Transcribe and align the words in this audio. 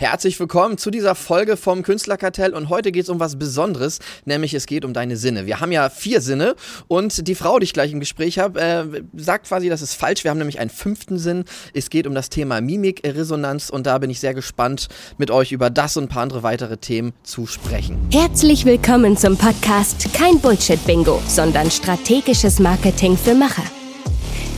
Herzlich 0.00 0.38
willkommen 0.38 0.78
zu 0.78 0.92
dieser 0.92 1.16
Folge 1.16 1.56
vom 1.56 1.82
Künstlerkartell 1.82 2.54
und 2.54 2.68
heute 2.68 2.92
geht 2.92 3.02
es 3.02 3.08
um 3.08 3.18
was 3.18 3.36
Besonderes, 3.36 3.98
nämlich 4.24 4.54
es 4.54 4.66
geht 4.66 4.84
um 4.84 4.92
deine 4.92 5.16
Sinne. 5.16 5.44
Wir 5.44 5.58
haben 5.58 5.72
ja 5.72 5.90
vier 5.90 6.20
Sinne 6.20 6.54
und 6.86 7.26
die 7.26 7.34
Frau, 7.34 7.58
die 7.58 7.64
ich 7.64 7.72
gleich 7.72 7.90
im 7.90 7.98
Gespräch 7.98 8.38
habe, 8.38 8.60
äh, 8.60 8.84
sagt 9.16 9.48
quasi, 9.48 9.68
das 9.68 9.82
ist 9.82 9.94
falsch. 9.94 10.22
Wir 10.22 10.30
haben 10.30 10.38
nämlich 10.38 10.60
einen 10.60 10.70
fünften 10.70 11.18
Sinn. 11.18 11.42
Es 11.74 11.90
geht 11.90 12.06
um 12.06 12.14
das 12.14 12.30
Thema 12.30 12.60
Mimikresonanz 12.60 13.70
und 13.70 13.88
da 13.88 13.98
bin 13.98 14.08
ich 14.08 14.20
sehr 14.20 14.34
gespannt, 14.34 14.86
mit 15.16 15.32
euch 15.32 15.50
über 15.50 15.68
das 15.68 15.96
und 15.96 16.04
ein 16.04 16.08
paar 16.08 16.22
andere 16.22 16.44
weitere 16.44 16.76
Themen 16.76 17.12
zu 17.24 17.48
sprechen. 17.48 17.98
Herzlich 18.12 18.66
willkommen 18.66 19.16
zum 19.16 19.36
Podcast 19.36 20.14
Kein 20.14 20.38
Bullshit-Bingo, 20.38 21.20
sondern 21.26 21.72
strategisches 21.72 22.60
Marketing 22.60 23.16
für 23.16 23.34
Macher 23.34 23.64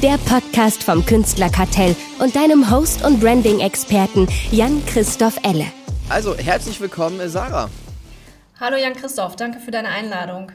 der 0.02 0.16
Podcast 0.16 0.82
vom 0.82 1.04
Künstlerkartell 1.04 1.94
und 2.20 2.34
deinem 2.34 2.70
Host 2.70 3.04
und 3.04 3.20
Branding-Experten 3.20 4.26
Jan-Christoph 4.50 5.36
Elle. 5.42 5.66
Also, 6.08 6.34
herzlich 6.34 6.80
willkommen, 6.80 7.28
Sarah. 7.28 7.68
Hallo 8.58 8.78
Jan-Christoph, 8.78 9.36
danke 9.36 9.60
für 9.60 9.70
deine 9.70 9.88
Einladung. 9.88 10.52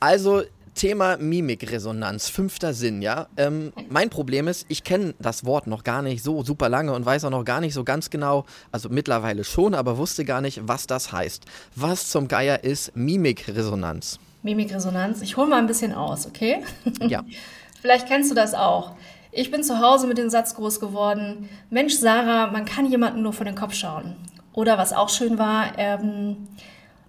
Also, 0.00 0.42
Thema 0.74 1.16
Mimikresonanz, 1.16 2.28
fünfter 2.28 2.74
Sinn, 2.74 3.02
ja. 3.02 3.28
Ähm, 3.36 3.72
mein 3.88 4.10
Problem 4.10 4.48
ist, 4.48 4.66
ich 4.68 4.82
kenne 4.82 5.14
das 5.20 5.44
Wort 5.44 5.68
noch 5.68 5.84
gar 5.84 6.02
nicht 6.02 6.24
so 6.24 6.42
super 6.42 6.68
lange 6.68 6.94
und 6.94 7.06
weiß 7.06 7.24
auch 7.26 7.30
noch 7.30 7.44
gar 7.44 7.60
nicht 7.60 7.74
so 7.74 7.84
ganz 7.84 8.10
genau, 8.10 8.46
also 8.72 8.88
mittlerweile 8.88 9.44
schon, 9.44 9.74
aber 9.74 9.96
wusste 9.96 10.24
gar 10.24 10.40
nicht, 10.40 10.66
was 10.66 10.88
das 10.88 11.12
heißt. 11.12 11.44
Was 11.76 12.10
zum 12.10 12.26
Geier 12.26 12.64
ist 12.64 12.96
Mimikresonanz? 12.96 14.18
Mimikresonanz, 14.42 15.22
ich 15.22 15.36
hole 15.36 15.48
mal 15.48 15.58
ein 15.58 15.68
bisschen 15.68 15.92
aus, 15.92 16.26
okay? 16.26 16.64
Ja. 17.06 17.22
Vielleicht 17.82 18.06
kennst 18.06 18.30
du 18.30 18.36
das 18.36 18.54
auch. 18.54 18.92
Ich 19.32 19.50
bin 19.50 19.64
zu 19.64 19.80
Hause 19.80 20.06
mit 20.06 20.16
dem 20.16 20.30
Satz 20.30 20.54
groß 20.54 20.78
geworden, 20.78 21.48
Mensch 21.68 21.94
Sarah, 21.94 22.46
man 22.46 22.64
kann 22.64 22.86
jemanden 22.86 23.22
nur 23.22 23.32
vor 23.32 23.44
den 23.44 23.56
Kopf 23.56 23.74
schauen. 23.74 24.14
Oder 24.52 24.78
was 24.78 24.92
auch 24.92 25.08
schön 25.08 25.36
war, 25.36 25.76
ähm, 25.78 26.46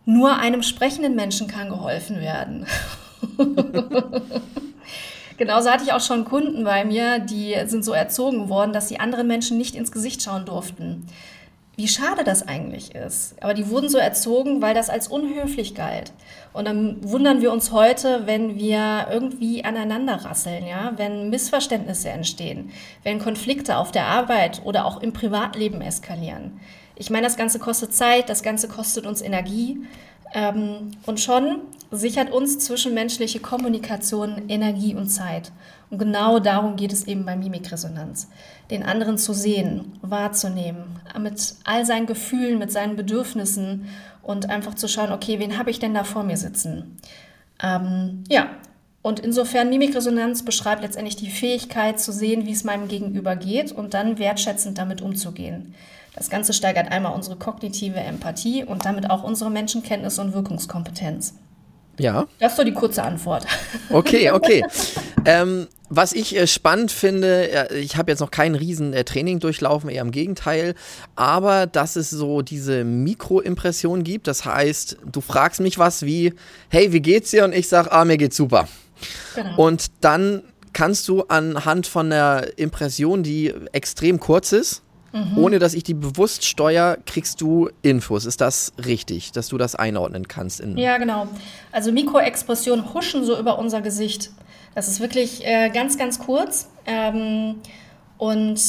nur 0.06 0.36
einem 0.40 0.64
sprechenden 0.64 1.14
Menschen 1.14 1.48
kann 1.48 1.70
geholfen 1.70 2.20
werden. 2.22 2.66
Genauso 5.38 5.70
hatte 5.70 5.84
ich 5.84 5.94
auch 5.94 6.02
schon 6.02 6.26
Kunden 6.26 6.64
bei 6.64 6.86
mir, 6.86 7.20
die 7.20 7.56
sind 7.68 7.86
so 7.86 7.94
erzogen 7.94 8.50
worden, 8.50 8.74
dass 8.74 8.90
sie 8.90 9.00
anderen 9.00 9.28
Menschen 9.28 9.60
nicht 9.60 9.76
ins 9.76 9.92
Gesicht 9.92 10.24
schauen 10.24 10.46
durften 10.46 11.06
wie 11.76 11.88
schade 11.88 12.24
das 12.24 12.48
eigentlich 12.48 12.94
ist. 12.94 13.36
Aber 13.42 13.54
die 13.54 13.70
wurden 13.70 13.90
so 13.90 13.98
erzogen, 13.98 14.62
weil 14.62 14.76
das 14.76 14.90
als 14.90 15.08
unhöflich 15.08 15.74
galt. 15.74 16.14
Und 16.54 16.66
dann 16.66 16.98
wundern 17.02 17.42
wir 17.42 17.52
uns 17.52 17.72
heute, 17.72 18.28
wenn 18.28 18.58
wir 18.60 19.08
irgendwie 19.12 19.66
aneinander 19.66 20.24
rasseln, 20.24 20.68
ja, 20.68 20.94
wenn 20.98 21.32
Missverständnisse 21.32 22.10
entstehen, 22.10 22.72
wenn 23.02 23.18
Konflikte 23.18 23.78
auf 23.78 23.92
der 23.92 24.06
Arbeit 24.06 24.62
oder 24.64 24.86
auch 24.86 25.02
im 25.02 25.14
Privatleben 25.14 25.82
eskalieren. 25.82 26.60
Ich 26.96 27.10
meine, 27.10 27.26
das 27.26 27.38
Ganze 27.38 27.58
kostet 27.58 27.94
Zeit, 27.94 28.30
das 28.30 28.44
Ganze 28.44 28.68
kostet 28.68 29.08
uns 29.08 29.22
Energie. 29.22 29.80
Ähm, 30.36 30.92
und 31.06 31.20
schon 31.20 31.62
sichert 31.92 32.32
uns 32.32 32.60
zwischenmenschliche 32.60 33.40
Kommunikation 33.40 34.48
Energie 34.48 34.94
und 34.94 35.10
Zeit. 35.10 35.52
Und 35.94 36.00
genau 36.00 36.40
darum 36.40 36.76
geht 36.76 36.92
es 36.92 37.06
eben 37.06 37.24
bei 37.24 37.36
Mimikresonanz. 37.36 38.28
Den 38.72 38.82
anderen 38.82 39.20
zu 39.20 39.32
sehen, 39.32 39.92
wahrzunehmen, 40.02 40.86
mit 41.20 41.54
all 41.66 41.86
seinen 41.86 42.08
Gefühlen, 42.08 42.58
mit 42.58 42.72
seinen 42.72 42.96
Bedürfnissen 42.96 43.88
und 44.24 44.50
einfach 44.50 44.74
zu 44.74 44.88
schauen, 44.88 45.12
okay, 45.12 45.38
wen 45.38 45.60
habe 45.60 45.70
ich 45.70 45.78
denn 45.78 45.94
da 45.94 46.04
vor 46.04 46.24
mir 46.24 46.38
sitzen? 46.38 46.98
Ähm, 47.62 48.24
ja, 48.28 48.50
und 49.04 49.20
insofern 49.20 49.70
Mimikresonanz 49.70 50.44
beschreibt 50.44 50.82
letztendlich 50.82 51.16
die 51.16 51.30
Fähigkeit 51.30 52.00
zu 52.00 52.12
sehen, 52.12 52.48
wie 52.48 52.54
es 52.54 52.64
meinem 52.64 52.88
Gegenüber 52.88 53.36
geht 53.36 53.72
und 53.72 53.94
dann 53.94 54.18
wertschätzend 54.18 54.80
damit 54.80 55.04
umzugehen. 55.04 55.76
Das 56.16 56.32
Ganze 56.32 56.54
steigert 56.54 56.92
einmal 56.92 57.14
unsere 57.14 57.36
kognitive 57.36 58.00
Empathie 58.00 58.64
und 58.64 58.84
damit 58.86 59.12
auch 59.12 59.24
unsere 59.24 59.52
Menschenkenntnis 59.52 60.18
und 60.18 60.34
Wirkungskompetenz. 60.34 61.36
Ja. 62.00 62.28
Das 62.40 62.54
ist 62.54 62.58
so 62.58 62.64
die 62.64 62.74
kurze 62.74 63.04
Antwort. 63.04 63.46
Okay, 63.90 64.32
okay. 64.32 64.66
ähm, 65.26 65.68
was 65.90 66.14
ich 66.14 66.36
äh, 66.36 66.48
spannend 66.48 66.92
finde, 66.92 67.68
ich 67.76 67.98
habe 67.98 68.12
jetzt 68.12 68.22
noch 68.22 68.32
kein 68.32 68.56
riesen 68.56 68.94
äh, 68.94 69.04
Training 69.04 69.40
durchlaufen, 69.40 69.90
eher 69.90 70.02
im 70.02 70.12
Gegenteil, 70.12 70.74
aber 71.16 71.68
dass 71.68 71.96
es 71.96 72.10
so 72.10 72.42
diese 72.42 72.84
Mikroimpression 72.84 74.04
gibt, 74.04 74.28
das 74.28 74.46
heißt, 74.46 74.98
du 75.12 75.22
fragst 75.22 75.60
mich 75.60 75.78
was 75.78 76.04
wie, 76.04 76.34
hey, 76.70 76.92
wie 76.92 77.02
geht's 77.02 77.32
dir? 77.32 77.44
Und 77.44 77.54
ich 77.54 77.68
sage, 77.68 77.92
ah, 77.92 78.06
mir 78.06 78.18
geht's 78.18 78.38
super. 78.38 78.68
Genau. 79.36 79.56
Und 79.58 79.88
dann 80.02 80.44
kannst 80.72 81.08
du 81.08 81.24
anhand 81.24 81.86
von 81.86 82.10
der 82.10 82.58
Impression, 82.58 83.22
die 83.22 83.54
extrem 83.72 84.20
kurz 84.20 84.52
ist, 84.52 84.82
Mhm. 85.14 85.38
Ohne 85.38 85.60
dass 85.60 85.76
ich 85.76 85.84
die 85.84 85.94
bewusst 85.94 86.44
steuere, 86.44 86.98
kriegst 87.06 87.40
du 87.40 87.70
Infos. 87.84 88.26
Ist 88.26 88.42
das 88.42 88.74
richtig, 88.84 89.32
dass 89.32 89.48
du 89.48 89.60
das 89.60 89.76
einordnen 89.76 90.28
kannst? 90.28 90.62
ja, 90.76 90.98
genau. 90.98 91.28
Also 91.72 91.92
Mikroexpressionen 91.92 92.94
huschen 92.94 93.24
so 93.24 93.38
über 93.38 93.60
unser 93.60 93.82
Gesicht. 93.82 94.32
Das 94.74 94.88
ist 94.88 95.00
wirklich 95.00 95.46
äh, 95.46 95.70
ganz, 95.70 96.00
ganz 96.00 96.18
kurz. 96.18 96.68
Ähm, 96.88 97.56
und 98.18 98.60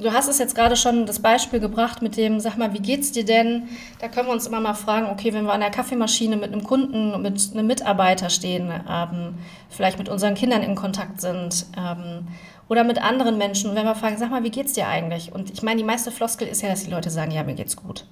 du 0.00 0.12
hast 0.12 0.28
es 0.28 0.38
jetzt 0.38 0.54
gerade 0.56 0.76
schon 0.76 1.06
das 1.06 1.20
Beispiel 1.20 1.60
gebracht 1.60 2.02
mit 2.02 2.16
dem, 2.16 2.40
sag 2.40 2.56
mal, 2.56 2.72
wie 2.72 2.80
geht's 2.80 3.12
dir 3.12 3.24
denn? 3.24 3.68
Da 4.00 4.08
können 4.08 4.26
wir 4.26 4.32
uns 4.32 4.46
immer 4.48 4.60
mal 4.60 4.74
fragen, 4.74 5.06
okay, 5.10 5.32
wenn 5.32 5.44
wir 5.44 5.52
an 5.52 5.60
der 5.60 5.70
Kaffeemaschine 5.70 6.36
mit 6.36 6.52
einem 6.52 6.64
Kunden, 6.64 7.22
mit 7.22 7.50
einem 7.52 7.66
Mitarbeiter 7.66 8.30
stehen, 8.30 8.72
ähm, 8.90 9.34
vielleicht 9.68 9.98
mit 9.98 10.08
unseren 10.08 10.34
Kindern 10.34 10.62
in 10.62 10.74
Kontakt 10.74 11.20
sind, 11.20 11.66
ähm, 11.76 12.26
oder 12.72 12.84
mit 12.84 13.02
anderen 13.02 13.36
Menschen. 13.36 13.68
Und 13.68 13.76
wenn 13.76 13.84
wir 13.84 13.94
fragen, 13.94 14.16
sag 14.16 14.30
mal, 14.30 14.44
wie 14.44 14.50
geht's 14.50 14.72
dir 14.72 14.88
eigentlich? 14.88 15.30
Und 15.30 15.50
ich 15.50 15.62
meine, 15.62 15.76
die 15.76 15.84
meiste 15.84 16.10
Floskel 16.10 16.48
ist 16.48 16.62
ja, 16.62 16.70
dass 16.70 16.84
die 16.84 16.90
Leute 16.90 17.10
sagen, 17.10 17.30
ja, 17.30 17.42
mir 17.42 17.54
geht's 17.54 17.76
gut. 17.76 18.06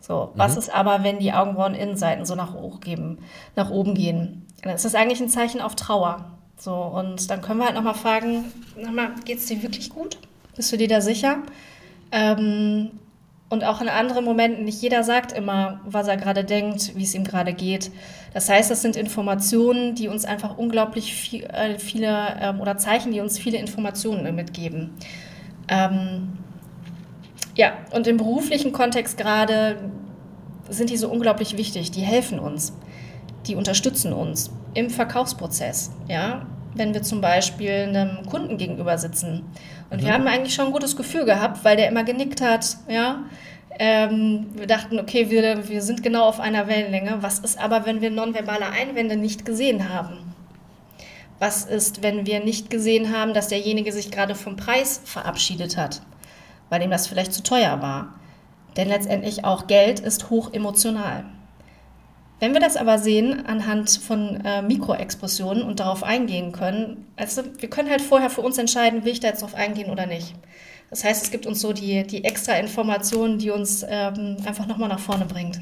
So, 0.00 0.30
mhm. 0.32 0.38
was 0.38 0.56
ist 0.56 0.74
aber, 0.74 1.04
wenn 1.04 1.18
die 1.18 1.34
Augenbrauen-Innenseiten 1.34 2.24
so 2.24 2.34
nach, 2.34 2.54
hoch 2.54 2.80
geben, 2.80 3.18
nach 3.54 3.68
oben 3.68 3.92
gehen? 3.92 4.46
Dann 4.62 4.74
ist 4.74 4.86
das 4.86 4.94
eigentlich 4.94 5.20
ein 5.20 5.28
Zeichen 5.28 5.60
auf 5.60 5.76
Trauer. 5.76 6.24
So, 6.56 6.72
und 6.72 7.28
dann 7.28 7.42
können 7.42 7.58
wir 7.58 7.66
halt 7.66 7.74
nochmal 7.74 7.92
fragen, 7.92 8.46
nochmal, 8.80 9.10
geht's 9.26 9.44
dir 9.44 9.62
wirklich 9.62 9.90
gut? 9.90 10.16
Bist 10.56 10.72
du 10.72 10.78
dir 10.78 10.88
da 10.88 11.02
sicher? 11.02 11.42
Ähm, 12.10 12.92
und 13.50 13.64
auch 13.64 13.80
in 13.80 13.88
anderen 13.88 14.24
Momenten, 14.24 14.64
nicht 14.64 14.82
jeder 14.82 15.02
sagt 15.02 15.32
immer, 15.32 15.80
was 15.86 16.06
er 16.06 16.18
gerade 16.18 16.44
denkt, 16.44 16.92
wie 16.96 17.04
es 17.04 17.14
ihm 17.14 17.24
gerade 17.24 17.54
geht. 17.54 17.90
Das 18.34 18.48
heißt, 18.48 18.70
das 18.70 18.82
sind 18.82 18.94
Informationen, 18.94 19.94
die 19.94 20.08
uns 20.08 20.26
einfach 20.26 20.58
unglaublich 20.58 21.14
viel, 21.14 21.44
äh, 21.44 21.78
viele 21.78 22.36
ähm, 22.40 22.60
oder 22.60 22.76
Zeichen, 22.76 23.10
die 23.12 23.20
uns 23.20 23.38
viele 23.38 23.56
Informationen 23.56 24.34
mitgeben. 24.34 24.90
Ähm, 25.68 26.36
ja, 27.56 27.72
und 27.92 28.06
im 28.06 28.18
beruflichen 28.18 28.72
Kontext 28.72 29.16
gerade 29.16 29.78
sind 30.68 30.90
die 30.90 30.98
so 30.98 31.08
unglaublich 31.08 31.56
wichtig. 31.56 31.90
Die 31.90 32.02
helfen 32.02 32.38
uns, 32.38 32.74
die 33.46 33.54
unterstützen 33.54 34.12
uns 34.12 34.50
im 34.74 34.90
Verkaufsprozess. 34.90 35.90
Ja, 36.06 36.46
wenn 36.78 36.94
wir 36.94 37.02
zum 37.02 37.20
Beispiel 37.20 37.70
einem 37.70 38.24
Kunden 38.26 38.56
gegenüber 38.56 38.96
sitzen 38.98 39.44
und 39.90 40.02
mhm. 40.02 40.06
wir 40.06 40.12
haben 40.12 40.26
eigentlich 40.26 40.54
schon 40.54 40.66
ein 40.66 40.72
gutes 40.72 40.96
Gefühl 40.96 41.24
gehabt, 41.24 41.64
weil 41.64 41.76
der 41.76 41.88
immer 41.88 42.04
genickt 42.04 42.40
hat, 42.40 42.76
ja. 42.88 43.24
Ähm, 43.80 44.46
wir 44.54 44.66
dachten, 44.66 44.98
okay, 44.98 45.30
wir, 45.30 45.68
wir 45.68 45.82
sind 45.82 46.02
genau 46.02 46.24
auf 46.24 46.40
einer 46.40 46.66
Wellenlänge. 46.66 47.18
Was 47.20 47.38
ist 47.38 47.60
aber, 47.60 47.86
wenn 47.86 48.00
wir 48.00 48.10
nonverbale 48.10 48.66
Einwände 48.66 49.16
nicht 49.16 49.44
gesehen 49.44 49.88
haben? 49.88 50.34
Was 51.38 51.64
ist, 51.64 52.02
wenn 52.02 52.26
wir 52.26 52.42
nicht 52.42 52.70
gesehen 52.70 53.16
haben, 53.16 53.34
dass 53.34 53.48
derjenige 53.48 53.92
sich 53.92 54.10
gerade 54.10 54.34
vom 54.34 54.56
Preis 54.56 55.00
verabschiedet 55.04 55.76
hat, 55.76 56.02
weil 56.70 56.82
ihm 56.82 56.90
das 56.90 57.06
vielleicht 57.06 57.32
zu 57.32 57.44
teuer 57.44 57.80
war? 57.80 58.14
Denn 58.76 58.88
letztendlich 58.88 59.44
auch 59.44 59.68
Geld 59.68 60.00
ist 60.00 60.30
hoch 60.30 60.52
emotional. 60.52 61.24
Wenn 62.40 62.52
wir 62.52 62.60
das 62.60 62.76
aber 62.76 62.98
sehen 62.98 63.46
anhand 63.46 63.90
von 63.90 64.40
äh, 64.44 64.62
Mikroexpressionen 64.62 65.62
und 65.62 65.80
darauf 65.80 66.04
eingehen 66.04 66.52
können, 66.52 67.06
also 67.16 67.42
wir 67.58 67.68
können 67.68 67.90
halt 67.90 68.00
vorher 68.00 68.30
für 68.30 68.42
uns 68.42 68.58
entscheiden, 68.58 69.04
will 69.04 69.12
ich 69.12 69.20
da 69.20 69.28
jetzt 69.28 69.42
drauf 69.42 69.54
eingehen 69.54 69.90
oder 69.90 70.06
nicht. 70.06 70.34
Das 70.90 71.04
heißt, 71.04 71.22
es 71.24 71.30
gibt 71.30 71.46
uns 71.46 71.60
so 71.60 71.72
die, 71.72 72.06
die 72.06 72.24
extra 72.24 72.54
Informationen, 72.54 73.38
die 73.38 73.50
uns 73.50 73.84
ähm, 73.88 74.36
einfach 74.46 74.66
nochmal 74.66 74.88
nach 74.88 75.00
vorne 75.00 75.24
bringt. 75.24 75.60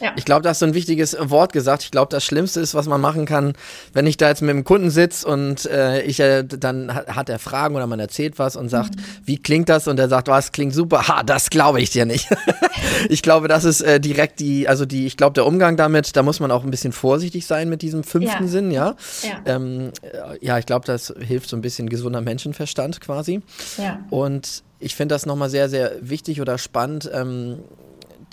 Ja. 0.00 0.12
Ich 0.16 0.24
glaube, 0.24 0.42
da 0.42 0.50
hast 0.50 0.62
du 0.62 0.66
ein 0.66 0.74
wichtiges 0.74 1.16
Wort 1.20 1.52
gesagt. 1.52 1.82
Ich 1.82 1.90
glaube, 1.90 2.08
das 2.10 2.24
Schlimmste 2.24 2.60
ist, 2.60 2.74
was 2.74 2.86
man 2.86 3.00
machen 3.00 3.26
kann, 3.26 3.54
wenn 3.92 4.06
ich 4.06 4.16
da 4.16 4.28
jetzt 4.28 4.42
mit 4.42 4.50
dem 4.50 4.64
Kunden 4.64 4.90
sitze 4.90 5.26
und 5.26 5.66
äh, 5.66 6.02
ich 6.02 6.20
äh, 6.20 6.44
dann 6.44 6.94
hat 6.94 7.28
er 7.28 7.38
Fragen 7.38 7.76
oder 7.76 7.86
man 7.86 8.00
erzählt 8.00 8.38
was 8.38 8.56
und 8.56 8.68
sagt, 8.68 8.96
mhm. 8.96 9.02
wie 9.24 9.38
klingt 9.38 9.68
das? 9.68 9.88
Und 9.88 9.98
er 9.98 10.08
sagt, 10.08 10.28
was 10.28 10.52
klingt 10.52 10.74
super. 10.74 11.08
Ha, 11.08 11.22
das 11.22 11.50
glaube 11.50 11.80
ich 11.80 11.90
dir 11.90 12.06
nicht. 12.06 12.28
ich 13.08 13.22
glaube, 13.22 13.48
das 13.48 13.64
ist 13.64 13.80
äh, 13.80 14.00
direkt 14.00 14.40
die, 14.40 14.68
also 14.68 14.86
die, 14.86 15.06
ich 15.06 15.16
glaube, 15.16 15.34
der 15.34 15.46
Umgang 15.46 15.76
damit, 15.76 16.16
da 16.16 16.22
muss 16.22 16.40
man 16.40 16.50
auch 16.50 16.64
ein 16.64 16.70
bisschen 16.70 16.92
vorsichtig 16.92 17.46
sein 17.46 17.68
mit 17.68 17.82
diesem 17.82 18.04
fünften 18.04 18.44
ja. 18.44 18.50
Sinn, 18.50 18.70
ja. 18.70 18.96
Ja, 19.22 19.40
ähm, 19.44 19.92
äh, 20.02 20.44
ja 20.44 20.58
ich 20.58 20.66
glaube, 20.66 20.86
das 20.86 21.12
hilft 21.20 21.48
so 21.48 21.56
ein 21.56 21.62
bisschen 21.62 21.88
gesunder 21.88 22.20
Menschenverstand 22.20 23.00
quasi. 23.00 23.42
Ja. 23.78 24.00
Und 24.10 24.62
ich 24.78 24.94
finde 24.94 25.14
das 25.14 25.26
nochmal 25.26 25.50
sehr, 25.50 25.68
sehr 25.68 25.92
wichtig 26.00 26.40
oder 26.40 26.58
spannend. 26.58 27.10
Ähm, 27.12 27.58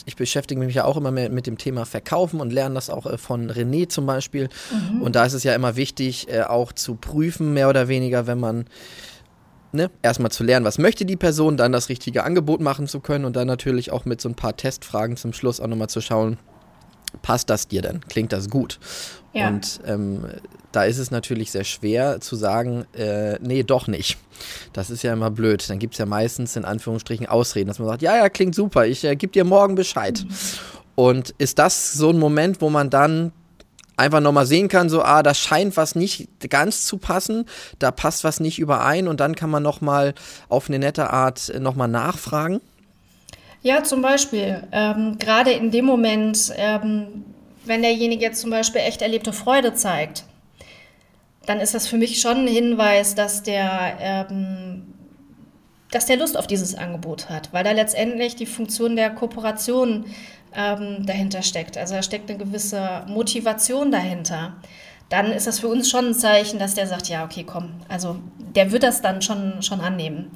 ich 0.06 0.16
beschäftige 0.16 0.60
mich 0.60 0.76
ja 0.76 0.86
auch 0.86 0.98
immer 0.98 1.12
mehr 1.12 1.30
mit 1.30 1.48
dem 1.48 1.58
Thema 1.58 1.86
Verkaufen 1.86 2.40
und 2.40 2.52
lerne 2.52 2.76
das 2.76 2.90
auch 2.90 3.06
äh, 3.06 3.18
von 3.18 3.52
René 3.52 3.90
zum 3.90 4.06
Beispiel. 4.06 4.50
Mhm. 4.72 5.02
Und 5.02 5.16
da 5.16 5.26
ist 5.26 5.34
es 5.34 5.44
ja 5.44 5.54
immer 5.56 5.76
wichtig, 5.76 6.28
äh, 6.30 6.44
auch 6.44 6.72
zu 6.72 6.96
prüfen, 6.96 7.54
mehr 7.54 7.70
oder 7.70 7.88
weniger, 7.88 8.28
wenn 8.28 8.40
man 8.40 8.66
ne, 9.72 9.90
erstmal 10.02 10.32
zu 10.32 10.44
lernen, 10.44 10.66
was 10.66 10.78
möchte 10.78 11.06
die 11.06 11.16
Person, 11.16 11.58
dann 11.58 11.72
das 11.72 11.90
richtige 11.90 12.24
Angebot 12.24 12.62
machen 12.62 12.88
zu 12.88 13.00
können 13.00 13.26
und 13.26 13.36
dann 13.36 13.48
natürlich 13.48 13.92
auch 13.92 14.06
mit 14.06 14.22
so 14.22 14.30
ein 14.30 14.36
paar 14.36 14.56
Testfragen 14.56 15.18
zum 15.18 15.34
Schluss 15.34 15.60
auch 15.60 15.68
nochmal 15.68 15.90
zu 15.90 16.02
schauen, 16.02 16.38
passt 17.22 17.50
das 17.50 17.68
dir 17.68 17.82
denn? 17.82 18.02
Klingt 18.02 18.34
das 18.34 18.50
gut? 18.50 18.80
Ja. 19.38 19.48
Und 19.50 19.80
ähm, 19.86 20.26
da 20.72 20.84
ist 20.84 20.98
es 20.98 21.12
natürlich 21.12 21.52
sehr 21.52 21.64
schwer 21.64 22.20
zu 22.22 22.36
sagen, 22.36 22.86
äh, 22.94 23.40
nee, 23.40 23.64
doch 23.64 23.88
nicht. 23.88 24.18
Das 24.74 24.90
ist 24.90 25.04
ja 25.04 25.14
immer 25.14 25.32
blöd. 25.32 25.70
Dann 25.70 25.80
gibt 25.80 25.94
es 25.94 25.98
ja 25.98 26.06
meistens 26.06 26.56
in 26.56 26.66
Anführungsstrichen 26.66 27.26
Ausreden, 27.28 27.68
dass 27.68 27.80
man 27.80 27.88
sagt, 27.88 28.02
ja, 28.02 28.16
ja, 28.18 28.30
klingt 28.30 28.56
super, 28.56 28.86
ich 28.86 29.04
äh, 29.04 29.16
gebe 29.16 29.34
dir 29.34 29.44
morgen 29.44 29.76
Bescheid. 29.76 30.24
Mhm. 30.24 30.34
Und 30.96 31.36
ist 31.38 31.60
das 31.60 31.94
so 31.94 32.10
ein 32.10 32.20
Moment, 32.20 32.62
wo 32.62 32.70
man 32.70 32.90
dann 32.90 33.32
einfach 33.98 34.20
nochmal 34.20 34.46
sehen 34.46 34.68
kann, 34.68 34.90
so, 34.90 35.02
ah, 35.02 35.24
da 35.24 35.34
scheint 35.34 35.76
was 35.76 35.96
nicht 35.96 36.28
ganz 36.50 36.86
zu 36.86 36.98
passen, 36.98 37.46
da 37.80 37.92
passt 37.92 38.24
was 38.24 38.40
nicht 38.40 38.60
überein 38.60 39.08
und 39.08 39.20
dann 39.20 39.36
kann 39.36 39.50
man 39.50 39.64
nochmal 39.64 40.14
auf 40.50 40.70
eine 40.70 40.80
nette 40.80 41.10
Art 41.10 41.52
nochmal 41.60 41.88
nachfragen? 41.88 42.62
Ja, 43.64 43.84
zum 43.84 44.02
Beispiel. 44.02 44.64
Ähm, 44.72 45.18
Gerade 45.18 45.52
in 45.52 45.72
dem 45.72 45.86
Moment, 45.86 46.54
ähm, 46.56 47.26
wenn 47.68 47.82
derjenige 47.82 48.24
jetzt 48.24 48.42
zum 48.42 48.50
Beispiel 48.50 48.82
echt 48.82 49.02
erlebte 49.02 49.34
Freude 49.34 49.74
zeigt, 49.74 50.24
dann 51.46 51.60
ist 51.60 51.74
das 51.74 51.88
für 51.88 51.98
mich 51.98 52.20
schon 52.20 52.46
ein 52.46 52.48
Hinweis, 52.48 53.16
dass 53.16 53.42
der, 53.42 53.98
ähm, 54.00 54.94
dass 55.92 56.06
der 56.06 56.18
Lust 56.18 56.38
auf 56.38 56.48
dieses 56.48 56.76
Angebot 56.76 57.30
hat, 57.30 57.54
weil 57.54 57.64
da 57.64 57.72
letztendlich 57.72 58.36
die 58.36 58.46
Funktion 58.46 58.96
der 58.96 59.12
Kooperation 59.12 60.06
ähm, 60.56 61.06
dahinter 61.06 61.42
steckt. 61.42 61.78
Also 61.78 61.96
da 61.96 62.04
steckt 62.04 62.30
eine 62.30 62.38
gewisse 62.38 63.06
Motivation 63.08 63.92
dahinter. 63.92 64.58
Dann 65.10 65.32
ist 65.32 65.48
das 65.48 65.60
für 65.60 65.70
uns 65.70 65.90
schon 65.90 66.08
ein 66.08 66.14
Zeichen, 66.14 66.60
dass 66.60 66.74
der 66.74 66.88
sagt, 66.88 67.08
ja, 67.08 67.24
okay, 67.24 67.46
komm, 67.46 67.72
also 67.88 68.18
der 68.38 68.72
wird 68.72 68.84
das 68.84 69.02
dann 69.02 69.22
schon, 69.22 69.62
schon 69.62 69.80
annehmen. 69.80 70.32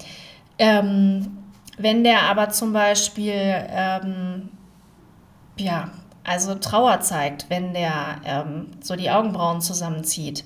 Ähm, 0.58 1.38
wenn 1.78 2.04
der 2.04 2.22
aber 2.24 2.50
zum 2.50 2.72
Beispiel, 2.72 3.34
ähm, 3.34 4.50
ja, 5.58 5.90
also 6.24 6.56
Trauer 6.56 7.02
zeigt, 7.02 7.50
wenn 7.50 7.74
der 7.74 8.22
ähm, 8.26 8.68
so 8.82 8.96
die 8.96 9.10
Augenbrauen 9.10 9.62
zusammenzieht, 9.62 10.44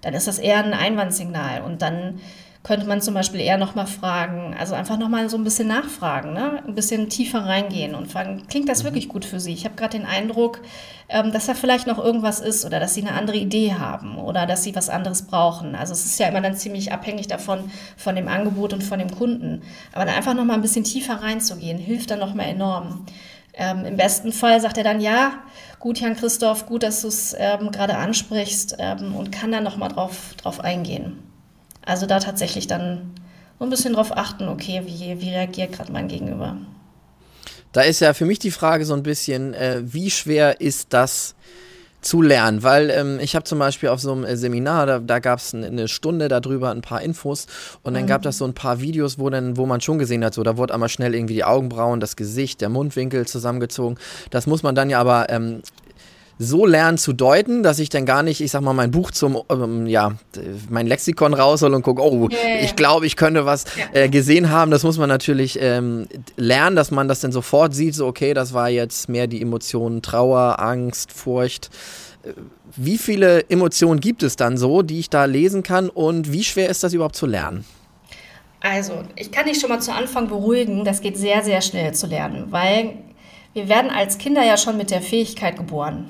dann 0.00 0.14
ist 0.14 0.28
das 0.28 0.38
eher 0.38 0.58
ein 0.58 0.74
Einwandsignal 0.74 1.62
und 1.62 1.82
dann 1.82 2.20
könnte 2.64 2.86
man 2.86 3.00
zum 3.00 3.14
Beispiel 3.14 3.40
eher 3.40 3.56
nochmal 3.56 3.86
fragen, 3.86 4.54
also 4.58 4.74
einfach 4.74 4.98
nochmal 4.98 5.30
so 5.30 5.38
ein 5.38 5.44
bisschen 5.44 5.68
nachfragen, 5.68 6.34
ne? 6.34 6.62
ein 6.66 6.74
bisschen 6.74 7.08
tiefer 7.08 7.46
reingehen 7.46 7.94
und 7.94 8.10
fragen, 8.10 8.42
klingt 8.48 8.68
das 8.68 8.82
mhm. 8.82 8.88
wirklich 8.88 9.08
gut 9.08 9.24
für 9.24 9.40
Sie? 9.40 9.52
Ich 9.52 9.64
habe 9.64 9.76
gerade 9.76 9.96
den 9.96 10.06
Eindruck, 10.06 10.60
ähm, 11.08 11.32
dass 11.32 11.46
da 11.46 11.54
vielleicht 11.54 11.86
noch 11.86 11.98
irgendwas 11.98 12.40
ist 12.40 12.66
oder 12.66 12.78
dass 12.80 12.94
Sie 12.94 13.00
eine 13.00 13.12
andere 13.12 13.36
Idee 13.38 13.74
haben 13.74 14.18
oder 14.18 14.44
dass 14.44 14.64
Sie 14.64 14.74
was 14.74 14.90
anderes 14.90 15.22
brauchen. 15.22 15.76
Also 15.76 15.92
es 15.92 16.04
ist 16.04 16.18
ja 16.18 16.28
immer 16.28 16.40
dann 16.40 16.56
ziemlich 16.56 16.92
abhängig 16.92 17.28
davon, 17.28 17.70
von 17.96 18.16
dem 18.16 18.28
Angebot 18.28 18.72
und 18.74 18.82
von 18.82 18.98
dem 18.98 19.10
Kunden. 19.16 19.62
Aber 19.92 20.04
dann 20.04 20.14
einfach 20.14 20.34
nochmal 20.34 20.56
ein 20.56 20.62
bisschen 20.62 20.84
tiefer 20.84 21.22
reinzugehen, 21.22 21.78
hilft 21.78 22.10
dann 22.10 22.18
nochmal 22.18 22.48
enorm. 22.48 23.06
Ähm, 23.60 23.84
Im 23.84 23.96
besten 23.96 24.32
Fall 24.32 24.60
sagt 24.60 24.78
er 24.78 24.84
dann, 24.84 25.00
ja, 25.00 25.42
gut, 25.80 25.98
Jan 25.98 26.16
Christoph, 26.16 26.66
gut, 26.66 26.84
dass 26.84 27.02
du 27.02 27.08
es 27.08 27.34
ähm, 27.36 27.72
gerade 27.72 27.96
ansprichst 27.96 28.76
ähm, 28.78 29.16
und 29.16 29.32
kann 29.32 29.50
dann 29.50 29.64
nochmal 29.64 29.88
drauf, 29.88 30.34
drauf 30.40 30.60
eingehen. 30.60 31.18
Also 31.84 32.06
da 32.06 32.20
tatsächlich 32.20 32.68
dann 32.68 33.14
so 33.58 33.64
ein 33.64 33.70
bisschen 33.70 33.94
drauf 33.94 34.16
achten, 34.16 34.48
okay, 34.48 34.82
wie, 34.86 35.20
wie 35.20 35.30
reagiert 35.30 35.72
gerade 35.72 35.90
mein 35.90 36.06
Gegenüber. 36.06 36.56
Da 37.72 37.82
ist 37.82 38.00
ja 38.00 38.14
für 38.14 38.26
mich 38.26 38.38
die 38.38 38.52
Frage 38.52 38.84
so 38.84 38.94
ein 38.94 39.02
bisschen, 39.02 39.54
äh, 39.54 39.80
wie 39.82 40.10
schwer 40.10 40.60
ist 40.60 40.92
das 40.92 41.34
zu 42.00 42.22
lernen? 42.22 42.62
Weil 42.62 42.90
ähm, 42.90 43.18
ich 43.20 43.34
habe 43.34 43.44
zum 43.44 43.58
Beispiel 43.58 43.88
auf 43.88 44.00
so 44.00 44.12
einem 44.12 44.24
äh, 44.24 44.36
Seminar, 44.36 44.86
da, 44.86 44.98
da 44.98 45.18
gab 45.18 45.38
es 45.38 45.54
eine 45.54 45.88
Stunde 45.88 46.28
darüber, 46.28 46.70
ein 46.70 46.82
paar 46.82 47.02
Infos 47.02 47.46
und 47.82 47.94
dann 47.94 48.04
mhm. 48.04 48.08
gab 48.08 48.22
das 48.22 48.38
so 48.38 48.44
ein 48.44 48.54
paar 48.54 48.80
Videos, 48.80 49.18
wo 49.18 49.30
dann, 49.30 49.56
wo 49.56 49.66
man 49.66 49.80
schon 49.80 49.98
gesehen 49.98 50.24
hat, 50.24 50.34
so 50.34 50.42
da 50.42 50.56
wurde 50.56 50.74
einmal 50.74 50.88
schnell 50.88 51.14
irgendwie 51.14 51.34
die 51.34 51.44
Augenbrauen, 51.44 52.00
das 52.00 52.16
Gesicht, 52.16 52.60
der 52.60 52.68
Mundwinkel 52.68 53.26
zusammengezogen. 53.26 53.98
Das 54.30 54.46
muss 54.46 54.62
man 54.62 54.74
dann 54.74 54.90
ja 54.90 55.00
aber 55.00 55.30
ähm, 55.30 55.62
so 56.38 56.66
lernen 56.66 56.98
zu 56.98 57.12
deuten, 57.12 57.62
dass 57.62 57.78
ich 57.78 57.88
dann 57.88 58.06
gar 58.06 58.22
nicht, 58.22 58.40
ich 58.40 58.52
sag 58.52 58.60
mal, 58.62 58.72
mein 58.72 58.90
Buch 58.90 59.10
zum, 59.10 59.42
ähm, 59.50 59.86
ja, 59.86 60.12
mein 60.70 60.86
Lexikon 60.86 61.34
raushol 61.34 61.74
und 61.74 61.82
gucke, 61.82 62.02
oh, 62.02 62.28
ja. 62.30 62.38
ich 62.62 62.76
glaube, 62.76 63.06
ich 63.06 63.16
könnte 63.16 63.44
was 63.44 63.64
äh, 63.92 64.08
gesehen 64.08 64.50
haben. 64.50 64.70
Das 64.70 64.84
muss 64.84 64.98
man 64.98 65.08
natürlich 65.08 65.58
ähm, 65.60 66.06
lernen, 66.36 66.76
dass 66.76 66.90
man 66.90 67.08
das 67.08 67.20
dann 67.20 67.32
sofort 67.32 67.74
sieht, 67.74 67.94
so, 67.94 68.06
okay, 68.06 68.34
das 68.34 68.52
war 68.52 68.68
jetzt 68.68 69.08
mehr 69.08 69.26
die 69.26 69.42
Emotionen 69.42 70.00
Trauer, 70.00 70.60
Angst, 70.60 71.12
Furcht. 71.12 71.70
Äh, 72.22 72.32
wie 72.76 72.98
viele 72.98 73.48
Emotionen 73.50 73.98
gibt 73.98 74.22
es 74.22 74.36
dann 74.36 74.56
so, 74.56 74.82
die 74.82 75.00
ich 75.00 75.10
da 75.10 75.24
lesen 75.24 75.62
kann 75.62 75.88
und 75.88 76.32
wie 76.32 76.44
schwer 76.44 76.68
ist 76.68 76.84
das 76.84 76.92
überhaupt 76.92 77.16
zu 77.16 77.26
lernen? 77.26 77.64
Also, 78.60 79.04
ich 79.14 79.30
kann 79.30 79.46
dich 79.46 79.60
schon 79.60 79.70
mal 79.70 79.80
zu 79.80 79.92
Anfang 79.92 80.28
beruhigen, 80.28 80.84
das 80.84 81.00
geht 81.00 81.16
sehr, 81.16 81.42
sehr 81.42 81.60
schnell 81.62 81.94
zu 81.94 82.06
lernen, 82.06 82.46
weil 82.50 82.94
wir 83.54 83.68
werden 83.68 83.90
als 83.90 84.18
Kinder 84.18 84.44
ja 84.44 84.56
schon 84.56 84.76
mit 84.76 84.90
der 84.90 85.00
Fähigkeit 85.00 85.56
geboren. 85.56 86.06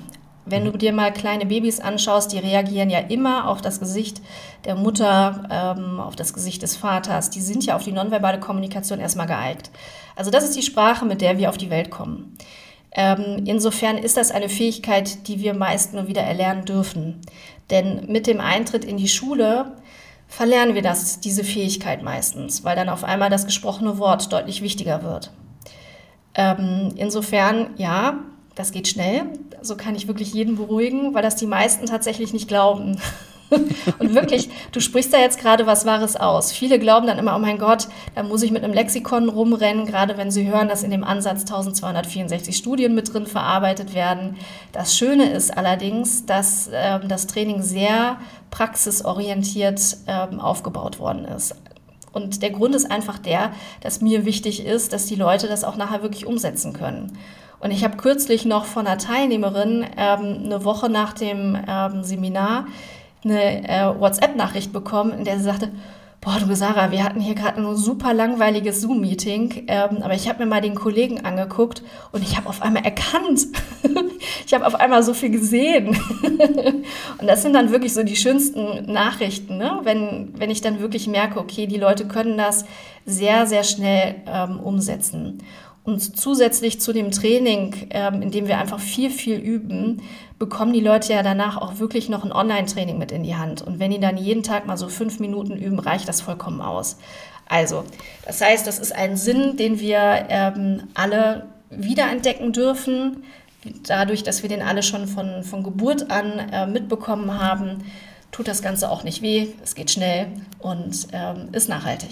Wenn 0.49 0.65
du 0.65 0.71
dir 0.71 0.93
mal 0.93 1.13
kleine 1.13 1.45
Babys 1.45 1.79
anschaust, 1.79 2.31
die 2.31 2.39
reagieren 2.39 2.89
ja 2.89 2.99
immer 2.99 3.47
auf 3.47 3.61
das 3.61 3.79
Gesicht 3.79 4.21
der 4.65 4.75
Mutter, 4.75 5.47
ähm, 5.51 5.99
auf 5.99 6.15
das 6.15 6.33
Gesicht 6.33 6.61
des 6.61 6.75
Vaters. 6.75 7.29
Die 7.29 7.41
sind 7.41 7.65
ja 7.65 7.75
auf 7.75 7.83
die 7.83 7.91
nonverbale 7.91 8.39
Kommunikation 8.39 8.99
erstmal 8.99 9.27
geeignet. 9.27 9.69
Also 10.15 10.31
das 10.31 10.43
ist 10.43 10.55
die 10.55 10.61
Sprache, 10.61 11.05
mit 11.05 11.21
der 11.21 11.37
wir 11.37 11.49
auf 11.49 11.57
die 11.57 11.69
Welt 11.69 11.89
kommen. 11.89 12.37
Ähm, 12.91 13.43
insofern 13.45 13.97
ist 13.97 14.17
das 14.17 14.31
eine 14.31 14.49
Fähigkeit, 14.49 15.27
die 15.27 15.39
wir 15.39 15.53
meist 15.53 15.93
nur 15.93 16.07
wieder 16.07 16.21
erlernen 16.21 16.65
dürfen. 16.65 17.21
Denn 17.69 18.05
mit 18.07 18.25
dem 18.27 18.41
Eintritt 18.41 18.83
in 18.83 18.97
die 18.97 19.07
Schule 19.07 19.75
verlernen 20.27 20.75
wir 20.75 20.81
das, 20.81 21.19
diese 21.19 21.43
Fähigkeit 21.43 22.03
meistens, 22.03 22.63
weil 22.63 22.75
dann 22.75 22.89
auf 22.89 23.03
einmal 23.03 23.29
das 23.29 23.45
gesprochene 23.45 23.97
Wort 23.97 24.31
deutlich 24.31 24.61
wichtiger 24.61 25.03
wird. 25.03 25.31
Ähm, 26.35 26.93
insofern, 26.95 27.71
ja, 27.77 28.19
das 28.59 28.73
geht 28.73 28.89
schnell. 28.89 29.23
So 29.61 29.77
kann 29.77 29.95
ich 29.95 30.09
wirklich 30.09 30.33
jeden 30.33 30.57
beruhigen, 30.57 31.13
weil 31.13 31.21
das 31.21 31.37
die 31.37 31.47
meisten 31.47 31.85
tatsächlich 31.85 32.33
nicht 32.33 32.49
glauben. 32.49 32.99
und 33.99 34.13
wirklich, 34.13 34.49
du 34.73 34.81
sprichst 34.81 35.13
da 35.13 35.17
jetzt 35.17 35.39
gerade 35.39 35.65
was 35.65 35.85
Wahres 35.85 36.17
aus. 36.17 36.51
Viele 36.51 36.77
glauben 36.77 37.07
dann 37.07 37.17
immer, 37.17 37.37
oh 37.37 37.39
mein 37.39 37.57
Gott, 37.57 37.87
da 38.15 38.21
muss 38.21 38.43
ich 38.43 38.51
mit 38.51 38.63
einem 38.63 38.73
Lexikon 38.73 39.29
rumrennen, 39.29 39.85
gerade 39.85 40.17
wenn 40.17 40.29
sie 40.29 40.45
hören, 40.45 40.67
dass 40.67 40.83
in 40.83 40.91
dem 40.91 41.05
Ansatz 41.05 41.41
1264 41.41 42.55
Studien 42.55 42.93
mit 42.93 43.13
drin 43.13 43.27
verarbeitet 43.27 43.93
werden. 43.93 44.35
Das 44.73 44.97
Schöne 44.97 45.31
ist 45.31 45.57
allerdings, 45.57 46.25
dass 46.25 46.69
ähm, 46.73 47.07
das 47.07 47.27
Training 47.27 47.61
sehr 47.61 48.17
praxisorientiert 48.51 49.97
ähm, 50.05 50.41
aufgebaut 50.41 50.99
worden 50.99 51.23
ist. 51.23 51.55
Und 52.11 52.41
der 52.43 52.49
Grund 52.49 52.75
ist 52.75 52.91
einfach 52.91 53.19
der, 53.19 53.53
dass 53.79 54.01
mir 54.01 54.25
wichtig 54.25 54.65
ist, 54.65 54.91
dass 54.91 55.05
die 55.05 55.15
Leute 55.15 55.47
das 55.47 55.63
auch 55.63 55.77
nachher 55.77 56.03
wirklich 56.03 56.25
umsetzen 56.25 56.73
können. 56.73 57.17
Und 57.59 57.71
ich 57.71 57.83
habe 57.83 57.97
kürzlich 57.97 58.45
noch 58.45 58.65
von 58.65 58.87
einer 58.87 58.97
Teilnehmerin 58.97 59.85
ähm, 59.97 60.41
eine 60.45 60.63
Woche 60.63 60.89
nach 60.89 61.13
dem 61.13 61.57
ähm, 61.67 62.03
Seminar 62.03 62.67
eine 63.23 63.67
äh, 63.67 63.99
WhatsApp-Nachricht 63.99 64.71
bekommen, 64.71 65.11
in 65.11 65.25
der 65.25 65.37
sie 65.37 65.43
sagte, 65.43 65.71
boah, 66.21 66.37
du 66.39 66.53
Sarah, 66.53 66.91
wir 66.91 67.03
hatten 67.03 67.21
hier 67.21 67.35
gerade 67.35 67.61
ein 67.61 67.75
super 67.77 68.13
langweiliges 68.13 68.81
Zoom-Meeting, 68.81 69.65
ähm, 69.67 70.01
aber 70.01 70.13
ich 70.13 70.27
habe 70.27 70.39
mir 70.39 70.49
mal 70.49 70.61
den 70.61 70.75
Kollegen 70.75 71.23
angeguckt 71.25 71.81
und 72.11 72.23
ich 72.23 72.35
habe 72.35 72.49
auf 72.49 72.61
einmal 72.61 72.83
erkannt, 72.83 73.47
ich 74.45 74.53
habe 74.53 74.67
auf 74.67 74.75
einmal 74.75 75.01
so 75.03 75.13
viel 75.13 75.29
gesehen. 75.29 75.97
und 77.17 77.27
das 77.27 77.41
sind 77.41 77.53
dann 77.53 77.71
wirklich 77.71 77.93
so 77.93 78.03
die 78.03 78.17
schönsten 78.17 78.91
Nachrichten, 78.91 79.57
ne? 79.57 79.79
wenn, 79.83 80.33
wenn 80.37 80.49
ich 80.49 80.61
dann 80.61 80.81
wirklich 80.81 81.07
merke, 81.07 81.39
okay, 81.39 81.67
die 81.67 81.77
Leute 81.77 82.07
können 82.07 82.37
das 82.37 82.65
sehr, 83.05 83.47
sehr 83.47 83.63
schnell 83.63 84.15
ähm, 84.27 84.59
umsetzen. 84.59 85.41
Und 85.89 86.19
zusätzlich 86.19 86.79
zu 86.79 86.93
dem 86.93 87.09
Training, 87.09 87.87
ähm, 87.89 88.21
in 88.21 88.29
dem 88.29 88.47
wir 88.47 88.59
einfach 88.59 88.79
viel, 88.79 89.09
viel 89.09 89.39
üben, 89.39 90.03
bekommen 90.37 90.71
die 90.71 90.81
Leute 90.81 91.13
ja 91.13 91.23
danach 91.23 91.57
auch 91.57 91.79
wirklich 91.79 92.09
noch 92.09 92.23
ein 92.23 92.31
Online-Training 92.31 92.99
mit 92.99 93.11
in 93.11 93.23
die 93.23 93.35
Hand. 93.35 93.63
Und 93.63 93.79
wenn 93.79 93.89
die 93.89 93.99
dann 93.99 94.15
jeden 94.15 94.43
Tag 94.43 94.67
mal 94.67 94.77
so 94.77 94.87
fünf 94.87 95.19
Minuten 95.19 95.57
üben, 95.57 95.79
reicht 95.79 96.07
das 96.07 96.21
vollkommen 96.21 96.61
aus. 96.61 96.97
Also, 97.47 97.85
das 98.23 98.39
heißt, 98.39 98.67
das 98.67 98.77
ist 98.77 98.93
ein 98.93 99.17
Sinn, 99.17 99.57
den 99.57 99.79
wir 99.79 100.27
ähm, 100.29 100.83
alle 100.93 101.47
wiederentdecken 101.71 102.53
dürfen, 102.53 103.23
dadurch, 103.87 104.21
dass 104.21 104.43
wir 104.43 104.49
den 104.49 104.61
alle 104.61 104.83
schon 104.83 105.07
von, 105.07 105.41
von 105.41 105.63
Geburt 105.63 106.11
an 106.11 106.37
äh, 106.37 106.67
mitbekommen 106.67 107.39
haben, 107.39 107.83
tut 108.31 108.47
das 108.47 108.61
Ganze 108.61 108.91
auch 108.91 109.03
nicht 109.03 109.23
weh, 109.23 109.47
es 109.63 109.73
geht 109.73 109.89
schnell 109.89 110.27
und 110.59 111.07
ähm, 111.13 111.49
ist 111.51 111.67
nachhaltig. 111.67 112.11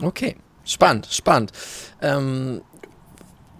Okay, 0.00 0.36
spannend, 0.64 1.08
spannend. 1.10 1.52
Ähm, 2.00 2.62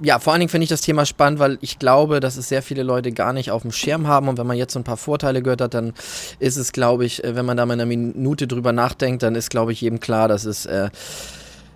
ja, 0.00 0.18
vor 0.18 0.32
allen 0.32 0.40
Dingen 0.40 0.50
finde 0.50 0.64
ich 0.64 0.70
das 0.70 0.80
Thema 0.80 1.04
spannend, 1.06 1.38
weil 1.38 1.58
ich 1.60 1.78
glaube, 1.78 2.20
dass 2.20 2.36
es 2.36 2.48
sehr 2.48 2.62
viele 2.62 2.82
Leute 2.82 3.12
gar 3.12 3.32
nicht 3.32 3.50
auf 3.50 3.62
dem 3.62 3.72
Schirm 3.72 4.06
haben. 4.06 4.28
Und 4.28 4.38
wenn 4.38 4.46
man 4.46 4.56
jetzt 4.56 4.72
so 4.72 4.78
ein 4.78 4.84
paar 4.84 4.96
Vorteile 4.96 5.42
gehört 5.42 5.60
hat, 5.60 5.74
dann 5.74 5.92
ist 6.38 6.56
es, 6.56 6.72
glaube 6.72 7.04
ich, 7.04 7.24
äh, 7.24 7.34
wenn 7.34 7.44
man 7.44 7.56
da 7.56 7.66
mal 7.66 7.74
eine 7.74 7.86
Minute 7.86 8.46
drüber 8.46 8.72
nachdenkt, 8.72 9.22
dann 9.22 9.34
ist, 9.34 9.50
glaube 9.50 9.72
ich, 9.72 9.80
jedem 9.80 10.00
klar, 10.00 10.28
dass 10.28 10.44
es 10.44 10.66
äh, 10.66 10.90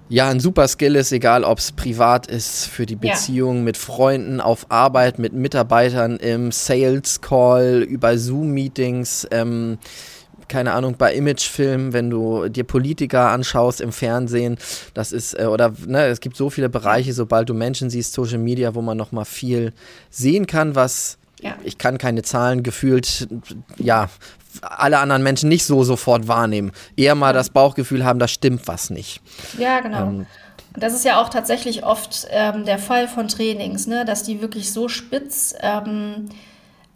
ja 0.09 0.29
ein 0.29 0.41
super 0.41 0.69
Skill 0.69 0.95
ist, 0.97 1.11
egal 1.11 1.43
ob 1.43 1.59
es 1.59 1.73
privat 1.73 2.27
ist, 2.27 2.67
für 2.67 2.87
die 2.87 2.97
Beziehung 2.97 3.59
ja. 3.59 3.63
mit 3.63 3.77
Freunden, 3.77 4.41
auf 4.41 4.67
Arbeit, 4.71 5.19
mit 5.19 5.33
Mitarbeitern 5.33 6.17
im 6.19 6.53
Sales 6.53 7.21
Call, 7.21 7.83
über 7.83 8.19
Zoom-Meetings. 8.19 9.27
Ähm, 9.31 9.79
keine 10.53 10.75
Ahnung, 10.75 10.97
bei 10.99 11.15
Imagefilmen, 11.15 11.95
wenn 11.95 12.11
du 12.11 12.51
dir 12.51 12.65
Politiker 12.65 13.31
anschaust 13.31 13.81
im 13.81 13.91
Fernsehen, 13.91 14.59
das 14.93 15.11
ist, 15.11 15.33
äh, 15.39 15.47
oder 15.47 15.73
ne, 15.87 16.05
es 16.05 16.21
gibt 16.21 16.37
so 16.37 16.51
viele 16.51 16.69
Bereiche, 16.69 17.15
sobald 17.15 17.49
du 17.49 17.55
Menschen 17.55 17.89
siehst, 17.89 18.13
Social 18.13 18.37
Media, 18.37 18.75
wo 18.75 18.83
man 18.83 18.99
nochmal 18.99 19.25
viel 19.25 19.73
sehen 20.11 20.47
kann, 20.47 20.75
was 20.75 21.17
ja. 21.41 21.57
ich 21.65 21.79
kann 21.79 21.97
keine 21.97 22.23
Zahlen 22.23 22.63
gefühlt, 22.63 23.29
ja, 23.79 24.11
alle 24.61 24.99
anderen 24.99 25.23
Menschen 25.23 25.49
nicht 25.49 25.65
so 25.65 25.85
sofort 25.85 26.29
wahrnehmen. 26.29 26.73
Eher 26.97 27.15
mal 27.15 27.33
das 27.33 27.49
Bauchgefühl 27.49 28.05
haben, 28.05 28.19
da 28.19 28.29
stimmt 28.29 28.69
was 28.69 28.91
nicht. 28.91 29.23
Ja, 29.57 29.81
genau. 29.81 30.03
Ähm, 30.03 30.27
das 30.77 30.93
ist 30.93 31.07
ja 31.07 31.19
auch 31.19 31.31
tatsächlich 31.31 31.83
oft 31.83 32.27
ähm, 32.31 32.67
der 32.67 32.79
Fall 32.79 33.09
von 33.09 33.27
Trainings, 33.27 33.87
ne? 33.87 34.05
dass 34.05 34.23
die 34.23 34.43
wirklich 34.43 34.71
so 34.71 34.89
spitz, 34.89 35.55
ähm, 35.61 36.29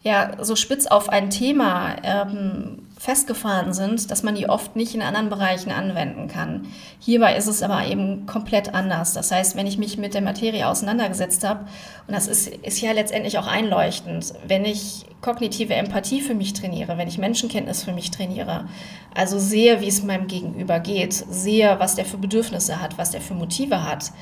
ja, 0.03 0.33
so 0.45 0.57
spitz 0.57 0.87
auf 0.87 1.09
ein 1.09 1.31
Thema 1.31 1.97
ähm, 2.03 2.86
festgefahren 2.99 3.75
sind, 3.75 4.11
dass 4.11 4.23
man 4.23 4.35
die 4.35 4.49
oft 4.49 4.75
nicht 4.75 4.95
in 4.95 5.03
anderen 5.03 5.29
Bereichen 5.29 5.71
anwenden 5.71 6.29
kann. 6.29 6.67
Hierbei 6.99 7.37
ist 7.37 7.47
es 7.47 7.63
aber 7.63 7.87
eben 7.87 8.25
komplett 8.25 8.75
anders. 8.75 9.13
Das 9.13 9.31
heißt, 9.31 9.55
wenn 9.55 9.67
ich 9.67 9.77
mich 9.77 9.99
mit 9.99 10.15
der 10.15 10.23
Materie 10.23 10.67
auseinandergesetzt 10.67 11.45
habe, 11.45 11.67
und 12.07 12.15
das 12.15 12.27
ist, 12.27 12.49
ist 12.49 12.81
ja 12.81 12.93
letztendlich 12.93 13.39
auch 13.39 13.47
einleuchtend, 13.47 14.33
wenn 14.47 14.65
ich 14.65 15.05
kognitive 15.21 15.75
Empathie 15.75 16.23
für 16.23 16.35
mich 16.35 16.55
trainiere, 16.55 16.97
wenn 16.97 17.09
ich 17.09 17.19
Menschenkenntnis 17.19 17.85
für 17.85 17.93
mich 17.93 18.11
trainiere, 18.11 18.67
also 19.15 19.39
sehe, 19.39 19.81
wie 19.81 19.89
es 19.89 20.03
meinem 20.03 20.27
Gegenüber 20.27 20.81
geht, 20.81 21.13
sehe, 21.13 21.77
was 21.79 21.97
der 21.97 22.07
für 22.07 22.19
Bedürfnisse 22.19 22.81
hat, 22.81 22.97
was 22.97 23.11
der 23.11 23.21
für 23.21 23.35
Motive 23.35 23.83
hat, 23.83 24.13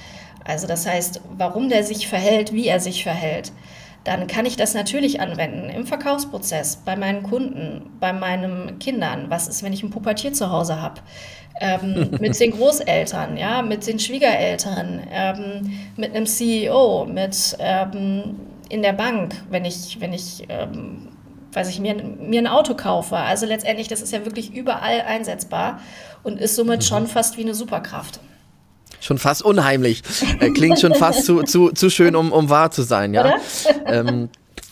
also 0.44 0.66
das 0.66 0.86
heißt, 0.86 1.22
warum 1.36 1.68
der 1.68 1.84
sich 1.84 2.06
verhält, 2.06 2.52
wie 2.52 2.66
er 2.66 2.78
sich 2.78 3.02
verhält, 3.02 3.52
dann 4.04 4.26
kann 4.26 4.44
ich 4.44 4.56
das 4.56 4.74
natürlich 4.74 5.20
anwenden 5.20 5.70
im 5.70 5.86
Verkaufsprozess, 5.86 6.76
bei 6.84 6.94
meinen 6.94 7.22
Kunden, 7.22 7.90
bei 8.00 8.12
meinen 8.12 8.78
Kindern. 8.78 9.30
Was 9.30 9.48
ist, 9.48 9.62
wenn 9.62 9.72
ich 9.72 9.82
ein 9.82 9.90
Pubertier 9.90 10.32
zu 10.32 10.50
Hause 10.50 10.80
habe? 10.80 11.00
Ähm, 11.60 12.10
mit 12.20 12.38
den 12.38 12.50
Großeltern, 12.50 13.36
ja, 13.36 13.62
mit 13.62 13.86
den 13.86 13.98
Schwiegereltern, 13.98 15.00
ähm, 15.10 15.78
mit 15.96 16.14
einem 16.14 16.26
CEO, 16.26 17.06
mit 17.06 17.56
ähm, 17.58 18.40
in 18.68 18.82
der 18.82 18.92
Bank, 18.92 19.34
wenn 19.50 19.64
ich, 19.64 19.98
wenn 20.00 20.12
ich, 20.12 20.44
ähm, 20.50 21.08
weiß 21.52 21.70
ich, 21.70 21.80
mir, 21.80 21.94
mir 21.94 22.40
ein 22.40 22.46
Auto 22.46 22.74
kaufe. 22.74 23.16
Also 23.16 23.46
letztendlich, 23.46 23.88
das 23.88 24.02
ist 24.02 24.12
ja 24.12 24.24
wirklich 24.26 24.52
überall 24.52 25.00
einsetzbar 25.02 25.80
und 26.22 26.40
ist 26.40 26.56
somit 26.56 26.80
mhm. 26.80 26.84
schon 26.84 27.06
fast 27.06 27.38
wie 27.38 27.42
eine 27.42 27.54
Superkraft 27.54 28.20
schon 29.04 29.18
fast 29.18 29.42
unheimlich. 29.42 30.02
Äh, 30.40 30.50
klingt 30.50 30.80
schon 30.80 30.94
fast 30.94 31.24
zu, 31.24 31.42
zu, 31.42 31.70
zu 31.70 31.90
schön, 31.90 32.16
um, 32.16 32.32
um 32.32 32.48
wahr 32.48 32.70
zu 32.70 32.82
sein, 32.82 33.14
ja. 33.14 33.34
Ähm, 33.86 34.28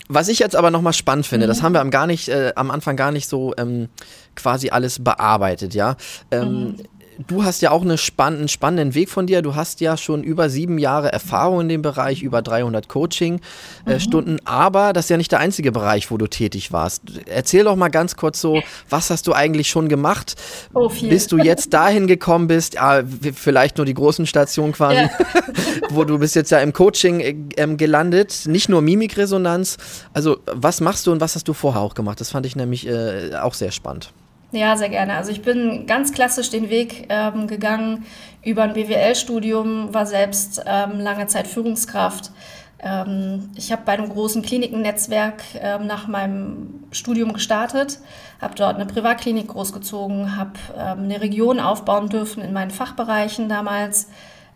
was 0.09 0.29
ich 0.29 0.39
jetzt 0.39 0.57
aber 0.57 0.71
nochmal 0.71 0.93
spannend 0.93 1.27
finde, 1.27 1.47
mhm. 1.47 1.49
das 1.49 1.63
haben 1.63 1.73
wir 1.73 1.81
am, 1.81 1.91
gar 1.91 2.07
nicht, 2.07 2.29
äh, 2.29 2.53
am 2.57 2.71
Anfang 2.71 2.97
gar 2.97 3.13
nicht 3.13 3.29
so 3.29 3.55
ähm, 3.57 3.89
quasi 4.35 4.71
alles 4.71 5.03
bearbeitet, 5.03 5.75
ja. 5.75 5.97
Ähm, 6.31 6.63
mhm 6.63 6.77
du 7.27 7.45
hast 7.45 7.63
ja 7.63 7.71
auch 7.71 7.83
eine 7.83 7.99
spann 7.99 8.37
einen 8.37 8.49
spannenden 8.49 8.95
Weg 8.95 9.09
von 9.09 9.27
dir. 9.27 9.43
Du 9.43 9.55
hast 9.55 9.81
ja 9.81 9.97
schon 9.97 10.23
über 10.23 10.49
sieben 10.49 10.79
Jahre 10.79 11.13
Erfahrung 11.13 11.63
in 11.63 11.69
dem 11.69 11.83
Bereich, 11.83 12.23
über 12.23 12.43
300 12.43 12.89
Coaching-Stunden. 12.89 14.35
Mhm. 14.35 14.41
Aber 14.45 14.93
das 14.93 15.07
ist 15.07 15.11
ja 15.11 15.17
nicht 15.17 15.33
der 15.33 15.41
einzige 15.41 15.73
Bereich, 15.73 16.11
wo 16.11 16.17
du 16.17 16.27
tätig 16.27 16.73
warst. 16.73 17.03
Erzähl 17.27 17.65
doch 17.65 17.77
mal 17.77 17.89
ganz 17.89 18.17
kurz 18.17 18.41
so, 18.41 18.63
was 18.89 19.11
hast 19.11 19.27
du 19.27 19.33
eigentlich 19.33 19.69
schon 19.69 19.89
gemacht? 19.89 20.35
Oh, 20.75 20.89
viel. 20.89 21.11
Bis 21.11 21.27
du 21.27 21.39
jetzt 21.39 21.73
dahin 21.73 22.07
gekommen 22.07 22.49
bist, 22.49 22.75
ja, 22.75 23.03
vielleicht 23.35 23.77
nur 23.77 23.87
die 23.87 23.95
großen 23.95 24.27
Stationen 24.27 24.73
quasi, 24.73 25.03
ja. 25.03 25.11
wo 25.91 26.05
du 26.05 26.19
bist 26.19 26.35
jetzt 26.35 26.51
ja 26.51 26.59
im 26.59 26.73
Coaching 26.73 27.21
äh, 27.21 27.67
gelandet. 27.77 28.45
Nicht 28.47 28.69
nur 28.69 28.83
Mimikresonanz. 28.83 29.77
Also, 30.13 30.39
was 30.47 30.81
machst 30.81 31.07
du 31.07 31.13
und 31.13 31.21
was 31.21 31.35
hast 31.35 31.49
du 31.49 31.53
vorher 31.53 31.83
auch 31.83 31.95
gemacht? 31.95 32.21
Das 32.21 32.31
fand 32.31 32.47
ich 32.47 32.57
nämlich 32.57 32.87
äh, 32.87 33.35
auch 33.35 33.55
sehr 33.55 33.71
spannend. 33.71 34.13
Ja, 34.53 34.77
sehr 34.77 34.91
gerne. 34.91 35.15
Also 35.15 35.33
ich 35.33 35.41
bin 35.41 35.87
ganz 35.87 36.13
klassisch 36.13 36.51
den 36.51 36.69
Weg 36.69 37.07
ähm, 37.09 37.47
gegangen 37.47 38.05
über 38.45 38.63
ein 38.63 38.75
BWL-Studium, 38.75 39.95
war 39.95 40.05
selbst 40.05 40.63
ähm, 40.67 41.01
lange 41.01 41.27
Zeit 41.27 41.47
Führungskraft. 41.47 42.31
Ähm, 42.79 43.49
ich 43.57 43.73
habe 43.73 43.83
bei 43.87 43.93
einem 43.93 44.11
großen 44.11 44.43
Klinikennetzwerk 44.43 45.43
ähm, 45.55 45.87
nach 45.87 46.07
meinem 46.07 46.85
Studium 46.91 47.33
gestartet, 47.33 48.01
habe 48.43 48.55
dort 48.55 48.75
eine 48.75 48.85
Privatklinik 48.85 49.49
großgezogen, 49.49 50.37
habe 50.37 50.53
ähm, 50.77 51.05
eine 51.05 51.23
Region 51.23 51.59
aufbauen 51.59 52.11
dürfen 52.11 52.43
in 52.43 52.53
meinen 52.53 52.71
Fachbereichen 52.71 53.49
damals. 53.49 54.09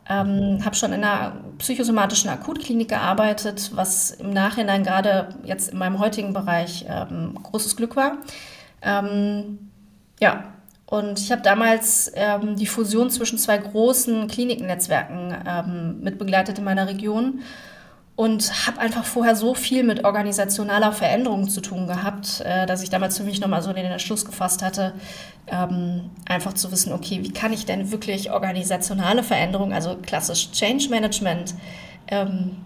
Ähm, 0.08 0.64
habe 0.64 0.76
schon 0.76 0.92
in 0.92 1.02
einer 1.02 1.32
psychosomatischen 1.58 2.30
Akutklinik 2.30 2.88
gearbeitet, 2.90 3.72
was 3.74 4.12
im 4.12 4.30
Nachhinein 4.30 4.84
gerade 4.84 5.30
jetzt 5.42 5.70
in 5.70 5.78
meinem 5.78 5.98
heutigen 5.98 6.32
Bereich 6.32 6.84
ähm, 6.88 7.36
großes 7.42 7.74
Glück 7.74 7.96
war. 7.96 8.18
Ähm, 8.82 9.70
ja, 10.20 10.52
und 10.86 11.18
ich 11.18 11.32
habe 11.32 11.42
damals 11.42 12.12
ähm, 12.14 12.56
die 12.56 12.66
Fusion 12.66 13.10
zwischen 13.10 13.38
zwei 13.38 13.58
großen 13.58 14.28
Kliniknetzwerken 14.28 15.34
ähm, 15.46 16.00
mit 16.00 16.16
begleitet 16.16 16.58
in 16.58 16.64
meiner 16.64 16.86
Region 16.86 17.40
und 18.14 18.66
habe 18.66 18.80
einfach 18.80 19.04
vorher 19.04 19.34
so 19.36 19.54
viel 19.54 19.82
mit 19.82 20.04
organisationaler 20.04 20.92
Veränderung 20.92 21.48
zu 21.48 21.60
tun 21.60 21.86
gehabt, 21.86 22.40
äh, 22.40 22.66
dass 22.66 22.82
ich 22.82 22.88
damals 22.88 23.18
für 23.18 23.24
mich 23.24 23.40
nochmal 23.40 23.62
so 23.62 23.72
den 23.72 23.84
Entschluss 23.84 24.24
gefasst 24.24 24.62
hatte, 24.62 24.94
ähm, 25.48 26.10
einfach 26.24 26.54
zu 26.54 26.70
wissen, 26.70 26.92
okay, 26.92 27.18
wie 27.22 27.32
kann 27.32 27.52
ich 27.52 27.66
denn 27.66 27.90
wirklich 27.90 28.30
organisationale 28.30 29.22
Veränderung, 29.22 29.72
also 29.72 29.96
klassisch 29.96 30.52
Change 30.52 30.88
Management, 30.88 31.54
ähm, 32.08 32.56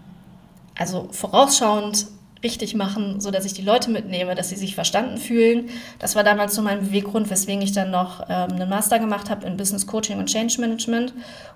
also 0.77 1.09
vorausschauend 1.11 2.05
richtig 2.43 2.75
machen, 2.75 3.19
so 3.21 3.31
dass 3.31 3.45
ich 3.45 3.53
die 3.53 3.61
Leute 3.61 3.89
mitnehme, 3.89 4.35
dass 4.35 4.49
sie 4.49 4.55
sich 4.55 4.75
verstanden 4.75 5.17
fühlen. 5.17 5.69
Das 5.99 6.15
war 6.15 6.23
damals 6.23 6.55
so 6.55 6.61
mein 6.61 6.79
Beweggrund, 6.81 7.29
weswegen 7.29 7.61
ich 7.61 7.71
dann 7.71 7.91
noch 7.91 8.21
ähm, 8.29 8.53
einen 8.53 8.69
Master 8.69 8.99
gemacht 8.99 9.29
habe 9.29 9.45
in 9.45 9.57
Business 9.57 9.85
Coaching 9.85 10.19
und 10.19 10.27
Change 10.27 10.59
Management. 10.59 11.13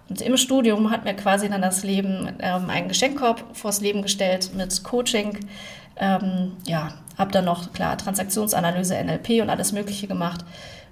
Und 0.10 0.22
im 0.22 0.38
Studium 0.38 0.92
hat 0.92 1.04
mir 1.04 1.16
quasi 1.16 1.50
dann 1.50 1.62
das 1.62 1.84
Leben 1.84 2.30
ähm, 2.40 2.70
einen 2.70 2.88
Geschenkkorb 2.88 3.44
vors 3.54 3.82
Leben 3.82 4.02
gestellt 4.02 4.52
mit 4.56 4.84
Coaching. 4.84 5.40
Ähm, 5.98 6.54
ja, 6.66 6.90
habe 7.18 7.32
dann 7.32 7.46
noch 7.46 7.74
klar 7.74 7.98
Transaktionsanalyse, 7.98 8.96
NLP 9.04 9.42
und 9.42 9.50
alles 9.50 9.72
Mögliche 9.72 10.08
gemacht 10.08 10.44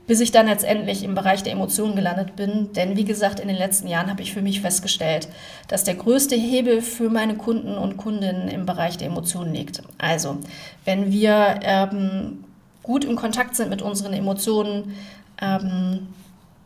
bis 0.06 0.20
ich 0.20 0.32
dann 0.32 0.48
letztendlich 0.48 1.04
im 1.04 1.16
Bereich 1.16 1.44
der 1.44 1.54
Emotionen 1.54 1.96
gelandet 1.96 2.36
bin. 2.36 2.74
Denn 2.74 2.98
wie 2.98 3.06
gesagt, 3.06 3.40
in 3.40 3.48
den 3.48 3.58
letzten 3.58 3.88
Jahren 3.88 4.10
habe 4.10 4.22
ich 4.22 4.34
für 4.34 4.42
mich 4.42 4.62
festgestellt, 4.62 5.30
dass 5.68 5.84
der 5.84 5.96
größte 5.96 6.36
Hebel 6.36 6.82
für 6.82 7.10
meine 7.10 7.36
Kunden 7.36 7.78
und 7.78 7.98
Kundinnen 7.98 8.50
im 8.50 8.66
Bereich 8.66 8.98
der 8.98 9.08
Emotionen 9.08 9.54
liegt. 9.54 9.82
Also, 9.98 10.38
wenn 10.84 11.12
wir 11.12 11.60
ähm, 11.64 12.44
gut 12.82 13.06
im 13.06 13.16
Kontakt 13.16 13.56
sind 13.56 13.70
mit 13.70 13.82
unseren 13.82 14.14
Emotionen, 14.14 14.94
ähm, 15.42 16.08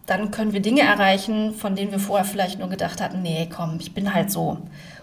dann 0.08 0.32
können 0.32 0.54
wir 0.54 0.62
Dinge 0.62 0.82
erreichen, 0.82 1.54
von 1.54 1.76
denen 1.76 1.92
wir 1.92 2.00
vorher 2.00 2.26
vielleicht 2.26 2.60
nur 2.60 2.70
gedacht 2.70 3.02
hatten, 3.02 3.22
nee, 3.22 3.48
komm, 3.54 3.78
ich 3.80 3.94
bin 3.94 4.14
halt 4.14 4.32
so. 4.32 4.58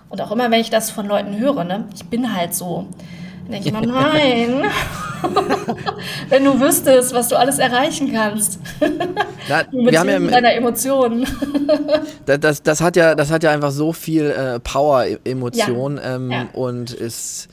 Und 0.08 0.20
auch 0.20 0.32
immer, 0.32 0.50
wenn 0.50 0.60
ich 0.60 0.70
das 0.70 0.90
von 0.90 1.06
Leuten 1.06 1.38
höre, 1.38 1.64
ne, 1.64 1.84
ich 1.94 2.04
bin 2.04 2.34
halt 2.34 2.54
so 2.54 2.88
denke 3.48 3.68
ich 3.68 3.72
mal, 3.72 3.86
nein. 3.86 4.64
Wenn 6.28 6.44
du 6.44 6.60
wüsstest, 6.60 7.14
was 7.14 7.28
du 7.28 7.36
alles 7.36 7.58
erreichen 7.58 8.12
kannst. 8.12 8.60
Na, 9.48 9.62
mit 9.72 9.92
ja 9.94 10.04
deiner 10.04 10.54
Emotionen. 10.54 11.26
das, 12.26 12.40
das, 12.40 12.62
das, 12.62 12.80
hat 12.80 12.96
ja, 12.96 13.14
das 13.14 13.30
hat 13.30 13.42
ja 13.42 13.50
einfach 13.50 13.70
so 13.70 13.92
viel 13.92 14.30
äh, 14.30 14.60
Power, 14.60 15.06
e-, 15.06 15.18
Emotion 15.24 15.96
ja. 15.96 16.16
Ähm, 16.16 16.30
ja. 16.30 16.46
und 16.52 16.92
ist 16.92 17.48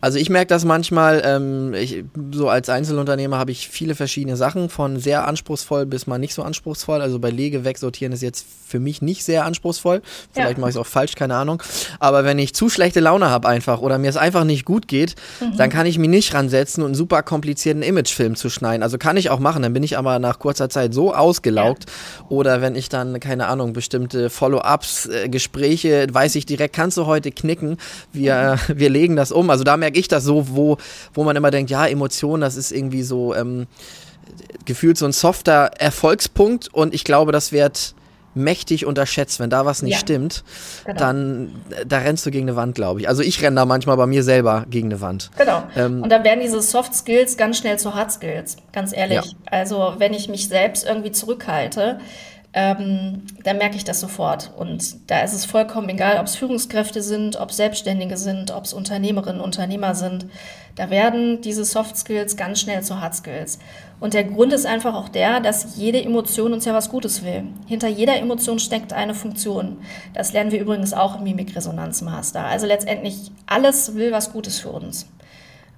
also 0.00 0.18
ich 0.18 0.30
merke 0.30 0.48
das 0.48 0.64
manchmal, 0.64 1.22
ähm, 1.24 1.74
ich, 1.74 2.04
so 2.32 2.48
als 2.48 2.68
Einzelunternehmer 2.68 3.38
habe 3.38 3.50
ich 3.50 3.68
viele 3.68 3.94
verschiedene 3.94 4.36
Sachen, 4.36 4.68
von 4.68 4.98
sehr 4.98 5.26
anspruchsvoll 5.26 5.86
bis 5.86 6.06
mal 6.06 6.18
nicht 6.18 6.34
so 6.34 6.42
anspruchsvoll. 6.42 7.00
Also 7.02 7.18
bei 7.18 7.30
Lege 7.30 7.64
wegsortieren 7.64 8.12
ist 8.12 8.22
jetzt 8.22 8.46
für 8.66 8.80
mich 8.80 9.02
nicht 9.02 9.24
sehr 9.24 9.44
anspruchsvoll. 9.44 10.00
Vielleicht 10.32 10.56
ja. 10.56 10.60
mache 10.60 10.70
ich 10.70 10.76
es 10.76 10.80
auch 10.80 10.86
falsch, 10.86 11.14
keine 11.16 11.34
Ahnung. 11.34 11.62
Aber 11.98 12.24
wenn 12.24 12.38
ich 12.38 12.54
zu 12.54 12.68
schlechte 12.68 13.00
Laune 13.00 13.28
habe 13.28 13.48
einfach 13.48 13.80
oder 13.80 13.98
mir 13.98 14.08
es 14.08 14.16
einfach 14.16 14.44
nicht 14.44 14.64
gut 14.64 14.88
geht, 14.88 15.16
mhm. 15.40 15.56
dann 15.56 15.70
kann 15.70 15.86
ich 15.86 15.98
mich 15.98 16.08
nicht 16.08 16.32
ransetzen 16.32 16.82
und 16.82 16.90
einen 16.90 16.94
super 16.94 17.22
komplizierten 17.22 17.82
Imagefilm 17.82 18.36
zu 18.36 18.48
schneiden. 18.48 18.82
Also 18.82 18.96
kann 18.96 19.16
ich 19.16 19.28
auch 19.30 19.40
machen, 19.40 19.62
dann 19.62 19.72
bin 19.72 19.82
ich 19.82 19.98
aber 19.98 20.18
nach 20.18 20.38
kurzer 20.38 20.68
Zeit 20.70 20.94
so 20.94 21.14
ausgelaugt. 21.14 21.84
Ja. 21.86 22.26
Oder 22.28 22.62
wenn 22.62 22.74
ich 22.74 22.88
dann, 22.88 23.20
keine 23.20 23.48
Ahnung, 23.48 23.72
bestimmte 23.72 24.30
Follow-ups, 24.30 25.06
äh, 25.06 25.28
Gespräche, 25.28 26.06
weiß 26.10 26.36
ich 26.36 26.46
direkt, 26.46 26.74
kannst 26.74 26.96
du 26.96 27.06
heute 27.06 27.32
knicken. 27.32 27.76
Wir, 28.12 28.58
mhm. 28.68 28.78
wir 28.78 28.88
legen 28.88 29.16
das 29.16 29.32
um. 29.32 29.50
Also 29.50 29.64
da 29.64 29.76
merke 29.76 29.89
ich 29.98 30.08
das 30.08 30.24
so, 30.24 30.48
wo, 30.48 30.76
wo 31.14 31.24
man 31.24 31.36
immer 31.36 31.50
denkt, 31.50 31.70
ja, 31.70 31.86
Emotionen, 31.86 32.40
das 32.40 32.56
ist 32.56 32.72
irgendwie 32.72 33.02
so 33.02 33.34
ähm, 33.34 33.66
gefühlt 34.64 34.98
so 34.98 35.06
ein 35.06 35.12
softer 35.12 35.70
Erfolgspunkt 35.78 36.72
und 36.72 36.94
ich 36.94 37.04
glaube, 37.04 37.32
das 37.32 37.52
wird 37.52 37.94
mächtig 38.34 38.86
unterschätzt. 38.86 39.40
Wenn 39.40 39.50
da 39.50 39.66
was 39.66 39.82
nicht 39.82 39.94
ja, 39.94 39.98
stimmt, 39.98 40.44
genau. 40.84 40.98
dann 40.98 41.52
da 41.86 41.98
rennst 41.98 42.24
du 42.26 42.30
gegen 42.30 42.48
eine 42.48 42.56
Wand, 42.56 42.74
glaube 42.74 43.00
ich. 43.00 43.08
Also 43.08 43.22
ich 43.22 43.42
renne 43.42 43.56
da 43.56 43.64
manchmal 43.64 43.96
bei 43.96 44.06
mir 44.06 44.22
selber 44.22 44.66
gegen 44.70 44.88
eine 44.88 45.00
Wand. 45.00 45.30
Genau. 45.36 45.64
Ähm, 45.76 46.02
und 46.02 46.10
dann 46.10 46.24
werden 46.24 46.40
diese 46.40 46.60
Soft 46.62 46.94
Skills 46.94 47.36
ganz 47.36 47.58
schnell 47.58 47.78
zu 47.78 47.94
Hard 47.94 48.12
Skills, 48.12 48.56
ganz 48.72 48.96
ehrlich. 48.96 49.24
Ja. 49.24 49.38
Also 49.46 49.94
wenn 49.98 50.14
ich 50.14 50.28
mich 50.28 50.48
selbst 50.48 50.86
irgendwie 50.86 51.12
zurückhalte, 51.12 51.98
ähm, 52.52 53.22
dann 53.44 53.58
merke 53.58 53.76
ich 53.76 53.84
das 53.84 54.00
sofort. 54.00 54.52
Und 54.56 55.08
da 55.10 55.20
ist 55.20 55.34
es 55.34 55.44
vollkommen 55.44 55.88
egal, 55.88 56.18
ob 56.18 56.26
es 56.26 56.34
Führungskräfte 56.34 57.00
sind, 57.00 57.36
ob 57.36 57.50
es 57.50 57.56
Selbstständige 57.56 58.16
sind, 58.16 58.50
ob 58.50 58.64
es 58.64 58.72
Unternehmerinnen, 58.72 59.40
Unternehmer 59.40 59.94
sind. 59.94 60.26
Da 60.74 60.90
werden 60.90 61.40
diese 61.42 61.64
Soft 61.64 61.96
Skills 61.96 62.36
ganz 62.36 62.60
schnell 62.60 62.82
zu 62.82 63.00
Hard 63.00 63.14
Skills. 63.14 63.58
Und 64.00 64.14
der 64.14 64.24
Grund 64.24 64.52
ist 64.52 64.66
einfach 64.66 64.94
auch 64.94 65.08
der, 65.08 65.40
dass 65.40 65.76
jede 65.76 66.02
Emotion 66.02 66.52
uns 66.52 66.64
ja 66.64 66.74
was 66.74 66.90
Gutes 66.90 67.24
will. 67.24 67.44
Hinter 67.66 67.88
jeder 67.88 68.16
Emotion 68.16 68.58
steckt 68.58 68.92
eine 68.92 69.14
Funktion. 69.14 69.76
Das 70.14 70.32
lernen 70.32 70.50
wir 70.50 70.60
übrigens 70.60 70.92
auch 70.92 71.18
im 71.18 71.24
Mimikresonanzmaster. 71.24 72.44
Also 72.44 72.66
letztendlich 72.66 73.30
alles 73.46 73.94
will 73.94 74.10
was 74.10 74.32
Gutes 74.32 74.58
für 74.58 74.70
uns. 74.70 75.06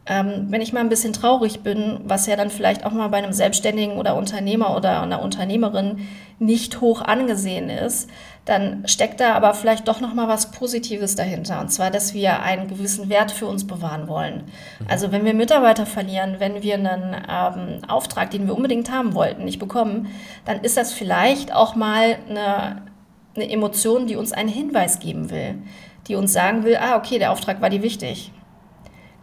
Ähm, 0.04 0.46
wenn 0.48 0.60
ich 0.60 0.72
mal 0.72 0.80
ein 0.80 0.88
bisschen 0.88 1.12
traurig 1.12 1.60
bin, 1.60 2.00
was 2.04 2.26
ja 2.26 2.34
dann 2.34 2.50
vielleicht 2.50 2.84
auch 2.84 2.90
mal 2.90 3.06
bei 3.08 3.18
einem 3.18 3.32
Selbstständigen 3.32 3.98
oder 3.98 4.16
Unternehmer 4.16 4.76
oder 4.76 5.00
einer 5.00 5.22
Unternehmerin 5.22 6.08
nicht 6.40 6.80
hoch 6.80 7.02
angesehen 7.02 7.70
ist, 7.70 8.10
dann 8.44 8.82
steckt 8.88 9.20
da 9.20 9.34
aber 9.34 9.54
vielleicht 9.54 9.86
doch 9.86 10.00
noch 10.00 10.12
mal 10.12 10.26
was 10.26 10.50
Positives 10.50 11.14
dahinter. 11.14 11.60
Und 11.60 11.68
zwar, 11.68 11.92
dass 11.92 12.14
wir 12.14 12.42
einen 12.42 12.66
gewissen 12.66 13.08
Wert 13.10 13.30
für 13.30 13.46
uns 13.46 13.64
bewahren 13.64 14.08
wollen. 14.08 14.42
Mhm. 14.80 14.86
Also 14.88 15.12
wenn 15.12 15.24
wir 15.24 15.34
Mitarbeiter 15.34 15.86
verlieren, 15.86 16.36
wenn 16.40 16.64
wir 16.64 16.74
einen 16.74 17.14
ähm, 17.28 17.88
Auftrag, 17.88 18.32
den 18.32 18.48
wir 18.48 18.56
unbedingt 18.56 18.90
haben 18.90 19.14
wollten, 19.14 19.44
nicht 19.44 19.60
bekommen, 19.60 20.08
dann 20.44 20.62
ist 20.62 20.76
das 20.76 20.92
vielleicht 20.92 21.54
auch 21.54 21.76
mal 21.76 22.16
eine, 22.28 22.82
eine 23.36 23.48
Emotion, 23.48 24.08
die 24.08 24.16
uns 24.16 24.32
einen 24.32 24.48
Hinweis 24.48 24.98
geben 24.98 25.30
will, 25.30 25.62
die 26.08 26.16
uns 26.16 26.32
sagen 26.32 26.64
will, 26.64 26.76
ah, 26.76 26.96
okay, 26.96 27.20
der 27.20 27.30
Auftrag 27.30 27.60
war 27.60 27.70
dir 27.70 27.82
wichtig 27.82 28.32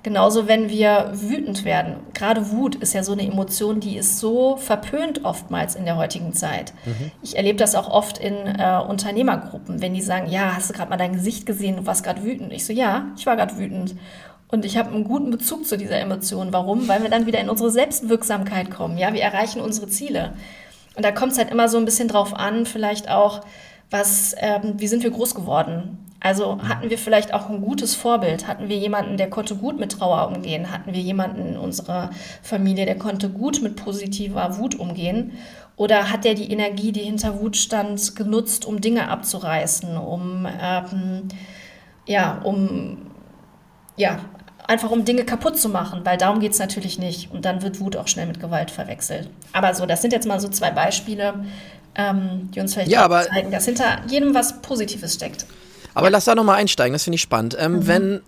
Genauso, 0.02 0.48
wenn 0.48 0.70
wir 0.70 1.12
wütend 1.14 1.66
werden. 1.66 1.98
Gerade 2.14 2.52
Wut 2.52 2.76
ist 2.76 2.94
ja 2.94 3.04
so 3.04 3.12
eine 3.12 3.28
Emotion, 3.28 3.82
die 3.82 3.98
ist 3.98 4.20
so 4.20 4.56
verpönt 4.56 5.26
oftmals 5.26 5.76
in 5.76 5.84
der 5.84 5.98
heutigen 5.98 6.34
Zeit. 6.34 6.74
Mhm. 6.86 7.12
Ich 7.22 7.36
erlebe 7.36 7.58
das 7.58 7.76
auch 7.76 7.90
oft 7.90 8.18
in 8.18 8.34
äh, 8.34 8.82
Unternehmergruppen, 8.88 9.82
wenn 9.82 9.94
die 9.94 10.02
sagen, 10.02 10.30
ja, 10.30 10.56
hast 10.56 10.70
du 10.70 10.74
gerade 10.74 10.90
mal 10.90 10.98
dein 10.98 11.14
Gesicht 11.14 11.46
gesehen, 11.46 11.76
du 11.76 11.86
warst 11.86 12.06
gerade 12.06 12.24
wütend. 12.24 12.54
Ich 12.54 12.66
so, 12.66 12.72
ja, 12.72 13.08
ich 13.18 13.26
war 13.26 13.36
gerade 13.36 13.58
wütend. 13.58 13.96
Und 14.48 14.64
ich 14.64 14.78
habe 14.78 14.90
einen 14.92 15.04
guten 15.04 15.32
Bezug 15.32 15.68
zu 15.68 15.78
dieser 15.78 16.00
Emotion. 16.00 16.54
Warum? 16.54 16.88
Weil 16.88 17.04
wir 17.04 17.10
dann 17.10 17.26
wieder 17.26 17.40
in 17.40 17.50
unsere 17.50 17.70
Selbstwirksamkeit 17.70 18.72
kommen. 18.72 18.98
Ja, 18.98 19.14
wir 19.14 19.22
erreichen 19.22 19.60
unsere 19.60 19.88
Ziele. 19.88 20.34
Und 20.96 21.04
da 21.04 21.12
kommt 21.12 21.34
es 21.34 21.38
halt 21.38 21.52
immer 21.52 21.70
so 21.70 21.78
ein 21.78 21.86
bisschen 21.86 22.08
drauf 22.08 22.34
an, 22.34 22.66
vielleicht 22.66 23.10
auch, 23.10 23.42
was, 23.92 24.36
ähm, 24.38 24.76
wie 24.78 24.88
sind 24.88 25.04
wir 25.04 25.12
groß 25.12 25.36
geworden? 25.36 25.98
Also 26.22 26.62
hatten 26.62 26.90
wir 26.90 26.98
vielleicht 26.98 27.34
auch 27.34 27.50
ein 27.50 27.62
gutes 27.62 27.96
Vorbild? 27.96 28.48
Hatten 28.48 28.68
wir 28.68 28.78
jemanden, 28.78 29.16
der 29.16 29.30
konnte 29.30 29.56
gut 29.56 29.80
mit 29.80 29.94
Trauer 29.94 30.28
umgehen? 30.28 30.72
Hatten 30.72 30.94
wir 30.94 31.00
jemanden 31.00 31.54
in 31.54 31.58
unserer 31.58 32.10
Familie, 32.42 32.86
der 32.86 32.98
konnte 32.98 33.30
gut 33.30 33.62
mit 33.62 33.78
positiver 33.78 34.58
Wut 34.58 34.76
umgehen? 34.76 35.38
Oder 35.78 36.12
hat 36.12 36.26
der 36.26 36.34
die 36.34 36.52
Energie, 36.52 36.92
die 36.92 37.00
hinter 37.00 37.40
Wut 37.40 37.56
stand, 37.56 38.18
genutzt, 38.18 38.66
um 38.66 38.82
Dinge 38.82 39.08
abzureißen, 39.08 39.96
um, 39.96 40.46
ähm, 40.62 41.30
ja, 42.06 42.42
um, 42.44 42.98
ja, 43.96 44.20
einfach 44.68 44.92
um 44.92 45.06
Dinge 45.06 45.24
kaputt 45.24 45.58
zu 45.58 45.70
machen, 45.70 46.02
weil 46.04 46.18
darum 46.18 46.42
geht 46.42 46.52
es 46.52 46.60
natürlich 46.60 47.00
nicht. 47.00 47.32
Und 47.32 47.46
dann 47.46 47.62
wird 47.62 47.80
Wut 47.80 47.96
auch 47.96 48.10
schnell 48.10 48.28
mit 48.28 48.42
Gewalt 48.42 48.72
verwechselt. 48.72 49.30
Aber 49.54 49.74
so, 49.74 49.86
das 49.86 50.02
sind 50.02 50.12
jetzt 50.12 50.28
mal 50.28 50.42
so 50.42 50.50
zwei 50.50 50.72
Beispiele, 50.72 51.46
ähm, 51.96 52.52
die 52.54 52.60
uns 52.60 52.74
vielleicht 52.74 52.92
ja, 52.92 53.10
zeigen, 53.10 53.50
dass 53.50 53.64
hinter 53.64 54.02
jedem 54.08 54.34
was 54.34 54.62
Positives 54.62 55.14
steckt. 55.14 55.46
Aber 55.94 56.08
ja. 56.08 56.12
lass 56.12 56.26
da 56.26 56.36
nochmal 56.36 56.58
einsteigen, 56.58 56.94
das 56.94 57.04
finde 57.04 57.16
ich 57.16 57.22
spannend. 57.22 57.56
Ähm, 57.60 57.74
mhm. 57.74 57.88
Wenn 57.88 58.22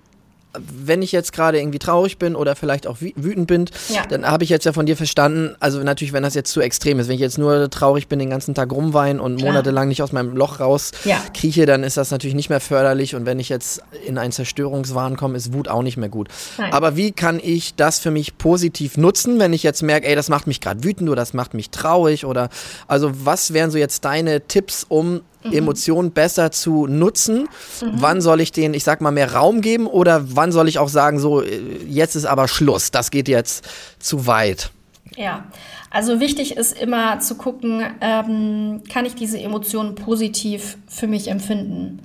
wenn 0.53 1.01
ich 1.01 1.11
jetzt 1.11 1.31
gerade 1.31 1.59
irgendwie 1.59 1.79
traurig 1.79 2.17
bin 2.17 2.35
oder 2.35 2.55
vielleicht 2.55 2.87
auch 2.87 2.97
wütend 2.99 3.47
bin, 3.47 3.65
ja. 3.89 4.05
dann 4.07 4.25
habe 4.25 4.43
ich 4.43 4.49
jetzt 4.49 4.65
ja 4.65 4.73
von 4.73 4.85
dir 4.85 4.97
verstanden, 4.97 5.55
also 5.59 5.81
natürlich, 5.81 6.13
wenn 6.13 6.23
das 6.23 6.35
jetzt 6.35 6.51
zu 6.51 6.59
extrem 6.61 6.99
ist, 6.99 7.07
wenn 7.07 7.15
ich 7.15 7.21
jetzt 7.21 7.37
nur 7.37 7.69
traurig 7.69 8.07
bin, 8.07 8.19
den 8.19 8.29
ganzen 8.29 8.53
Tag 8.53 8.71
rumweinen 8.71 9.21
und 9.21 9.37
Klar. 9.37 9.51
monatelang 9.51 9.87
nicht 9.87 10.03
aus 10.03 10.11
meinem 10.11 10.35
Loch 10.35 10.59
raus 10.59 10.91
ja. 11.05 11.21
krieche, 11.33 11.65
dann 11.65 11.83
ist 11.83 11.97
das 11.97 12.11
natürlich 12.11 12.35
nicht 12.35 12.49
mehr 12.49 12.59
förderlich 12.59 13.15
und 13.15 13.25
wenn 13.25 13.39
ich 13.39 13.49
jetzt 13.49 13.81
in 14.05 14.17
einen 14.17 14.31
Zerstörungswahn 14.31 15.15
komme, 15.15 15.37
ist 15.37 15.53
Wut 15.53 15.67
auch 15.67 15.83
nicht 15.83 15.97
mehr 15.97 16.09
gut. 16.09 16.27
Nein. 16.57 16.73
Aber 16.73 16.97
wie 16.97 17.11
kann 17.11 17.39
ich 17.41 17.75
das 17.75 17.99
für 17.99 18.11
mich 18.11 18.37
positiv 18.37 18.97
nutzen, 18.97 19.39
wenn 19.39 19.53
ich 19.53 19.63
jetzt 19.63 19.83
merke, 19.83 20.07
ey, 20.07 20.15
das 20.15 20.29
macht 20.29 20.47
mich 20.47 20.59
gerade 20.59 20.83
wütend 20.83 21.09
oder 21.09 21.21
das 21.21 21.33
macht 21.33 21.53
mich 21.53 21.69
traurig 21.69 22.25
oder 22.25 22.49
also 22.87 23.11
was 23.13 23.53
wären 23.53 23.71
so 23.71 23.77
jetzt 23.77 24.03
deine 24.03 24.41
Tipps, 24.41 24.85
um 24.87 25.21
mhm. 25.43 25.53
Emotionen 25.53 26.11
besser 26.11 26.51
zu 26.51 26.87
nutzen. 26.87 27.49
Mhm. 27.81 27.91
Wann 27.93 28.21
soll 28.21 28.41
ich 28.41 28.51
denen, 28.51 28.73
ich 28.73 28.83
sag 28.83 29.01
mal, 29.01 29.11
mehr 29.11 29.33
Raum 29.33 29.61
geben 29.61 29.87
oder 29.87 30.35
wann 30.35 30.51
soll 30.51 30.67
ich 30.67 30.79
auch 30.79 30.89
sagen, 30.89 31.19
so, 31.19 31.41
äh, 31.41 31.59
jetzt 31.87 32.15
ist 32.15 32.25
aber 32.25 32.47
Schluss, 32.47 32.91
das 32.91 33.11
geht 33.11 33.27
jetzt 33.27 33.67
zu 33.99 34.27
weit? 34.27 34.71
Ja, 35.17 35.45
also 35.89 36.21
wichtig 36.21 36.55
ist 36.55 36.79
immer 36.79 37.19
zu 37.19 37.35
gucken, 37.35 37.83
ähm, 37.99 38.81
kann 38.91 39.05
ich 39.05 39.15
diese 39.15 39.39
Emotionen 39.39 39.95
positiv 39.95 40.77
für 40.87 41.07
mich 41.07 41.27
empfinden? 41.27 41.99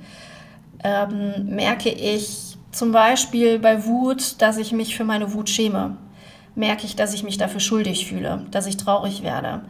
Ähm, 0.82 1.46
merke 1.46 1.90
ich 1.90 2.58
zum 2.72 2.92
Beispiel 2.92 3.58
bei 3.58 3.84
Wut, 3.86 4.42
dass 4.42 4.58
ich 4.58 4.72
mich 4.72 4.96
für 4.96 5.04
meine 5.04 5.32
Wut 5.32 5.48
schäme? 5.48 5.96
Merke 6.56 6.84
ich, 6.84 6.96
dass 6.96 7.14
ich 7.14 7.22
mich 7.22 7.38
dafür 7.38 7.60
schuldig 7.60 8.06
fühle, 8.08 8.44
dass 8.50 8.66
ich 8.66 8.76
traurig 8.76 9.22
werde? 9.22 9.62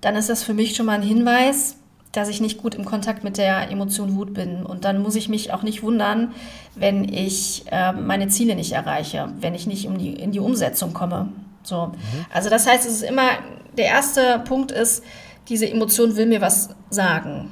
Dann 0.00 0.16
ist 0.16 0.28
das 0.28 0.42
für 0.42 0.54
mich 0.54 0.74
schon 0.74 0.86
mal 0.86 0.94
ein 0.94 1.02
Hinweis, 1.02 1.76
dass 2.12 2.28
ich 2.28 2.40
nicht 2.40 2.58
gut 2.58 2.74
im 2.74 2.84
Kontakt 2.84 3.24
mit 3.24 3.38
der 3.38 3.70
Emotion 3.70 4.16
Wut 4.16 4.34
bin. 4.34 4.64
Und 4.64 4.84
dann 4.84 5.02
muss 5.02 5.16
ich 5.16 5.28
mich 5.28 5.52
auch 5.52 5.62
nicht 5.62 5.82
wundern, 5.82 6.32
wenn 6.74 7.04
ich 7.04 7.64
äh, 7.70 7.92
meine 7.92 8.28
Ziele 8.28 8.54
nicht 8.54 8.72
erreiche, 8.72 9.32
wenn 9.40 9.54
ich 9.54 9.66
nicht 9.66 9.86
um 9.86 9.98
die, 9.98 10.12
in 10.12 10.30
die 10.30 10.40
Umsetzung 10.40 10.92
komme. 10.92 11.28
So. 11.62 11.86
Mhm. 11.86 12.26
Also 12.32 12.50
das 12.50 12.66
heißt, 12.66 12.86
es 12.86 12.96
ist 12.96 13.02
immer, 13.02 13.28
der 13.76 13.86
erste 13.86 14.40
Punkt 14.44 14.70
ist, 14.70 15.02
diese 15.48 15.68
Emotion 15.68 16.16
will 16.16 16.26
mir 16.26 16.40
was 16.40 16.70
sagen. 16.90 17.50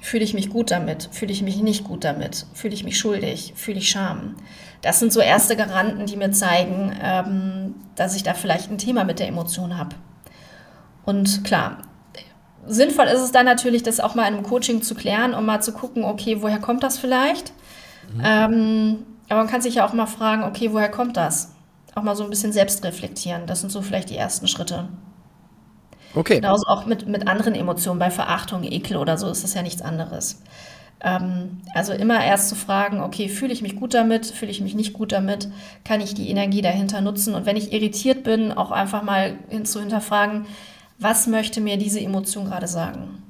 Fühle 0.00 0.24
ich 0.24 0.34
mich 0.34 0.50
gut 0.50 0.70
damit? 0.70 1.08
Fühle 1.12 1.32
ich 1.32 1.42
mich 1.42 1.62
nicht 1.62 1.84
gut 1.84 2.04
damit? 2.04 2.46
Fühle 2.54 2.74
ich 2.74 2.84
mich 2.84 2.98
schuldig? 2.98 3.54
Fühle 3.56 3.78
ich 3.78 3.88
Scham? 3.88 4.34
Das 4.82 4.98
sind 4.98 5.12
so 5.12 5.20
erste 5.20 5.56
Garanten, 5.56 6.06
die 6.06 6.16
mir 6.16 6.32
zeigen, 6.32 6.92
ähm, 7.00 7.74
dass 7.94 8.16
ich 8.16 8.24
da 8.24 8.34
vielleicht 8.34 8.70
ein 8.70 8.78
Thema 8.78 9.04
mit 9.04 9.20
der 9.20 9.28
Emotion 9.28 9.78
habe. 9.78 9.94
Und 11.04 11.44
klar, 11.44 11.78
sinnvoll 12.66 13.06
ist 13.06 13.20
es 13.20 13.32
dann 13.32 13.46
natürlich, 13.46 13.82
das 13.82 14.00
auch 14.00 14.14
mal 14.14 14.26
in 14.26 14.34
einem 14.34 14.42
Coaching 14.42 14.82
zu 14.82 14.94
klären, 14.94 15.34
um 15.34 15.44
mal 15.44 15.60
zu 15.60 15.72
gucken, 15.72 16.04
okay, 16.04 16.42
woher 16.42 16.58
kommt 16.58 16.82
das 16.82 16.98
vielleicht? 16.98 17.52
Mhm. 18.14 18.22
Ähm, 18.24 18.98
aber 19.28 19.40
man 19.40 19.48
kann 19.48 19.62
sich 19.62 19.76
ja 19.76 19.86
auch 19.86 19.92
mal 19.92 20.06
fragen, 20.06 20.44
okay, 20.44 20.72
woher 20.72 20.90
kommt 20.90 21.16
das? 21.16 21.52
Auch 21.94 22.02
mal 22.02 22.16
so 22.16 22.24
ein 22.24 22.30
bisschen 22.30 22.52
selbst 22.52 22.84
reflektieren. 22.84 23.46
Das 23.46 23.60
sind 23.60 23.70
so 23.70 23.82
vielleicht 23.82 24.10
die 24.10 24.16
ersten 24.16 24.48
Schritte. 24.48 24.88
Okay. 26.14 26.36
Genauso 26.36 26.66
auch 26.66 26.86
mit, 26.86 27.06
mit 27.06 27.26
anderen 27.28 27.54
Emotionen, 27.54 27.98
bei 27.98 28.10
Verachtung, 28.10 28.64
Ekel 28.64 28.96
oder 28.96 29.16
so 29.16 29.28
ist 29.28 29.44
das 29.44 29.54
ja 29.54 29.62
nichts 29.62 29.82
anderes. 29.82 30.42
Ähm, 31.00 31.62
also 31.74 31.92
immer 31.92 32.24
erst 32.24 32.48
zu 32.48 32.54
fragen, 32.54 33.00
okay, 33.00 33.28
fühle 33.28 33.52
ich 33.52 33.62
mich 33.62 33.76
gut 33.76 33.94
damit, 33.94 34.26
fühle 34.26 34.50
ich 34.50 34.60
mich 34.60 34.74
nicht 34.74 34.92
gut 34.92 35.12
damit, 35.12 35.48
kann 35.84 36.00
ich 36.00 36.14
die 36.14 36.28
Energie 36.28 36.62
dahinter 36.62 37.00
nutzen? 37.00 37.34
Und 37.34 37.46
wenn 37.46 37.56
ich 37.56 37.72
irritiert 37.72 38.22
bin, 38.22 38.52
auch 38.52 38.70
einfach 38.70 39.02
mal 39.02 39.34
hin 39.48 39.64
zu 39.64 39.80
hinterfragen, 39.80 40.46
was 41.02 41.26
möchte 41.26 41.60
mir 41.60 41.76
diese 41.76 42.00
Emotion 42.00 42.46
gerade 42.46 42.68
sagen? 42.68 43.22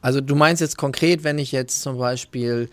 Also 0.00 0.20
du 0.20 0.34
meinst 0.34 0.60
jetzt 0.60 0.76
konkret, 0.76 1.24
wenn 1.24 1.38
ich 1.38 1.52
jetzt 1.52 1.80
zum 1.82 1.98
Beispiel 1.98 2.68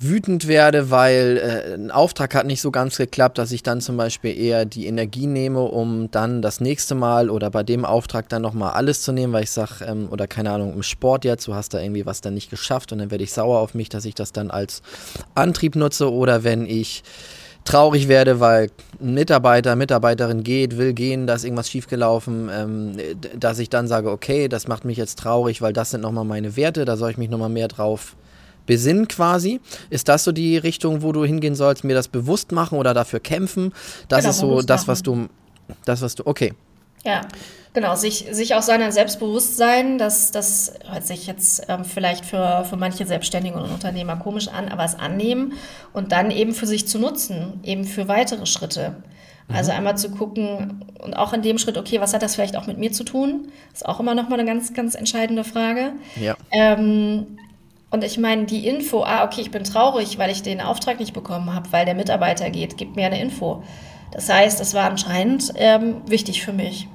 wütend 0.00 0.46
werde, 0.46 0.90
weil 0.90 1.38
äh, 1.38 1.74
ein 1.74 1.90
Auftrag 1.90 2.34
hat 2.34 2.46
nicht 2.46 2.60
so 2.60 2.70
ganz 2.70 2.96
geklappt, 2.96 3.38
dass 3.38 3.50
ich 3.50 3.62
dann 3.62 3.80
zum 3.80 3.96
Beispiel 3.96 4.38
eher 4.38 4.64
die 4.64 4.86
Energie 4.86 5.26
nehme, 5.26 5.62
um 5.62 6.10
dann 6.10 6.40
das 6.40 6.60
nächste 6.60 6.94
Mal 6.94 7.30
oder 7.30 7.50
bei 7.50 7.64
dem 7.64 7.84
Auftrag 7.84 8.28
dann 8.28 8.42
nochmal 8.42 8.72
alles 8.72 9.02
zu 9.02 9.12
nehmen, 9.12 9.32
weil 9.32 9.44
ich 9.44 9.50
sage, 9.50 9.84
ähm, 9.86 10.08
oder 10.10 10.28
keine 10.28 10.52
Ahnung, 10.52 10.72
im 10.72 10.82
Sport 10.84 11.24
jetzt, 11.24 11.48
du 11.48 11.54
hast 11.54 11.74
da 11.74 11.80
irgendwie 11.80 12.06
was 12.06 12.20
dann 12.20 12.34
nicht 12.34 12.50
geschafft 12.50 12.92
und 12.92 12.98
dann 12.98 13.10
werde 13.10 13.24
ich 13.24 13.32
sauer 13.32 13.58
auf 13.58 13.74
mich, 13.74 13.88
dass 13.88 14.04
ich 14.04 14.14
das 14.14 14.32
dann 14.32 14.50
als 14.50 14.82
Antrieb 15.34 15.74
nutze 15.74 16.12
oder 16.12 16.44
wenn 16.44 16.66
ich 16.66 17.02
traurig 17.68 18.08
werde, 18.08 18.40
weil 18.40 18.70
ein 19.00 19.14
Mitarbeiter, 19.14 19.76
Mitarbeiterin 19.76 20.42
geht, 20.42 20.78
will 20.78 20.94
gehen, 20.94 21.26
da 21.26 21.34
ist 21.34 21.44
irgendwas 21.44 21.68
schiefgelaufen, 21.68 22.48
ähm, 22.50 22.96
dass 23.38 23.58
ich 23.58 23.68
dann 23.68 23.86
sage, 23.86 24.10
okay, 24.10 24.48
das 24.48 24.68
macht 24.68 24.84
mich 24.84 24.96
jetzt 24.96 25.18
traurig, 25.18 25.60
weil 25.60 25.72
das 25.72 25.90
sind 25.90 26.00
nochmal 26.00 26.24
meine 26.24 26.56
Werte, 26.56 26.84
da 26.84 26.96
soll 26.96 27.10
ich 27.10 27.18
mich 27.18 27.28
nochmal 27.28 27.50
mehr 27.50 27.68
drauf 27.68 28.16
besinnen 28.66 29.06
quasi. 29.08 29.60
Ist 29.90 30.08
das 30.08 30.24
so 30.24 30.32
die 30.32 30.56
Richtung, 30.56 31.02
wo 31.02 31.12
du 31.12 31.24
hingehen 31.24 31.54
sollst, 31.54 31.84
mir 31.84 31.94
das 31.94 32.08
bewusst 32.08 32.52
machen 32.52 32.78
oder 32.78 32.94
dafür 32.94 33.20
kämpfen? 33.20 33.72
Das 34.08 34.20
genau, 34.20 34.30
ist 34.30 34.38
so 34.38 34.62
das, 34.62 34.88
was 34.88 35.02
du, 35.02 35.28
das, 35.84 36.00
was 36.02 36.14
du, 36.14 36.26
okay. 36.26 36.54
Ja, 37.04 37.22
genau, 37.72 37.94
sich, 37.94 38.26
sich 38.30 38.54
auch 38.54 38.62
seiner 38.62 38.92
Selbstbewusstsein, 38.92 39.98
das, 39.98 40.30
das 40.30 40.74
hört 40.90 41.06
sich 41.06 41.26
jetzt 41.26 41.66
ähm, 41.68 41.84
vielleicht 41.84 42.24
für, 42.24 42.64
für 42.68 42.76
manche 42.76 43.06
Selbstständige 43.06 43.56
und 43.56 43.70
Unternehmer 43.70 44.16
komisch 44.16 44.48
an, 44.48 44.68
aber 44.68 44.84
es 44.84 44.94
annehmen 44.94 45.54
und 45.92 46.12
dann 46.12 46.30
eben 46.30 46.52
für 46.52 46.66
sich 46.66 46.86
zu 46.88 46.98
nutzen, 46.98 47.60
eben 47.62 47.84
für 47.84 48.08
weitere 48.08 48.46
Schritte. 48.46 48.96
Also 49.50 49.72
mhm. 49.72 49.78
einmal 49.78 49.98
zu 49.98 50.10
gucken 50.10 50.84
und 50.98 51.14
auch 51.14 51.32
in 51.32 51.42
dem 51.42 51.58
Schritt, 51.58 51.78
okay, 51.78 52.00
was 52.00 52.12
hat 52.12 52.22
das 52.22 52.34
vielleicht 52.34 52.56
auch 52.56 52.66
mit 52.66 52.78
mir 52.78 52.92
zu 52.92 53.04
tun? 53.04 53.48
Ist 53.72 53.86
auch 53.86 54.00
immer 54.00 54.14
nochmal 54.14 54.38
eine 54.38 54.48
ganz, 54.48 54.74
ganz 54.74 54.94
entscheidende 54.94 55.44
Frage. 55.44 55.92
Ja. 56.20 56.36
Ähm, 56.50 57.38
und 57.90 58.04
ich 58.04 58.18
meine, 58.18 58.44
die 58.44 58.66
Info, 58.66 59.02
ah, 59.02 59.24
okay, 59.24 59.40
ich 59.40 59.50
bin 59.50 59.64
traurig, 59.64 60.18
weil 60.18 60.30
ich 60.30 60.42
den 60.42 60.60
Auftrag 60.60 61.00
nicht 61.00 61.14
bekommen 61.14 61.54
habe, 61.54 61.72
weil 61.72 61.86
der 61.86 61.94
Mitarbeiter 61.94 62.50
geht, 62.50 62.76
gibt 62.76 62.96
mir 62.96 63.06
eine 63.06 63.20
Info. 63.20 63.62
Das 64.10 64.28
heißt, 64.28 64.60
es 64.60 64.74
war 64.74 64.88
anscheinend 64.88 65.52
ähm, 65.56 66.02
wichtig 66.06 66.42
für 66.42 66.52
mich. 66.52 66.88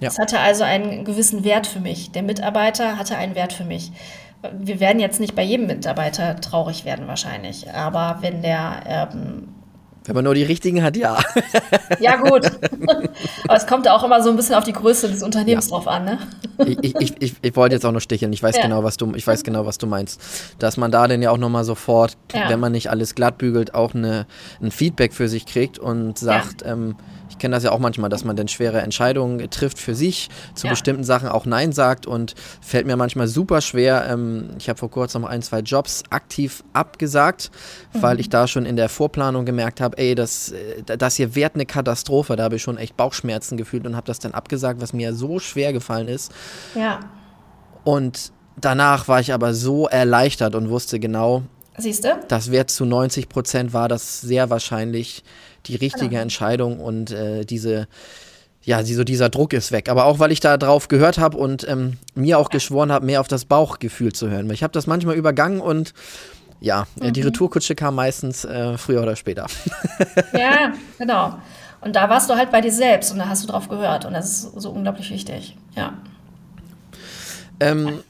Ja. 0.00 0.08
Es 0.08 0.18
hatte 0.18 0.40
also 0.40 0.64
einen 0.64 1.04
gewissen 1.04 1.44
Wert 1.44 1.66
für 1.66 1.80
mich. 1.80 2.12
Der 2.12 2.22
Mitarbeiter 2.22 2.98
hatte 2.98 3.16
einen 3.16 3.34
Wert 3.34 3.52
für 3.52 3.64
mich. 3.64 3.92
Wir 4.52 4.78
werden 4.78 5.00
jetzt 5.00 5.20
nicht 5.20 5.34
bei 5.34 5.42
jedem 5.42 5.66
Mitarbeiter 5.66 6.40
traurig 6.40 6.84
werden 6.84 7.08
wahrscheinlich, 7.08 7.72
aber 7.72 8.18
wenn 8.20 8.42
der 8.42 8.82
ähm, 8.86 9.54
wenn 10.04 10.14
man 10.14 10.24
nur 10.24 10.34
die 10.34 10.42
richtigen 10.42 10.82
hat, 10.82 10.96
ja. 10.96 11.18
Ja, 11.98 12.16
gut. 12.16 12.50
Aber 13.44 13.56
es 13.56 13.66
kommt 13.66 13.88
auch 13.88 14.04
immer 14.04 14.22
so 14.22 14.30
ein 14.30 14.36
bisschen 14.36 14.54
auf 14.54 14.64
die 14.64 14.72
Größe 14.72 15.08
des 15.08 15.22
Unternehmens 15.22 15.66
ja. 15.66 15.70
drauf 15.70 15.88
an, 15.88 16.04
ne? 16.04 16.18
Ich, 16.82 16.94
ich, 16.94 17.22
ich, 17.22 17.34
ich 17.40 17.56
wollte 17.56 17.74
jetzt 17.74 17.86
auch 17.86 17.92
noch 17.92 18.00
sticheln. 18.00 18.32
Ich 18.32 18.42
weiß 18.42 18.56
ja. 18.56 18.62
genau, 18.62 18.84
was 18.84 18.96
du, 18.96 19.14
ich 19.14 19.26
weiß 19.26 19.42
genau, 19.44 19.64
was 19.66 19.78
du 19.78 19.86
meinst. 19.86 20.20
Dass 20.58 20.76
man 20.76 20.90
da 20.90 21.08
denn 21.08 21.22
ja 21.22 21.30
auch 21.30 21.38
nochmal 21.38 21.64
sofort, 21.64 22.16
ja. 22.34 22.48
wenn 22.48 22.60
man 22.60 22.72
nicht 22.72 22.90
alles 22.90 23.14
glatt 23.14 23.38
bügelt, 23.38 23.74
auch 23.74 23.94
eine, 23.94 24.26
ein 24.60 24.70
Feedback 24.70 25.14
für 25.14 25.28
sich 25.28 25.46
kriegt 25.46 25.78
und 25.78 26.18
sagt, 26.18 26.62
ähm, 26.66 26.96
ich 27.34 27.38
kenne 27.38 27.56
das 27.56 27.64
ja 27.64 27.72
auch 27.72 27.80
manchmal, 27.80 28.08
dass 28.10 28.24
man 28.24 28.36
dann 28.36 28.46
schwere 28.46 28.80
Entscheidungen 28.80 29.50
trifft 29.50 29.78
für 29.78 29.96
sich, 29.96 30.30
zu 30.54 30.68
ja. 30.68 30.72
bestimmten 30.72 31.02
Sachen 31.02 31.28
auch 31.28 31.46
Nein 31.46 31.72
sagt 31.72 32.06
und 32.06 32.34
fällt 32.60 32.86
mir 32.86 32.96
manchmal 32.96 33.26
super 33.26 33.60
schwer. 33.60 34.06
Ähm, 34.08 34.50
ich 34.56 34.68
habe 34.68 34.78
vor 34.78 34.88
kurzem 34.88 35.22
noch 35.22 35.28
ein, 35.28 35.42
zwei 35.42 35.58
Jobs 35.58 36.04
aktiv 36.10 36.62
abgesagt, 36.72 37.50
mhm. 37.92 38.02
weil 38.02 38.20
ich 38.20 38.28
da 38.28 38.46
schon 38.46 38.66
in 38.66 38.76
der 38.76 38.88
Vorplanung 38.88 39.44
gemerkt 39.44 39.80
habe, 39.80 39.98
ey, 39.98 40.14
das, 40.14 40.52
äh, 40.52 40.96
das 40.96 41.16
hier 41.16 41.34
wird 41.34 41.56
eine 41.56 41.66
Katastrophe. 41.66 42.36
Da 42.36 42.44
habe 42.44 42.54
ich 42.54 42.62
schon 42.62 42.78
echt 42.78 42.96
Bauchschmerzen 42.96 43.56
gefühlt 43.56 43.84
und 43.84 43.96
habe 43.96 44.06
das 44.06 44.20
dann 44.20 44.32
abgesagt, 44.32 44.80
was 44.80 44.92
mir 44.92 45.12
so 45.12 45.40
schwer 45.40 45.72
gefallen 45.72 46.06
ist. 46.06 46.30
Ja. 46.76 47.00
Und 47.82 48.32
danach 48.60 49.08
war 49.08 49.18
ich 49.18 49.32
aber 49.32 49.54
so 49.54 49.88
erleichtert 49.88 50.54
und 50.54 50.70
wusste 50.70 51.00
genau, 51.00 51.42
Siehst 51.78 52.04
du? 52.04 52.18
Das 52.28 52.50
wird 52.50 52.70
zu 52.70 52.84
90 52.84 53.28
Prozent 53.28 53.72
war 53.72 53.88
das 53.88 54.20
sehr 54.20 54.50
wahrscheinlich 54.50 55.24
die 55.66 55.76
richtige 55.76 56.10
genau. 56.10 56.22
Entscheidung 56.22 56.80
und 56.80 57.10
äh, 57.10 57.44
diese 57.44 57.88
ja, 58.64 58.82
so 58.82 59.04
dieser 59.04 59.28
Druck 59.28 59.52
ist 59.52 59.72
weg. 59.72 59.90
Aber 59.90 60.06
auch, 60.06 60.18
weil 60.18 60.32
ich 60.32 60.40
da 60.40 60.56
drauf 60.56 60.88
gehört 60.88 61.18
habe 61.18 61.36
und 61.36 61.68
ähm, 61.68 61.98
mir 62.14 62.38
auch 62.38 62.48
geschworen 62.48 62.90
habe, 62.90 63.04
mehr 63.04 63.20
auf 63.20 63.28
das 63.28 63.44
Bauchgefühl 63.44 64.12
zu 64.12 64.30
hören. 64.30 64.50
Ich 64.50 64.62
habe 64.62 64.72
das 64.72 64.86
manchmal 64.86 65.16
übergangen 65.16 65.60
und 65.60 65.92
ja, 66.60 66.86
mhm. 66.96 67.12
die 67.12 67.20
Retourkutsche 67.20 67.74
kam 67.74 67.94
meistens 67.94 68.44
äh, 68.44 68.78
früher 68.78 69.02
oder 69.02 69.16
später. 69.16 69.46
Ja, 70.32 70.72
genau. 70.98 71.38
Und 71.80 71.94
da 71.94 72.08
warst 72.08 72.30
du 72.30 72.34
halt 72.34 72.50
bei 72.50 72.62
dir 72.62 72.72
selbst 72.72 73.12
und 73.12 73.18
da 73.18 73.28
hast 73.28 73.44
du 73.44 73.48
drauf 73.48 73.68
gehört. 73.68 74.06
Und 74.06 74.14
das 74.14 74.44
ist 74.44 74.60
so 74.60 74.70
unglaublich 74.70 75.10
wichtig. 75.10 75.56
Ja. 75.76 75.92
Ähm, 77.60 78.00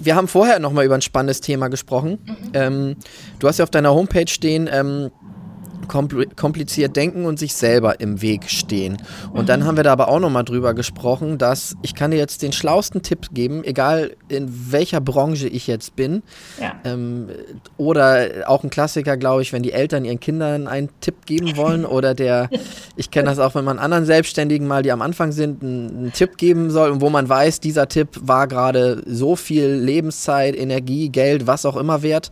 wir 0.00 0.16
haben 0.16 0.28
vorher 0.28 0.58
noch 0.58 0.72
mal 0.72 0.84
über 0.84 0.94
ein 0.94 1.02
spannendes 1.02 1.40
Thema 1.40 1.68
gesprochen. 1.68 2.18
Mhm. 2.24 2.36
Ähm, 2.54 2.96
du 3.38 3.48
hast 3.48 3.58
ja 3.58 3.64
auf 3.64 3.70
deiner 3.70 3.94
Homepage 3.94 4.28
stehen, 4.28 4.68
ähm, 4.72 5.10
kompliziert 5.90 6.96
denken 6.96 7.24
und 7.24 7.38
sich 7.38 7.54
selber 7.54 8.00
im 8.00 8.22
Weg 8.22 8.48
stehen. 8.48 8.98
Und 9.32 9.48
dann 9.48 9.64
haben 9.64 9.76
wir 9.76 9.84
da 9.84 9.92
aber 9.92 10.08
auch 10.08 10.20
nochmal 10.20 10.44
drüber 10.44 10.74
gesprochen, 10.74 11.38
dass 11.38 11.74
ich 11.82 11.94
kann 11.94 12.10
dir 12.10 12.18
jetzt 12.18 12.42
den 12.42 12.52
schlausten 12.52 13.02
Tipp 13.02 13.28
geben, 13.32 13.64
egal 13.64 14.12
in 14.28 14.72
welcher 14.72 15.00
Branche 15.00 15.48
ich 15.48 15.66
jetzt 15.66 15.96
bin. 15.96 16.22
Ja. 16.60 16.74
Ähm, 16.84 17.28
oder 17.76 18.28
auch 18.46 18.62
ein 18.62 18.70
Klassiker, 18.70 19.16
glaube 19.16 19.42
ich, 19.42 19.52
wenn 19.52 19.62
die 19.62 19.72
Eltern 19.72 20.04
ihren 20.04 20.20
Kindern 20.20 20.66
einen 20.66 20.88
Tipp 21.00 21.26
geben 21.26 21.56
wollen 21.56 21.84
oder 21.86 22.14
der, 22.14 22.48
ich 22.96 23.10
kenne 23.10 23.28
das 23.28 23.38
auch, 23.38 23.54
wenn 23.54 23.64
man 23.64 23.78
anderen 23.78 24.04
Selbstständigen 24.04 24.66
mal, 24.66 24.82
die 24.82 24.92
am 24.92 25.02
Anfang 25.02 25.32
sind, 25.32 25.62
einen, 25.62 25.88
einen 25.88 26.12
Tipp 26.12 26.36
geben 26.36 26.70
soll 26.70 26.90
und 26.90 27.00
wo 27.00 27.10
man 27.10 27.28
weiß, 27.28 27.60
dieser 27.60 27.88
Tipp 27.88 28.08
war 28.20 28.46
gerade 28.46 29.02
so 29.06 29.36
viel 29.36 29.66
Lebenszeit, 29.66 30.56
Energie, 30.56 31.08
Geld, 31.08 31.46
was 31.46 31.66
auch 31.66 31.76
immer 31.76 32.02
wert 32.02 32.30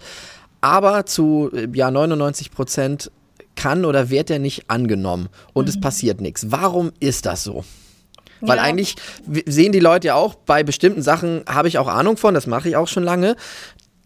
aber 0.60 1.06
zu 1.06 1.50
ja 1.72 1.90
99 1.90 2.50
Prozent 2.50 3.10
kann 3.58 3.84
oder 3.84 4.08
wird 4.08 4.30
er 4.30 4.38
nicht 4.38 4.70
angenommen 4.70 5.28
und 5.52 5.64
mhm. 5.64 5.70
es 5.70 5.80
passiert 5.80 6.20
nichts. 6.20 6.50
Warum 6.50 6.92
ist 7.00 7.26
das 7.26 7.42
so? 7.42 7.64
Weil 8.40 8.58
ja. 8.58 8.62
eigentlich 8.62 8.94
sehen 9.46 9.72
die 9.72 9.80
Leute 9.80 10.08
ja 10.08 10.14
auch, 10.14 10.36
bei 10.36 10.62
bestimmten 10.62 11.02
Sachen 11.02 11.42
habe 11.48 11.66
ich 11.66 11.76
auch 11.78 11.88
Ahnung 11.88 12.16
von, 12.16 12.34
das 12.34 12.46
mache 12.46 12.68
ich 12.68 12.76
auch 12.76 12.86
schon 12.86 13.02
lange. 13.02 13.34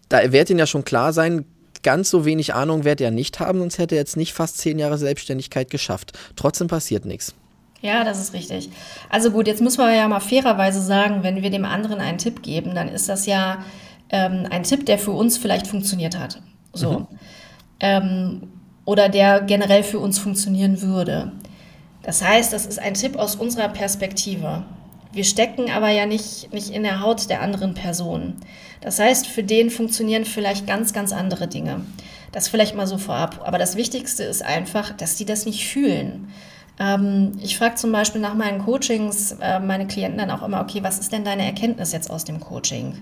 Da 0.08 0.32
wird 0.32 0.48
ihnen 0.48 0.58
ja 0.58 0.66
schon 0.66 0.84
klar 0.84 1.12
sein, 1.12 1.44
ganz 1.82 2.08
so 2.08 2.24
wenig 2.24 2.54
Ahnung 2.54 2.84
wird 2.84 3.02
er 3.02 3.10
nicht 3.10 3.40
haben, 3.40 3.58
sonst 3.58 3.76
hätte 3.76 3.94
er 3.94 4.00
jetzt 4.00 4.16
nicht 4.16 4.32
fast 4.32 4.56
zehn 4.56 4.78
Jahre 4.78 4.96
Selbstständigkeit 4.96 5.68
geschafft. 5.68 6.18
Trotzdem 6.34 6.68
passiert 6.68 7.04
nichts. 7.04 7.34
Ja, 7.82 8.04
das 8.04 8.20
ist 8.20 8.32
richtig. 8.32 8.70
Also 9.10 9.32
gut, 9.32 9.46
jetzt 9.46 9.60
müssen 9.60 9.78
wir 9.78 9.92
ja 9.92 10.08
mal 10.08 10.20
fairerweise 10.20 10.80
sagen, 10.80 11.22
wenn 11.24 11.42
wir 11.42 11.50
dem 11.50 11.66
anderen 11.66 12.00
einen 12.00 12.18
Tipp 12.18 12.42
geben, 12.42 12.74
dann 12.74 12.88
ist 12.88 13.08
das 13.08 13.26
ja 13.26 13.64
ähm, 14.08 14.46
ein 14.50 14.62
Tipp, 14.62 14.86
der 14.86 14.98
für 14.98 15.10
uns 15.10 15.36
vielleicht 15.36 15.66
funktioniert 15.66 16.18
hat. 16.18 16.40
So. 16.72 17.00
Mhm. 17.00 17.06
Ähm, 17.80 18.42
oder 18.84 19.08
der 19.08 19.40
generell 19.40 19.82
für 19.82 19.98
uns 19.98 20.18
funktionieren 20.18 20.82
würde. 20.82 21.32
Das 22.02 22.22
heißt, 22.22 22.52
das 22.52 22.66
ist 22.66 22.78
ein 22.78 22.94
Tipp 22.94 23.16
aus 23.16 23.36
unserer 23.36 23.68
Perspektive. 23.68 24.64
Wir 25.12 25.24
stecken 25.24 25.70
aber 25.70 25.90
ja 25.90 26.06
nicht, 26.06 26.52
nicht 26.52 26.70
in 26.70 26.82
der 26.82 27.00
Haut 27.00 27.28
der 27.28 27.42
anderen 27.42 27.74
Person. 27.74 28.34
Das 28.80 28.98
heißt, 28.98 29.26
für 29.26 29.42
den 29.44 29.70
funktionieren 29.70 30.24
vielleicht 30.24 30.66
ganz, 30.66 30.92
ganz 30.92 31.12
andere 31.12 31.48
Dinge. 31.48 31.82
Das 32.32 32.48
vielleicht 32.48 32.74
mal 32.74 32.86
so 32.86 32.98
vorab. 32.98 33.42
Aber 33.44 33.58
das 33.58 33.76
Wichtigste 33.76 34.24
ist 34.24 34.42
einfach, 34.42 34.96
dass 34.96 35.16
die 35.16 35.26
das 35.26 35.44
nicht 35.44 35.68
fühlen. 35.68 36.28
Ähm, 36.80 37.32
ich 37.42 37.58
frage 37.58 37.74
zum 37.74 37.92
Beispiel 37.92 38.22
nach 38.22 38.34
meinen 38.34 38.64
Coachings 38.64 39.36
äh, 39.40 39.60
meine 39.60 39.86
Klienten 39.86 40.18
dann 40.18 40.30
auch 40.30 40.42
immer, 40.42 40.62
okay, 40.62 40.82
was 40.82 40.98
ist 40.98 41.12
denn 41.12 41.24
deine 41.24 41.44
Erkenntnis 41.44 41.92
jetzt 41.92 42.10
aus 42.10 42.24
dem 42.24 42.40
Coaching? 42.40 42.94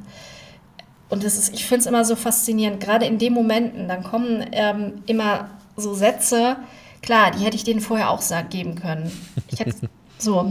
Und 1.08 1.24
das 1.24 1.38
ist, 1.38 1.54
ich 1.54 1.64
finde 1.64 1.80
es 1.80 1.86
immer 1.86 2.04
so 2.04 2.16
faszinierend, 2.16 2.80
gerade 2.80 3.06
in 3.06 3.18
den 3.18 3.32
Momenten, 3.32 3.88
dann 3.88 4.02
kommen 4.02 4.44
ähm, 4.52 5.02
immer 5.06 5.50
so 5.80 5.94
Sätze, 5.94 6.56
klar, 7.02 7.30
die 7.32 7.44
hätte 7.44 7.56
ich 7.56 7.64
denen 7.64 7.80
vorher 7.80 8.10
auch 8.10 8.22
geben 8.50 8.74
können. 8.76 9.10
Ich 9.50 9.60
hätte 9.60 9.74
so. 10.18 10.50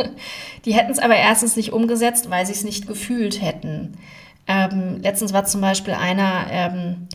die 0.64 0.74
hätten 0.74 0.92
es 0.92 0.98
aber 0.98 1.16
erstens 1.16 1.56
nicht 1.56 1.72
umgesetzt, 1.72 2.30
weil 2.30 2.44
sie 2.46 2.52
es 2.52 2.64
nicht 2.64 2.86
gefühlt 2.86 3.40
hätten. 3.40 3.96
Ähm, 4.46 5.00
letztens 5.02 5.32
war 5.32 5.44
zum 5.44 5.60
Beispiel 5.60 5.94
einer, 5.94 6.46
ähm, 6.50 7.08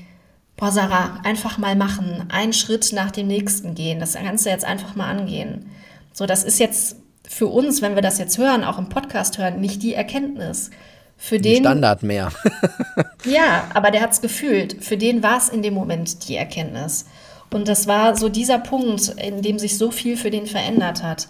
boah, 0.58 0.72
Sarah, 0.72 1.20
einfach 1.24 1.58
mal 1.58 1.76
machen, 1.76 2.26
einen 2.30 2.54
Schritt 2.54 2.92
nach 2.94 3.12
dem 3.12 3.28
nächsten 3.28 3.76
gehen. 3.76 4.00
Das 4.00 4.16
kannst 4.16 4.46
du 4.46 4.50
jetzt 4.50 4.66
einfach 4.66 4.96
mal 4.96 5.10
angehen. 5.10 5.70
So, 6.14 6.26
das 6.26 6.44
ist 6.44 6.60
jetzt 6.60 6.98
für 7.28 7.48
uns, 7.48 7.82
wenn 7.82 7.96
wir 7.96 8.02
das 8.02 8.18
jetzt 8.18 8.38
hören, 8.38 8.64
auch 8.64 8.78
im 8.78 8.90
Podcast 8.90 9.38
hören, 9.38 9.62
nicht 9.62 9.82
die 9.84 9.94
Erkenntnis. 9.94 10.70
Für 11.16 11.40
den 11.40 11.64
Standard 11.64 12.04
mehr. 12.04 12.32
ja, 13.26 13.66
aber 13.74 13.92
der 13.92 14.02
hat 14.02 14.12
es 14.12 14.22
gefühlt. 14.22 14.84
Für 14.84 14.98
den 14.98 15.22
war 15.22 15.38
es 15.38 15.50
in 15.50 15.62
dem 15.62 15.76
Moment 15.76 16.28
die 16.28 16.36
Erkenntnis. 16.36 17.06
Und 17.54 17.68
das 17.68 17.88
war 17.88 18.16
so 18.16 18.30
dieser 18.30 18.60
Punkt, 18.60 19.10
in 19.10 19.42
dem 19.42 19.60
sich 19.60 19.78
so 19.78 19.92
viel 19.92 20.18
für 20.18 20.32
den 20.32 20.48
verändert 20.48 21.04
hat. 21.04 21.28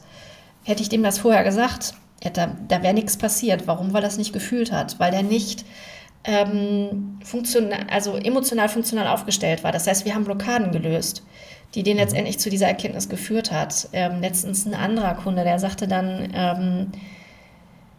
Hätte 0.63 0.83
ich 0.83 0.89
dem 0.89 1.03
das 1.03 1.19
vorher 1.19 1.43
gesagt, 1.43 1.95
hätte, 2.23 2.55
da 2.67 2.83
wäre 2.83 2.93
nichts 2.93 3.17
passiert. 3.17 3.65
Warum? 3.65 3.93
Weil 3.93 4.03
er 4.03 4.07
das 4.07 4.17
nicht 4.17 4.33
gefühlt 4.33 4.71
hat, 4.71 4.99
weil 4.99 5.13
er 5.13 5.23
nicht 5.23 5.65
ähm, 6.23 7.19
funktional, 7.23 7.79
also 7.89 8.15
emotional 8.15 8.69
funktional 8.69 9.07
aufgestellt 9.07 9.63
war. 9.63 9.71
Das 9.71 9.87
heißt, 9.87 10.05
wir 10.05 10.13
haben 10.13 10.25
Blockaden 10.25 10.71
gelöst, 10.71 11.23
die 11.73 11.83
den 11.83 11.97
mhm. 11.97 12.03
letztendlich 12.03 12.39
zu 12.39 12.49
dieser 12.51 12.67
Erkenntnis 12.67 13.09
geführt 13.09 13.51
hat. 13.51 13.89
Ähm, 13.93 14.21
letztens 14.21 14.65
ein 14.65 14.75
anderer 14.75 15.15
Kunde, 15.15 15.43
der 15.43 15.57
sagte 15.57 15.87
dann, 15.87 16.31
ähm, 16.35 16.91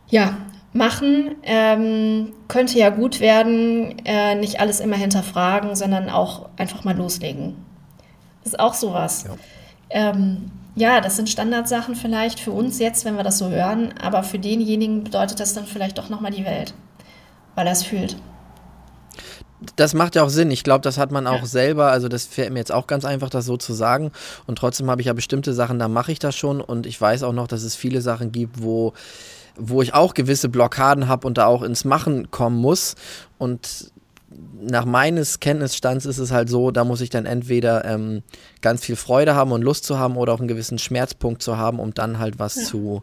ja, 0.09 0.37
machen 0.73 1.37
ähm, 1.43 2.33
könnte 2.47 2.79
ja 2.79 2.91
gut 2.91 3.21
werden, 3.21 3.97
äh, 4.05 4.37
nicht 4.37 4.61
alles 4.61 4.81
immer 4.81 4.97
hinterfragen, 4.97 5.75
sondern 5.75 6.09
auch 6.09 6.49
einfach 6.57 6.85
mal 6.85 6.97
loslegen. 6.97 7.57
Das 8.44 8.55
ist 8.55 8.61
auch 8.61 8.74
sowas. 8.74 9.24
Ja. 9.26 9.37
Ähm, 9.90 10.50
ja, 10.74 11.00
das 11.00 11.16
sind 11.16 11.28
Standardsachen 11.28 11.94
vielleicht 11.94 12.40
für 12.40 12.52
uns 12.52 12.78
jetzt, 12.78 13.05
wenn 13.05 13.16
wir 13.16 13.24
das 13.24 13.38
so 13.38 13.50
hören, 13.50 13.92
aber 14.00 14.22
für 14.22 14.38
denjenigen 14.38 15.05
bedeutet 15.05 15.38
das 15.38 15.52
dann 15.52 15.66
vielleicht 15.66 15.98
doch 15.98 16.09
nochmal 16.09 16.31
die 16.31 16.44
Welt, 16.44 16.72
weil 17.55 17.66
er 17.66 17.72
es 17.72 17.83
fühlt. 17.83 18.16
Das 19.76 19.94
macht 19.94 20.16
ja 20.16 20.24
auch 20.24 20.28
Sinn. 20.28 20.50
Ich 20.50 20.64
glaube, 20.64 20.81
das 20.83 20.98
hat 20.98 21.12
man 21.12 21.26
auch 21.26 21.40
ja. 21.40 21.46
selber. 21.46 21.92
Also, 21.92 22.09
das 22.09 22.26
fällt 22.26 22.52
mir 22.52 22.59
jetzt 22.59 22.72
auch 22.72 22.88
ganz 22.88 23.05
einfach, 23.05 23.31
das 23.31 23.44
so 23.44 23.57
zu 23.57 23.74
sagen. 23.74 24.11
Und 24.46 24.57
trotzdem 24.59 24.90
habe 24.90 25.00
ich 25.00 25.07
ja 25.07 25.12
bestimmte 25.12 25.55
Sachen, 25.55 25.78
da 25.78 25.87
mache 25.87 26.11
ich 26.11 26.18
das 26.18 26.35
schon. 26.35 26.61
Und 26.61 26.85
ich 26.85 27.00
weiß 27.00 27.22
auch 27.22 27.33
noch, 27.33 27.46
dass 27.46 27.62
es 27.62 27.76
viele 27.76 28.00
Sachen 28.00 28.33
gibt, 28.33 28.61
wo, 28.61 28.92
wo 29.57 29.81
ich 29.81 29.94
auch 29.94 30.14
gewisse 30.14 30.48
Blockaden 30.48 31.07
habe 31.07 31.28
und 31.28 31.38
da 31.38 31.46
auch 31.46 31.62
ins 31.62 31.85
Machen 31.85 32.31
kommen 32.33 32.57
muss. 32.61 32.96
Und 33.38 33.92
nach 34.61 34.85
meines 34.85 35.40
Kenntnisstands 35.40 36.07
ist 36.07 36.18
es 36.18 36.31
halt 36.31 36.49
so, 36.49 36.71
da 36.71 36.85
muss 36.85 37.01
ich 37.01 37.11
dann 37.11 37.27
entweder 37.27 37.85
ähm, 37.85 38.23
ganz 38.61 38.85
viel 38.85 38.97
Freude 38.97 39.35
haben 39.35 39.53
und 39.53 39.62
Lust 39.62 39.85
zu 39.85 39.99
haben 39.99 40.16
oder 40.16 40.33
auch 40.33 40.38
einen 40.38 40.49
gewissen 40.49 40.79
Schmerzpunkt 40.79 41.42
zu 41.42 41.57
haben, 41.57 41.79
um 41.79 41.95
dann 41.95 42.18
halt 42.18 42.38
was 42.38 42.57
ja. 42.57 42.62
zu, 42.64 43.03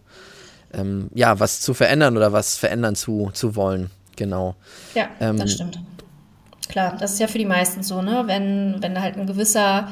ähm, 0.73 1.09
ja, 1.13 1.39
was 1.39 1.61
zu 1.61 1.73
verändern 1.73 2.15
oder 2.17 2.31
was 2.31 2.57
verändern 2.57 2.95
zu, 2.95 3.31
zu 3.33 3.55
wollen. 3.55 3.89
Genau. 4.15 4.55
Ja, 4.95 5.07
ähm, 5.19 5.37
das 5.37 5.53
stimmt. 5.53 5.79
Klar, 6.69 6.97
das 6.99 7.13
ist 7.13 7.19
ja 7.19 7.27
für 7.27 7.39
die 7.39 7.45
meisten 7.45 7.83
so, 7.83 8.01
ne? 8.01 8.23
Wenn, 8.27 8.77
wenn 8.81 9.01
halt 9.01 9.17
ein 9.17 9.25
gewisser 9.25 9.87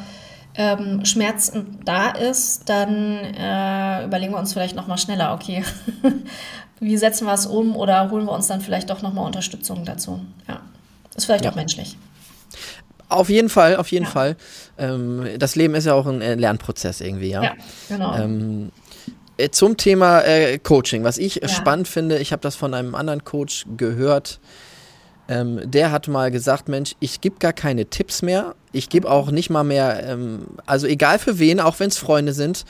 ähm, 0.55 1.05
Schmerz 1.05 1.51
da 1.85 2.09
ist, 2.09 2.69
dann 2.69 3.17
äh, 3.17 4.05
überlegen 4.05 4.33
wir 4.33 4.39
uns 4.39 4.53
vielleicht 4.53 4.75
nochmal 4.75 4.97
schneller, 4.97 5.33
okay, 5.33 5.63
wie 6.79 6.97
setzen 6.97 7.25
wir 7.25 7.33
es 7.33 7.45
um 7.45 7.75
oder 7.75 8.09
holen 8.11 8.25
wir 8.25 8.31
uns 8.31 8.47
dann 8.47 8.61
vielleicht 8.61 8.89
doch 8.89 9.01
nochmal 9.01 9.25
Unterstützung 9.25 9.85
dazu. 9.85 10.21
Ja. 10.47 10.61
Ist 11.17 11.25
vielleicht 11.25 11.43
ja. 11.43 11.51
auch 11.51 11.55
menschlich. 11.55 11.97
Auf 13.09 13.29
jeden 13.29 13.49
Fall, 13.49 13.75
auf 13.75 13.91
jeden 13.91 14.05
ja. 14.05 14.11
Fall. 14.11 14.37
Ähm, 14.77 15.27
das 15.37 15.55
Leben 15.57 15.75
ist 15.75 15.85
ja 15.85 15.93
auch 15.93 16.05
ein 16.05 16.21
äh, 16.21 16.35
Lernprozess 16.35 17.01
irgendwie, 17.01 17.31
ja. 17.31 17.43
Ja, 17.43 17.53
genau. 17.89 18.15
Ähm, 18.15 18.71
Äh, 19.37 19.51
zum 19.51 19.77
Thema 19.77 20.21
äh, 20.21 20.57
Coaching, 20.57 21.03
was 21.03 21.19
ich 21.19 21.35
ja. 21.35 21.47
spannend 21.47 21.87
finde, 21.87 22.17
ich 22.17 22.31
habe 22.31 22.41
das 22.41 22.55
von 22.55 22.73
einem 22.73 22.95
anderen 22.95 23.23
Coach 23.23 23.65
gehört. 23.77 24.39
Ähm, 25.29 25.61
der 25.63 25.91
hat 25.91 26.07
mal 26.07 26.31
gesagt, 26.31 26.69
Mensch, 26.69 26.95
ich 26.99 27.21
gebe 27.21 27.37
gar 27.37 27.53
keine 27.53 27.85
Tipps 27.85 28.23
mehr. 28.23 28.55
Ich 28.71 28.89
gebe 28.89 29.07
auch 29.09 29.29
nicht 29.29 29.51
mal 29.51 29.63
mehr, 29.63 30.03
ähm, 30.03 30.47
also 30.65 30.87
egal 30.87 31.19
für 31.19 31.37
wen, 31.37 31.59
auch 31.59 31.79
wenn 31.79 31.89
es 31.89 31.99
Freunde 31.99 32.33
sind, 32.33 32.65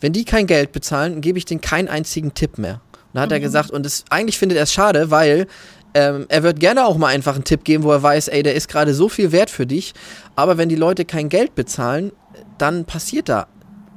wenn 0.00 0.12
die 0.12 0.26
kein 0.26 0.46
Geld 0.46 0.72
bezahlen, 0.72 1.22
gebe 1.22 1.38
ich 1.38 1.46
denen 1.46 1.62
keinen 1.62 1.88
einzigen 1.88 2.34
Tipp 2.34 2.58
mehr. 2.58 2.82
Und 2.92 3.14
dann 3.14 3.22
hat 3.22 3.30
mhm. 3.30 3.34
er 3.36 3.40
gesagt, 3.40 3.70
und 3.70 3.86
das, 3.86 4.04
eigentlich 4.10 4.38
findet 4.38 4.58
er 4.58 4.64
es 4.64 4.72
schade, 4.74 5.10
weil 5.10 5.46
ähm, 5.94 6.26
er 6.28 6.42
wird 6.42 6.60
gerne 6.60 6.86
auch 6.86 6.96
mal 6.96 7.08
einfach 7.08 7.34
einen 7.34 7.44
Tipp 7.44 7.64
geben, 7.64 7.84
wo 7.84 7.92
er 7.92 8.02
weiß, 8.02 8.28
ey, 8.28 8.42
der 8.42 8.54
ist 8.54 8.68
gerade 8.68 8.94
so 8.94 9.08
viel 9.08 9.32
wert 9.32 9.50
für 9.50 9.66
dich. 9.66 9.94
Aber 10.36 10.58
wenn 10.58 10.68
die 10.68 10.76
Leute 10.76 11.04
kein 11.04 11.28
Geld 11.28 11.54
bezahlen, 11.54 12.12
dann 12.58 12.84
passiert 12.84 13.28
da 13.28 13.46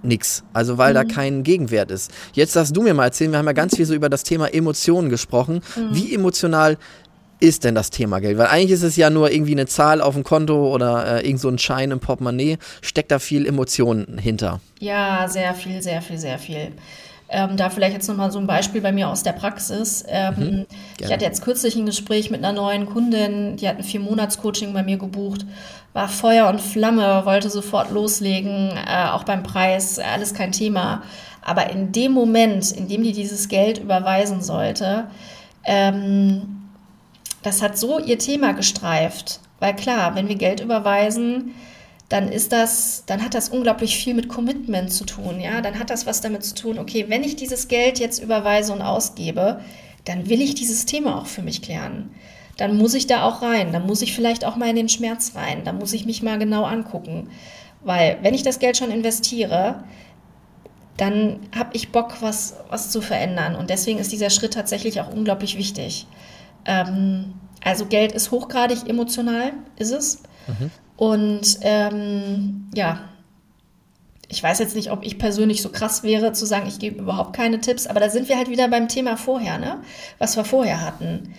nichts. 0.04 0.44
Also 0.54 0.78
weil 0.78 0.92
mhm. 0.92 0.96
da 0.96 1.04
kein 1.06 1.44
Gegenwert 1.44 1.92
ist. 1.92 2.12
Jetzt 2.34 2.56
darfst 2.56 2.76
du 2.76 2.82
mir 2.82 2.94
mal 2.94 3.06
erzählen, 3.06 3.32
wir 3.32 3.40
haben 3.40 3.46
ja 3.46 3.54
ganz 3.54 3.76
viel 3.76 3.86
so 3.86 3.94
über 3.94 4.10
das 4.10 4.24
Thema 4.24 4.54
Emotionen 4.54 5.10
gesprochen. 5.10 5.62
Mhm. 5.76 5.96
Wie 5.96 6.14
emotional 6.14 6.78
ist 7.40 7.64
denn 7.64 7.76
das 7.76 7.90
Thema 7.90 8.20
Geld? 8.20 8.38
Weil 8.38 8.48
eigentlich 8.48 8.72
ist 8.72 8.84
es 8.84 8.96
ja 8.96 9.10
nur 9.10 9.32
irgendwie 9.32 9.52
eine 9.52 9.66
Zahl 9.66 10.02
auf 10.02 10.14
dem 10.14 10.24
Konto 10.24 10.74
oder 10.74 11.22
äh, 11.22 11.26
irgend 11.26 11.42
so 11.42 11.50
ein 11.50 11.58
Schein 11.58 11.92
im 11.92 12.00
Portemonnaie. 12.00 12.58
Steckt 12.82 13.12
da 13.12 13.20
viel 13.20 13.46
Emotionen 13.46 14.18
hinter? 14.18 14.62
Ja, 14.80 15.28
sehr 15.28 15.54
viel, 15.54 15.82
sehr 15.82 16.02
viel, 16.02 16.18
sehr 16.18 16.40
viel. 16.40 16.72
Ähm, 17.36 17.58
da 17.58 17.72
vielleicht 17.72 17.94
jetzt 17.94 18.08
nochmal 18.08 18.32
so 18.32 18.38
ein 18.38 18.46
Beispiel 18.46 18.80
bei 18.80 18.92
mir 18.92 19.10
aus 19.10 19.24
der 19.24 19.32
Praxis. 19.32 20.06
Ähm, 20.08 20.36
mhm, 20.38 20.66
ich 21.00 21.12
hatte 21.12 21.26
jetzt 21.26 21.42
kürzlich 21.42 21.76
ein 21.76 21.88
Gespräch 21.88 22.30
mit 22.30 22.44
einer 22.44 22.54
neuen 22.54 22.86
Kundin, 22.86 23.58
die 23.58 23.68
hat 23.68 23.78
ein 23.78 23.84
Vier-Monats-Coaching 23.84 24.72
bei 24.72 24.84
mir 24.84 24.98
gebucht, 24.98 25.44
war 25.94 26.08
Feuer 26.08 26.48
und 26.48 26.62
Flamme, 26.62 27.26
wollte 27.26 27.50
sofort 27.50 27.90
loslegen, 27.90 28.72
äh, 28.88 29.08
auch 29.10 29.24
beim 29.24 29.42
Preis, 29.42 29.98
alles 29.98 30.36
kein 30.36 30.52
Thema. 30.52 31.02
Aber 31.42 31.72
in 31.72 31.92
dem 31.92 32.12
Moment, 32.12 32.72
in 32.72 32.88
dem 32.88 33.02
die 33.02 33.14
dieses 33.14 33.48
Geld 33.48 33.80
überweisen 33.80 34.44
sollte, 34.44 35.08
ähm, 35.64 36.70
das 37.42 37.64
hat 37.64 37.80
so 37.80 37.98
ihr 37.98 38.20
Thema 38.20 38.54
gestreift. 38.54 39.40
Weil 39.60 39.76
klar, 39.76 40.14
wenn 40.14 40.28
wir 40.28 40.36
Geld 40.36 40.60
überweisen, 40.60 41.56
dann 42.14 42.32
ist 42.32 42.52
das, 42.52 43.06
dann 43.08 43.26
hat 43.26 43.34
das 43.34 43.50
unglaublich 43.50 43.98
viel 43.98 44.14
mit 44.14 44.30
Commitment 44.30 44.94
zu 44.94 45.04
tun, 45.04 45.40
ja. 45.40 45.62
Dann 45.62 45.80
hat 45.80 45.90
das 45.90 46.06
was 46.06 46.22
damit 46.22 46.44
zu 46.44 46.54
tun, 46.54 46.78
okay, 46.78 47.06
wenn 47.08 47.24
ich 47.24 47.36
dieses 47.36 47.68
Geld 47.68 47.98
jetzt 47.98 48.22
überweise 48.22 48.72
und 48.72 48.84
ausgebe, 48.84 49.62
dann 50.06 50.30
will 50.30 50.40
ich 50.40 50.54
dieses 50.54 50.86
Thema 50.86 51.20
auch 51.20 51.26
für 51.26 51.42
mich 51.42 51.64
klären. 51.64 52.12
Dann 52.56 52.78
muss 52.78 52.94
ich 52.94 53.08
da 53.08 53.24
auch 53.24 53.42
rein, 53.42 53.74
dann 53.74 53.88
muss 53.88 54.04
ich 54.04 54.14
vielleicht 54.14 54.46
auch 54.46 54.58
mal 54.58 54.70
in 54.70 54.76
den 54.76 54.90
Schmerz 54.90 55.32
rein, 55.34 55.64
dann 55.64 55.80
muss 55.80 55.92
ich 55.92 56.06
mich 56.06 56.22
mal 56.22 56.38
genau 56.38 56.66
angucken. 56.66 57.32
Weil 57.82 58.20
wenn 58.22 58.36
ich 58.36 58.44
das 58.44 58.60
Geld 58.60 58.78
schon 58.78 58.92
investiere, 58.92 59.84
dann 60.98 61.40
habe 61.58 61.72
ich 61.74 61.92
Bock, 61.92 62.18
was, 62.22 62.58
was 62.70 62.92
zu 62.92 63.02
verändern. 63.02 63.56
Und 63.56 63.72
deswegen 63.72 63.98
ist 63.98 64.12
dieser 64.12 64.30
Schritt 64.30 64.54
tatsächlich 64.54 65.02
auch 65.02 65.12
unglaublich 65.12 65.58
wichtig. 65.58 66.06
Ähm, 66.66 67.34
also 67.64 67.88
Geld 67.88 68.12
ist 68.12 68.30
hochgradig 68.30 68.88
emotional, 68.88 69.54
ist 69.78 69.92
es. 69.92 70.22
Mhm. 70.46 70.70
Und 70.96 71.58
ähm, 71.62 72.70
ja, 72.74 73.00
ich 74.34 74.42
weiß 74.42 74.60
jetzt 74.60 74.76
nicht, 74.76 74.92
ob 74.92 75.04
ich 75.04 75.18
persönlich 75.18 75.62
so 75.62 75.70
krass 75.70 76.04
wäre, 76.04 76.34
zu 76.34 76.46
sagen, 76.46 76.68
ich 76.68 76.80
gebe 76.80 77.00
überhaupt 77.00 77.36
keine 77.36 77.62
Tipps, 77.62 77.88
aber 77.88 78.00
da 78.00 78.10
sind 78.10 78.30
wir 78.30 78.38
halt 78.38 78.50
wieder 78.50 78.68
beim 78.68 78.88
Thema 78.88 79.18
vorher, 79.18 79.58
ne? 79.58 79.82
was 80.18 80.36
wir 80.36 80.44
vorher 80.44 80.82
hatten. 80.82 81.34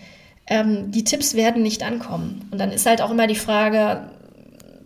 Ähm, 0.46 0.90
die 0.90 1.04
Tipps 1.04 1.34
werden 1.34 1.62
nicht 1.62 1.82
ankommen. 1.82 2.48
Und 2.50 2.58
dann 2.58 2.70
ist 2.70 2.86
halt 2.86 3.00
auch 3.00 3.10
immer 3.10 3.26
die 3.26 3.34
Frage, 3.34 4.10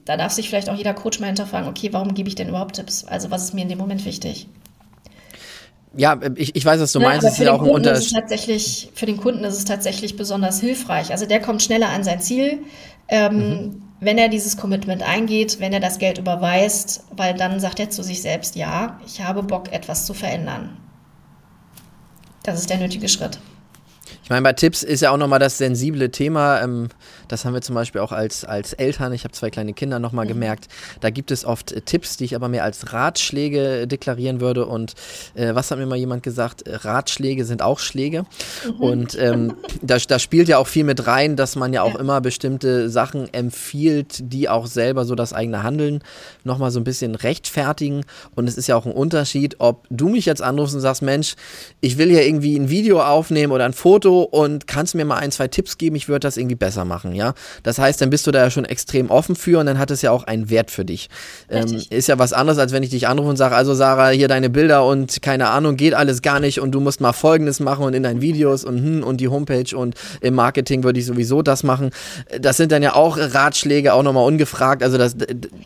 da 0.04 0.16
darf 0.16 0.32
sich 0.32 0.48
vielleicht 0.48 0.70
auch 0.70 0.76
jeder 0.76 0.94
Coach 0.94 1.20
mal 1.20 1.26
hinterfragen, 1.26 1.68
okay, 1.68 1.92
warum 1.92 2.14
gebe 2.14 2.28
ich 2.28 2.34
denn 2.34 2.48
überhaupt 2.48 2.76
Tipps? 2.76 3.04
Also 3.04 3.30
was 3.30 3.44
ist 3.44 3.54
mir 3.54 3.62
in 3.62 3.68
dem 3.68 3.78
Moment 3.78 4.04
wichtig? 4.04 4.48
Ja, 5.96 6.18
ich, 6.36 6.54
ich 6.54 6.64
weiß, 6.64 6.80
was 6.80 6.92
du 6.92 7.00
ja, 7.00 7.08
meinst. 7.08 7.26
Für, 7.26 7.32
ist 7.32 7.40
den 7.40 7.48
auch 7.48 7.58
Kunden 7.58 7.88
ist 7.88 8.06
es 8.06 8.12
tatsächlich, 8.12 8.90
für 8.94 9.06
den 9.06 9.16
Kunden 9.16 9.42
ist 9.44 9.56
es 9.56 9.64
tatsächlich 9.64 10.16
besonders 10.16 10.60
hilfreich. 10.60 11.10
Also 11.10 11.26
der 11.26 11.40
kommt 11.40 11.62
schneller 11.62 11.88
an 11.88 12.04
sein 12.04 12.20
Ziel. 12.20 12.60
Ähm, 13.08 13.36
mhm 13.36 13.87
wenn 14.00 14.18
er 14.18 14.28
dieses 14.28 14.56
Commitment 14.56 15.02
eingeht, 15.02 15.58
wenn 15.60 15.72
er 15.72 15.80
das 15.80 15.98
Geld 15.98 16.18
überweist, 16.18 17.04
weil 17.10 17.34
dann 17.34 17.60
sagt 17.60 17.80
er 17.80 17.90
zu 17.90 18.02
sich 18.02 18.22
selbst, 18.22 18.54
ja, 18.56 19.00
ich 19.04 19.20
habe 19.20 19.42
Bock, 19.42 19.72
etwas 19.72 20.06
zu 20.06 20.14
verändern. 20.14 20.76
Das 22.42 22.60
ist 22.60 22.70
der 22.70 22.78
nötige 22.78 23.08
Schritt. 23.08 23.38
Ich 24.28 24.30
meine, 24.30 24.42
bei 24.42 24.52
Tipps 24.52 24.82
ist 24.82 25.00
ja 25.00 25.10
auch 25.10 25.16
nochmal 25.16 25.38
das 25.38 25.56
sensible 25.56 26.10
Thema. 26.10 26.60
Ähm, 26.60 26.88
das 27.28 27.46
haben 27.46 27.54
wir 27.54 27.62
zum 27.62 27.74
Beispiel 27.74 28.02
auch 28.02 28.12
als, 28.12 28.44
als 28.44 28.74
Eltern, 28.74 29.14
ich 29.14 29.24
habe 29.24 29.32
zwei 29.32 29.48
kleine 29.48 29.72
Kinder 29.72 30.00
nochmal 30.00 30.26
mhm. 30.26 30.28
gemerkt. 30.28 30.68
Da 31.00 31.08
gibt 31.08 31.30
es 31.30 31.46
oft 31.46 31.72
äh, 31.72 31.80
Tipps, 31.80 32.18
die 32.18 32.26
ich 32.26 32.36
aber 32.36 32.50
mehr 32.50 32.62
als 32.62 32.92
Ratschläge 32.92 33.86
deklarieren 33.86 34.42
würde. 34.42 34.66
Und 34.66 34.92
äh, 35.34 35.54
was 35.54 35.70
hat 35.70 35.78
mir 35.78 35.86
mal 35.86 35.96
jemand 35.96 36.24
gesagt? 36.24 36.64
Ratschläge 36.66 37.46
sind 37.46 37.62
auch 37.62 37.78
Schläge. 37.78 38.26
Mhm. 38.66 38.80
Und 38.82 39.18
ähm, 39.18 39.54
da, 39.80 39.96
da 39.96 40.18
spielt 40.18 40.48
ja 40.48 40.58
auch 40.58 40.66
viel 40.66 40.84
mit 40.84 41.06
rein, 41.06 41.34
dass 41.34 41.56
man 41.56 41.72
ja 41.72 41.80
auch 41.80 41.94
ja. 41.94 42.00
immer 42.00 42.20
bestimmte 42.20 42.90
Sachen 42.90 43.32
empfiehlt, 43.32 44.30
die 44.30 44.50
auch 44.50 44.66
selber 44.66 45.06
so 45.06 45.14
das 45.14 45.32
eigene 45.32 45.62
Handeln 45.62 46.02
nochmal 46.44 46.70
so 46.70 46.78
ein 46.80 46.84
bisschen 46.84 47.14
rechtfertigen. 47.14 48.04
Und 48.34 48.46
es 48.46 48.58
ist 48.58 48.66
ja 48.66 48.76
auch 48.76 48.84
ein 48.84 48.92
Unterschied, 48.92 49.56
ob 49.58 49.86
du 49.88 50.10
mich 50.10 50.26
jetzt 50.26 50.42
anrufst 50.42 50.74
und 50.74 50.82
sagst, 50.82 51.00
Mensch, 51.00 51.34
ich 51.80 51.96
will 51.96 52.10
hier 52.10 52.26
irgendwie 52.26 52.58
ein 52.58 52.68
Video 52.68 53.00
aufnehmen 53.00 53.54
oder 53.54 53.64
ein 53.64 53.72
Foto 53.72 54.17
und 54.22 54.66
kannst 54.66 54.94
mir 54.94 55.04
mal 55.04 55.16
ein, 55.16 55.30
zwei 55.30 55.48
Tipps 55.48 55.78
geben, 55.78 55.96
ich 55.96 56.08
würde 56.08 56.20
das 56.20 56.36
irgendwie 56.36 56.54
besser 56.54 56.84
machen, 56.84 57.14
ja. 57.14 57.34
Das 57.62 57.78
heißt, 57.78 58.00
dann 58.00 58.10
bist 58.10 58.26
du 58.26 58.30
da 58.30 58.40
ja 58.40 58.50
schon 58.50 58.64
extrem 58.64 59.10
offen 59.10 59.36
für 59.36 59.60
und 59.60 59.66
dann 59.66 59.78
hat 59.78 59.90
es 59.90 60.02
ja 60.02 60.10
auch 60.10 60.24
einen 60.24 60.50
Wert 60.50 60.70
für 60.70 60.84
dich. 60.84 61.08
Ähm, 61.50 61.82
ist 61.90 62.08
ja 62.08 62.18
was 62.18 62.32
anderes, 62.32 62.58
als 62.58 62.72
wenn 62.72 62.82
ich 62.82 62.90
dich 62.90 63.08
anrufe 63.08 63.30
und 63.30 63.36
sage, 63.36 63.54
also 63.54 63.74
Sarah, 63.74 64.08
hier 64.10 64.28
deine 64.28 64.50
Bilder 64.50 64.86
und 64.86 65.22
keine 65.22 65.48
Ahnung, 65.48 65.76
geht 65.76 65.94
alles 65.94 66.22
gar 66.22 66.40
nicht 66.40 66.60
und 66.60 66.72
du 66.72 66.80
musst 66.80 67.00
mal 67.00 67.12
Folgendes 67.12 67.60
machen 67.60 67.84
und 67.84 67.94
in 67.94 68.02
deinen 68.02 68.20
Videos 68.20 68.64
und 68.64 68.78
hm, 68.78 69.04
und 69.04 69.20
die 69.20 69.28
Homepage 69.28 69.76
und 69.76 69.94
im 70.20 70.34
Marketing 70.34 70.84
würde 70.84 71.00
ich 71.00 71.06
sowieso 71.06 71.42
das 71.42 71.62
machen. 71.62 71.90
Das 72.40 72.56
sind 72.56 72.72
dann 72.72 72.82
ja 72.82 72.94
auch 72.94 73.16
Ratschläge, 73.18 73.92
auch 73.94 74.02
nochmal 74.02 74.24
ungefragt. 74.24 74.82
Also 74.82 74.98
das, 74.98 75.16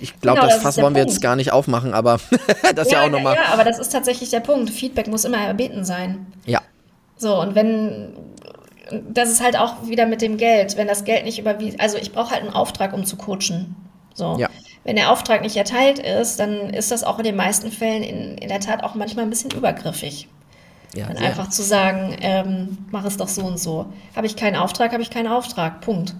ich 0.01 0.21
glaube, 0.21 0.41
genau, 0.41 0.47
das, 0.47 0.55
das 0.55 0.62
Fass 0.62 0.79
wollen 0.79 0.95
wir 0.95 1.03
jetzt 1.03 1.21
gar 1.21 1.37
nicht 1.37 1.53
aufmachen, 1.53 1.95
aber 1.95 2.21
das 2.75 2.91
ja, 2.91 3.01
ja 3.01 3.07
auch 3.07 3.11
nochmal. 3.11 3.37
Ja, 3.37 3.53
aber 3.53 3.65
das 3.65 3.79
ist 3.79 3.93
tatsächlich 3.93 4.31
der 4.31 4.41
Punkt. 4.41 4.71
Feedback 4.71 5.09
muss 5.09 5.25
immer 5.25 5.38
erbeten 5.38 5.85
sein. 5.85 6.27
Ja. 6.47 6.61
So, 7.17 7.41
und 7.41 7.55
wenn, 7.55 8.15
das 9.12 9.31
ist 9.31 9.42
halt 9.42 9.57
auch 9.57 9.87
wieder 9.87 10.07
mit 10.07 10.22
dem 10.22 10.37
Geld, 10.37 10.76
wenn 10.76 10.87
das 10.87 11.05
Geld 11.05 11.24
nicht 11.24 11.38
überwiesen, 11.38 11.81
also 11.81 11.98
ich 11.98 12.12
brauche 12.12 12.31
halt 12.31 12.42
einen 12.42 12.52
Auftrag, 12.52 12.92
um 12.92 13.05
zu 13.05 13.16
coachen. 13.16 13.76
So. 14.14 14.37
Ja. 14.38 14.48
Wenn 14.85 14.96
der 14.96 15.12
Auftrag 15.12 15.42
nicht 15.42 15.57
erteilt 15.57 15.98
ist, 15.98 16.40
dann 16.40 16.70
ist 16.70 16.90
das 16.90 17.05
auch 17.05 17.18
in 17.18 17.24
den 17.24 17.37
meisten 17.37 17.70
Fällen 17.70 18.02
in, 18.02 18.38
in 18.38 18.48
der 18.48 18.61
Tat 18.61 18.83
auch 18.83 18.94
manchmal 18.94 19.24
ein 19.24 19.31
bisschen 19.31 19.50
übergriffig. 19.52 20.28
Ja, 20.94 21.07
dann 21.07 21.16
einfach 21.18 21.48
zu 21.48 21.62
sagen, 21.62 22.16
ähm, 22.20 22.78
mach 22.90 23.05
es 23.05 23.16
doch 23.16 23.28
so 23.28 23.42
und 23.42 23.59
so. 23.59 23.87
Habe 24.14 24.26
ich 24.26 24.37
keinen 24.37 24.57
Auftrag, 24.57 24.92
habe 24.92 25.02
ich 25.02 25.09
keinen 25.09 25.28
Auftrag. 25.28 25.81
Punkt. 25.81 26.14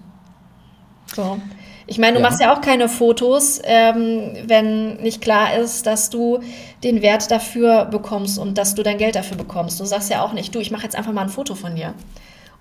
So. 1.13 1.39
Ich 1.85 1.97
meine, 1.99 2.13
du 2.13 2.21
ja. 2.21 2.29
machst 2.29 2.41
ja 2.41 2.55
auch 2.55 2.61
keine 2.61 2.87
Fotos, 2.87 3.61
ähm, 3.65 4.31
wenn 4.45 4.95
nicht 4.97 5.21
klar 5.21 5.55
ist, 5.55 5.85
dass 5.85 6.09
du 6.09 6.39
den 6.83 7.01
Wert 7.01 7.29
dafür 7.29 7.85
bekommst 7.85 8.39
und 8.39 8.57
dass 8.57 8.73
du 8.73 8.83
dein 8.83 8.97
Geld 8.97 9.15
dafür 9.15 9.37
bekommst. 9.37 9.79
Du 9.79 9.85
sagst 9.85 10.09
ja 10.09 10.23
auch 10.23 10.33
nicht, 10.33 10.55
du, 10.55 10.59
ich 10.59 10.71
mache 10.71 10.83
jetzt 10.83 10.95
einfach 10.95 11.11
mal 11.11 11.23
ein 11.23 11.29
Foto 11.29 11.55
von 11.55 11.75
dir. 11.75 11.93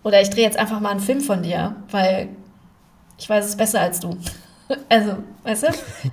Oder 0.04 0.20
ich 0.20 0.30
drehe 0.30 0.44
jetzt 0.44 0.58
einfach 0.58 0.80
mal 0.80 0.90
einen 0.90 1.00
Film 1.00 1.20
von 1.20 1.42
dir, 1.42 1.76
weil 1.90 2.28
ich 3.18 3.28
weiß 3.28 3.44
es 3.44 3.56
besser 3.56 3.80
als 3.80 4.00
du. 4.00 4.16
Also, 4.88 5.18
weißt 5.42 5.64
du? 5.64 5.66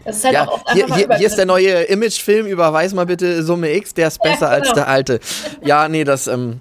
Das 0.03 0.17
ist 0.17 0.25
halt 0.25 0.33
ja, 0.33 0.49
auch 0.49 0.61
hier, 0.73 0.85
hier, 0.93 1.15
hier, 1.15 1.27
ist 1.27 1.37
der 1.37 1.45
neue 1.45 1.83
Imagefilm, 1.83 2.45
überweis 2.45 2.93
mal 2.93 3.05
bitte 3.05 3.41
Summe 3.41 3.73
X, 3.73 3.93
der 3.93 4.09
ist 4.09 4.21
besser 4.21 4.51
ja, 4.51 4.55
genau. 4.55 4.67
als 4.67 4.73
der 4.73 4.87
alte. 4.89 5.19
Ja, 5.63 5.87
nee, 5.87 6.03
das, 6.03 6.27
ähm, 6.27 6.59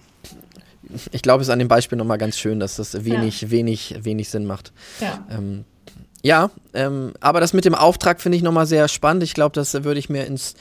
ich 1.10 1.22
glaube, 1.22 1.42
es 1.42 1.48
ist 1.48 1.52
an 1.52 1.58
dem 1.58 1.66
Beispiel 1.66 1.98
nochmal 1.98 2.18
ganz 2.18 2.38
schön, 2.38 2.60
dass 2.60 2.76
das 2.76 3.04
wenig, 3.04 3.40
ja. 3.40 3.50
wenig, 3.50 3.96
wenig 4.02 4.28
Sinn 4.28 4.46
macht. 4.46 4.72
Ja. 5.00 5.26
Ähm, 5.30 5.64
ja, 6.22 6.50
ähm, 6.74 7.14
aber 7.20 7.40
das 7.40 7.52
mit 7.52 7.64
dem 7.64 7.74
Auftrag 7.74 8.20
finde 8.20 8.36
ich 8.36 8.42
nochmal 8.42 8.66
sehr 8.66 8.88
spannend. 8.88 9.22
Ich 9.22 9.34
glaube, 9.34 9.54
das 9.54 9.72
würde 9.74 9.98
ich 9.98 10.08
mir 10.08 10.24
ins, 10.24 10.54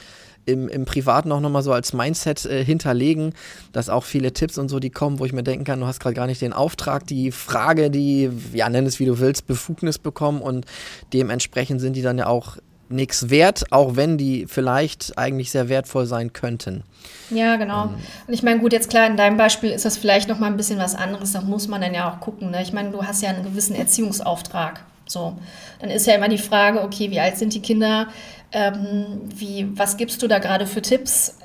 im, 0.48 0.68
im 0.68 0.84
Privaten 0.84 1.30
auch 1.30 1.40
nochmal 1.40 1.62
so 1.62 1.72
als 1.72 1.92
Mindset 1.92 2.46
äh, 2.46 2.64
hinterlegen, 2.64 3.34
dass 3.72 3.88
auch 3.88 4.04
viele 4.04 4.32
Tipps 4.32 4.58
und 4.58 4.68
so, 4.68 4.80
die 4.80 4.90
kommen, 4.90 5.18
wo 5.18 5.24
ich 5.24 5.32
mir 5.32 5.42
denken 5.42 5.64
kann, 5.64 5.80
du 5.80 5.86
hast 5.86 6.00
gerade 6.00 6.14
gar 6.14 6.26
nicht 6.26 6.40
den 6.40 6.52
Auftrag, 6.52 7.06
die 7.06 7.30
Frage, 7.30 7.90
die, 7.90 8.30
ja, 8.52 8.68
nenn 8.68 8.86
es 8.86 8.98
wie 8.98 9.04
du 9.04 9.18
willst, 9.18 9.46
Befugnis 9.46 9.98
bekommen 9.98 10.40
und 10.40 10.66
dementsprechend 11.12 11.80
sind 11.80 11.94
die 11.94 12.02
dann 12.02 12.18
ja 12.18 12.26
auch 12.26 12.56
nichts 12.90 13.28
wert, 13.28 13.64
auch 13.70 13.96
wenn 13.96 14.16
die 14.16 14.46
vielleicht 14.48 15.18
eigentlich 15.18 15.50
sehr 15.50 15.68
wertvoll 15.68 16.06
sein 16.06 16.32
könnten. 16.32 16.84
Ja, 17.30 17.56
genau. 17.56 17.84
Ähm. 17.84 17.94
Und 18.26 18.34
ich 18.34 18.42
meine, 18.42 18.60
gut, 18.60 18.72
jetzt 18.72 18.88
klar, 18.88 19.06
in 19.06 19.16
deinem 19.16 19.36
Beispiel 19.36 19.70
ist 19.70 19.84
das 19.84 19.98
vielleicht 19.98 20.28
noch 20.28 20.38
mal 20.38 20.46
ein 20.46 20.56
bisschen 20.56 20.78
was 20.78 20.94
anderes, 20.94 21.32
da 21.32 21.42
muss 21.42 21.68
man 21.68 21.80
dann 21.80 21.92
ja 21.92 22.10
auch 22.10 22.20
gucken. 22.20 22.50
Ne? 22.50 22.62
Ich 22.62 22.72
meine, 22.72 22.90
du 22.90 23.04
hast 23.04 23.22
ja 23.22 23.28
einen 23.28 23.44
gewissen 23.44 23.76
Erziehungsauftrag. 23.76 24.80
So, 25.08 25.36
dann 25.80 25.90
ist 25.90 26.06
ja 26.06 26.14
immer 26.14 26.28
die 26.28 26.38
Frage, 26.38 26.82
okay, 26.82 27.10
wie 27.10 27.20
alt 27.20 27.38
sind 27.38 27.54
die 27.54 27.62
Kinder? 27.62 28.08
Ähm, 28.52 29.22
wie, 29.34 29.68
was 29.76 29.96
gibst 29.96 30.22
du 30.22 30.28
da 30.28 30.38
gerade 30.38 30.66
für 30.66 30.82
Tipps? 30.82 31.38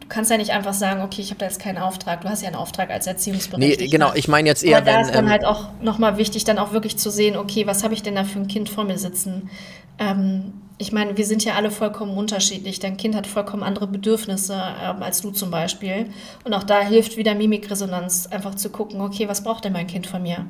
Du 0.00 0.08
kannst 0.08 0.30
ja 0.30 0.36
nicht 0.36 0.50
einfach 0.50 0.74
sagen, 0.74 1.02
okay, 1.02 1.20
ich 1.20 1.30
habe 1.30 1.38
da 1.38 1.46
jetzt 1.46 1.60
keinen 1.60 1.78
Auftrag. 1.78 2.22
Du 2.22 2.28
hast 2.28 2.42
ja 2.42 2.48
einen 2.48 2.56
Auftrag 2.56 2.90
als 2.90 3.06
Erziehungsberechtigter. 3.06 3.84
Nee, 3.84 3.90
genau, 3.90 4.12
ich 4.14 4.26
meine 4.26 4.48
jetzt 4.48 4.64
eher, 4.64 4.78
Aber 4.78 4.86
da 4.86 4.94
wenn, 4.94 5.00
ist 5.02 5.14
dann 5.14 5.26
ähm, 5.26 5.30
halt 5.30 5.44
auch 5.44 5.68
nochmal 5.82 6.16
wichtig, 6.16 6.44
dann 6.44 6.58
auch 6.58 6.72
wirklich 6.72 6.96
zu 6.96 7.10
sehen, 7.10 7.36
okay, 7.36 7.66
was 7.66 7.84
habe 7.84 7.94
ich 7.94 8.02
denn 8.02 8.14
da 8.14 8.24
für 8.24 8.38
ein 8.38 8.48
Kind 8.48 8.68
vor 8.68 8.84
mir 8.84 8.98
sitzen? 8.98 9.50
Ähm, 9.98 10.54
ich 10.78 10.92
meine, 10.92 11.16
wir 11.16 11.26
sind 11.26 11.44
ja 11.44 11.54
alle 11.54 11.72
vollkommen 11.72 12.16
unterschiedlich. 12.16 12.78
Dein 12.78 12.96
Kind 12.96 13.16
hat 13.16 13.26
vollkommen 13.26 13.64
andere 13.64 13.88
Bedürfnisse 13.88 14.54
ähm, 14.54 15.02
als 15.02 15.20
du 15.20 15.32
zum 15.32 15.50
Beispiel. 15.50 16.06
Und 16.44 16.54
auch 16.54 16.62
da 16.62 16.80
hilft 16.80 17.16
wieder 17.16 17.34
Mimikresonanz, 17.34 18.28
einfach 18.28 18.54
zu 18.54 18.70
gucken, 18.70 19.00
okay, 19.00 19.28
was 19.28 19.42
braucht 19.42 19.64
denn 19.64 19.72
mein 19.72 19.88
Kind 19.88 20.06
von 20.06 20.22
mir? 20.22 20.46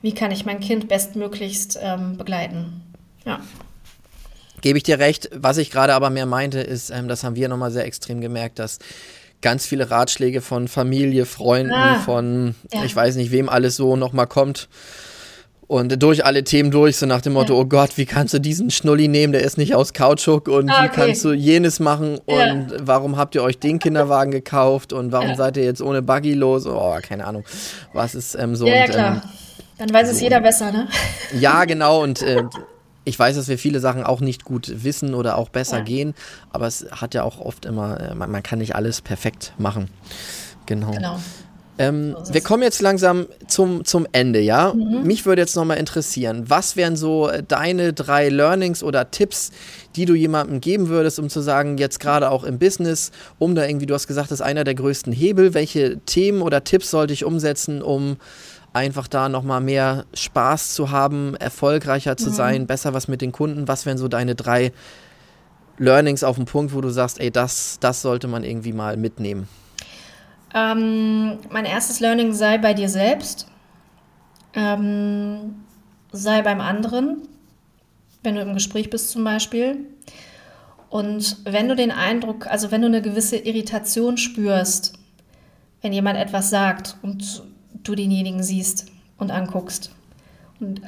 Wie 0.00 0.14
kann 0.14 0.30
ich 0.30 0.46
mein 0.46 0.60
Kind 0.60 0.88
bestmöglichst 0.88 1.78
ähm, 1.82 2.16
begleiten? 2.16 2.82
Ja. 3.26 3.40
Gebe 4.62 4.78
ich 4.78 4.84
dir 4.84 4.98
recht. 4.98 5.28
Was 5.34 5.58
ich 5.58 5.70
gerade 5.70 5.94
aber 5.94 6.08
mehr 6.08 6.26
meinte, 6.26 6.60
ist, 6.60 6.88
ähm, 6.88 7.06
das 7.06 7.22
haben 7.22 7.36
wir 7.36 7.48
nochmal 7.48 7.70
sehr 7.70 7.84
extrem 7.84 8.22
gemerkt, 8.22 8.58
dass 8.58 8.78
ganz 9.42 9.66
viele 9.66 9.90
Ratschläge 9.90 10.40
von 10.40 10.66
Familie, 10.66 11.26
Freunden, 11.26 11.72
ah, 11.72 12.00
von 12.00 12.54
ja. 12.72 12.84
ich 12.84 12.96
weiß 12.96 13.16
nicht 13.16 13.30
wem 13.32 13.48
alles 13.48 13.76
so 13.76 13.96
nochmal 13.96 14.26
kommt 14.26 14.68
und 15.68 16.02
durch 16.02 16.24
alle 16.24 16.44
Themen 16.44 16.70
durch, 16.70 16.96
so 16.96 17.06
nach 17.06 17.20
dem 17.20 17.34
Motto, 17.34 17.54
ja. 17.54 17.60
oh 17.60 17.64
Gott, 17.66 17.96
wie 17.96 18.06
kannst 18.06 18.32
du 18.32 18.40
diesen 18.40 18.70
Schnulli 18.70 19.06
nehmen, 19.06 19.34
der 19.34 19.42
ist 19.42 19.58
nicht 19.58 19.74
aus 19.74 19.92
Kautschuk 19.92 20.48
und 20.48 20.70
ah, 20.70 20.78
okay. 20.78 20.84
wie 20.84 20.94
kannst 20.94 21.24
du 21.24 21.32
jenes 21.32 21.78
machen 21.78 22.18
und 22.24 22.36
ja. 22.36 22.66
warum 22.80 23.18
habt 23.18 23.34
ihr 23.34 23.42
euch 23.42 23.58
den 23.58 23.78
Kinderwagen 23.78 24.32
gekauft 24.32 24.94
und 24.94 25.12
warum 25.12 25.28
ja. 25.28 25.36
seid 25.36 25.58
ihr 25.58 25.64
jetzt 25.64 25.82
ohne 25.82 26.00
Buggy 26.00 26.32
los? 26.32 26.66
Oh, 26.66 26.96
keine 27.02 27.26
Ahnung, 27.26 27.44
was 27.92 28.14
ist 28.14 28.34
ähm, 28.34 28.56
so. 28.56 28.66
Ja, 28.66 28.76
ja 28.76 28.86
klar. 28.86 29.14
Ähm, 29.16 29.20
Dann 29.76 29.92
weiß 29.92 30.08
so. 30.08 30.14
es 30.14 30.20
jeder 30.22 30.40
besser, 30.40 30.72
ne? 30.72 30.88
Ja, 31.38 31.64
genau 31.66 32.02
und 32.02 32.22
äh, 32.22 32.44
ich 33.04 33.18
weiß, 33.18 33.36
dass 33.36 33.48
wir 33.48 33.58
viele 33.58 33.80
Sachen 33.80 34.04
auch 34.04 34.20
nicht 34.20 34.44
gut 34.44 34.72
wissen 34.84 35.14
oder 35.14 35.36
auch 35.36 35.50
besser 35.50 35.82
gehen, 35.82 36.14
aber 36.50 36.66
es 36.66 36.86
hat 36.90 37.12
ja 37.12 37.24
auch 37.24 37.40
oft 37.40 37.66
immer, 37.66 38.00
äh, 38.00 38.14
man, 38.14 38.30
man, 38.30 38.42
kann 38.42 38.58
nicht 38.58 38.74
alles 38.74 39.02
perfekt 39.02 39.52
machen. 39.58 39.90
Genau. 40.64 40.90
genau. 40.92 41.18
Ähm, 41.78 42.16
wir 42.30 42.40
kommen 42.40 42.64
jetzt 42.64 42.82
langsam 42.82 43.26
zum, 43.46 43.84
zum 43.84 44.06
Ende, 44.10 44.40
ja? 44.40 44.74
Mhm. 44.74 45.04
Mich 45.04 45.26
würde 45.26 45.42
jetzt 45.42 45.54
nochmal 45.54 45.78
interessieren, 45.78 46.44
was 46.48 46.76
wären 46.76 46.96
so 46.96 47.28
äh, 47.28 47.42
deine 47.46 47.92
drei 47.92 48.28
Learnings 48.28 48.82
oder 48.82 49.12
Tipps, 49.12 49.52
die 49.94 50.04
du 50.04 50.14
jemandem 50.14 50.60
geben 50.60 50.88
würdest, 50.88 51.20
um 51.20 51.28
zu 51.28 51.40
sagen, 51.40 51.78
jetzt 51.78 52.00
gerade 52.00 52.30
auch 52.30 52.42
im 52.42 52.58
Business, 52.58 53.12
um 53.38 53.54
da 53.54 53.64
irgendwie, 53.64 53.86
du 53.86 53.94
hast 53.94 54.08
gesagt, 54.08 54.32
das 54.32 54.40
ist 54.40 54.46
einer 54.46 54.64
der 54.64 54.74
größten 54.74 55.12
Hebel. 55.12 55.54
Welche 55.54 55.98
Themen 56.00 56.42
oder 56.42 56.64
Tipps 56.64 56.90
sollte 56.90 57.12
ich 57.12 57.24
umsetzen, 57.24 57.80
um 57.80 58.16
einfach 58.72 59.06
da 59.06 59.28
nochmal 59.28 59.60
mehr 59.60 60.04
Spaß 60.14 60.74
zu 60.74 60.90
haben, 60.90 61.36
erfolgreicher 61.36 62.16
zu 62.16 62.30
mhm. 62.30 62.34
sein, 62.34 62.66
besser 62.66 62.92
was 62.92 63.06
mit 63.06 63.22
den 63.22 63.30
Kunden? 63.30 63.68
Was 63.68 63.86
wären 63.86 63.98
so 63.98 64.08
deine 64.08 64.34
drei 64.34 64.72
Learnings 65.78 66.24
auf 66.24 66.36
dem 66.36 66.44
Punkt, 66.44 66.74
wo 66.74 66.80
du 66.80 66.90
sagst, 66.90 67.20
ey, 67.20 67.30
das, 67.30 67.78
das 67.80 68.02
sollte 68.02 68.26
man 68.26 68.42
irgendwie 68.42 68.72
mal 68.72 68.96
mitnehmen? 68.96 69.48
Ähm, 70.54 71.38
mein 71.50 71.64
erstes 71.64 72.00
Learning 72.00 72.32
sei 72.32 72.58
bei 72.58 72.74
dir 72.74 72.88
selbst, 72.88 73.46
ähm, 74.54 75.64
sei 76.12 76.42
beim 76.42 76.60
anderen, 76.60 77.28
wenn 78.22 78.34
du 78.34 78.40
im 78.40 78.54
Gespräch 78.54 78.90
bist 78.90 79.10
zum 79.10 79.24
Beispiel. 79.24 79.86
Und 80.90 81.36
wenn 81.44 81.68
du 81.68 81.76
den 81.76 81.90
Eindruck, 81.90 82.46
also 82.46 82.70
wenn 82.70 82.80
du 82.80 82.86
eine 82.86 83.02
gewisse 83.02 83.36
Irritation 83.36 84.16
spürst, 84.16 84.94
wenn 85.82 85.92
jemand 85.92 86.18
etwas 86.18 86.50
sagt 86.50 86.96
und 87.02 87.42
du 87.84 87.94
denjenigen 87.94 88.42
siehst 88.42 88.86
und 89.18 89.30
anguckst. 89.30 89.90
Und 90.60 90.80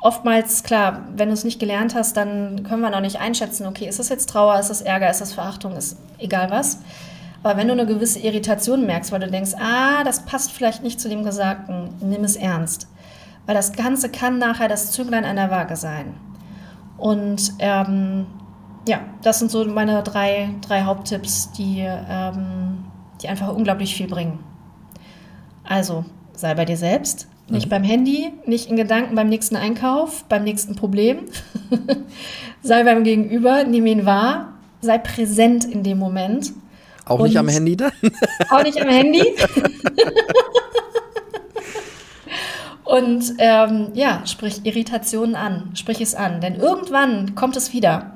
oftmals, 0.00 0.62
klar, 0.62 1.08
wenn 1.16 1.28
du 1.28 1.34
es 1.34 1.44
nicht 1.44 1.58
gelernt 1.58 1.94
hast, 1.94 2.16
dann 2.16 2.62
können 2.62 2.82
wir 2.82 2.90
noch 2.90 3.00
nicht 3.00 3.20
einschätzen, 3.20 3.66
okay, 3.66 3.88
ist 3.88 3.98
das 3.98 4.08
jetzt 4.08 4.30
Trauer, 4.30 4.58
ist 4.58 4.70
das 4.70 4.80
Ärger, 4.80 5.10
ist 5.10 5.20
das 5.20 5.32
Verachtung, 5.32 5.76
ist 5.76 5.98
egal 6.18 6.50
was. 6.50 6.78
Aber 7.42 7.56
wenn 7.56 7.68
du 7.68 7.72
eine 7.72 7.86
gewisse 7.86 8.18
Irritation 8.18 8.84
merkst, 8.86 9.12
weil 9.12 9.20
du 9.20 9.30
denkst, 9.30 9.52
ah, 9.58 10.02
das 10.04 10.24
passt 10.24 10.52
vielleicht 10.52 10.82
nicht 10.82 11.00
zu 11.00 11.08
dem 11.08 11.22
Gesagten, 11.22 11.90
nimm 12.00 12.24
es 12.24 12.36
ernst. 12.36 12.88
Weil 13.46 13.54
das 13.54 13.72
Ganze 13.72 14.10
kann 14.10 14.38
nachher 14.38 14.68
das 14.68 14.90
Zünglein 14.90 15.24
einer 15.24 15.50
Waage 15.50 15.76
sein. 15.76 16.14
Und 16.96 17.52
ähm, 17.60 18.26
ja, 18.88 19.00
das 19.22 19.38
sind 19.38 19.50
so 19.50 19.64
meine 19.64 20.02
drei, 20.02 20.50
drei 20.66 20.82
Haupttipps, 20.82 21.52
die, 21.52 21.78
ähm, 21.80 22.84
die 23.22 23.28
einfach 23.28 23.54
unglaublich 23.54 23.94
viel 23.94 24.08
bringen. 24.08 24.40
Also, 25.62 26.04
sei 26.34 26.54
bei 26.54 26.64
dir 26.64 26.76
selbst, 26.76 27.28
nicht 27.48 27.66
mhm. 27.66 27.70
beim 27.70 27.84
Handy, 27.84 28.32
nicht 28.46 28.68
in 28.68 28.76
Gedanken 28.76 29.14
beim 29.14 29.28
nächsten 29.28 29.56
Einkauf, 29.56 30.24
beim 30.24 30.42
nächsten 30.42 30.74
Problem. 30.74 31.26
sei 32.62 32.82
beim 32.82 33.04
Gegenüber, 33.04 33.64
nimm 33.64 33.86
ihn 33.86 34.06
wahr, 34.06 34.54
sei 34.80 34.98
präsent 34.98 35.64
in 35.64 35.82
dem 35.82 35.98
Moment 35.98 36.52
auch 37.18 37.22
nicht 37.22 37.36
am 37.36 37.48
Handy 37.48 37.76
dann? 37.76 37.92
Auch 38.50 38.62
nicht 38.64 38.80
am 38.80 38.88
Handy. 38.88 39.22
Und 42.88 43.34
ähm, 43.36 43.88
ja, 43.92 44.22
sprich 44.24 44.64
Irritationen 44.64 45.36
an, 45.36 45.72
sprich 45.74 46.00
es 46.00 46.14
an, 46.14 46.40
denn 46.40 46.56
irgendwann 46.56 47.34
kommt 47.34 47.54
es 47.58 47.74
wieder. 47.74 48.14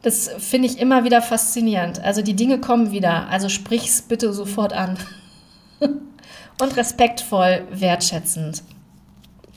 Das 0.00 0.30
finde 0.38 0.68
ich 0.68 0.78
immer 0.78 1.04
wieder 1.04 1.20
faszinierend. 1.20 2.02
Also 2.02 2.22
die 2.22 2.34
Dinge 2.34 2.60
kommen 2.60 2.92
wieder, 2.92 3.28
also 3.28 3.50
sprich 3.50 3.88
es 3.88 4.00
bitte 4.00 4.32
sofort 4.32 4.72
an. 4.72 4.96
Und 5.80 6.76
respektvoll, 6.78 7.66
wertschätzend. 7.70 8.62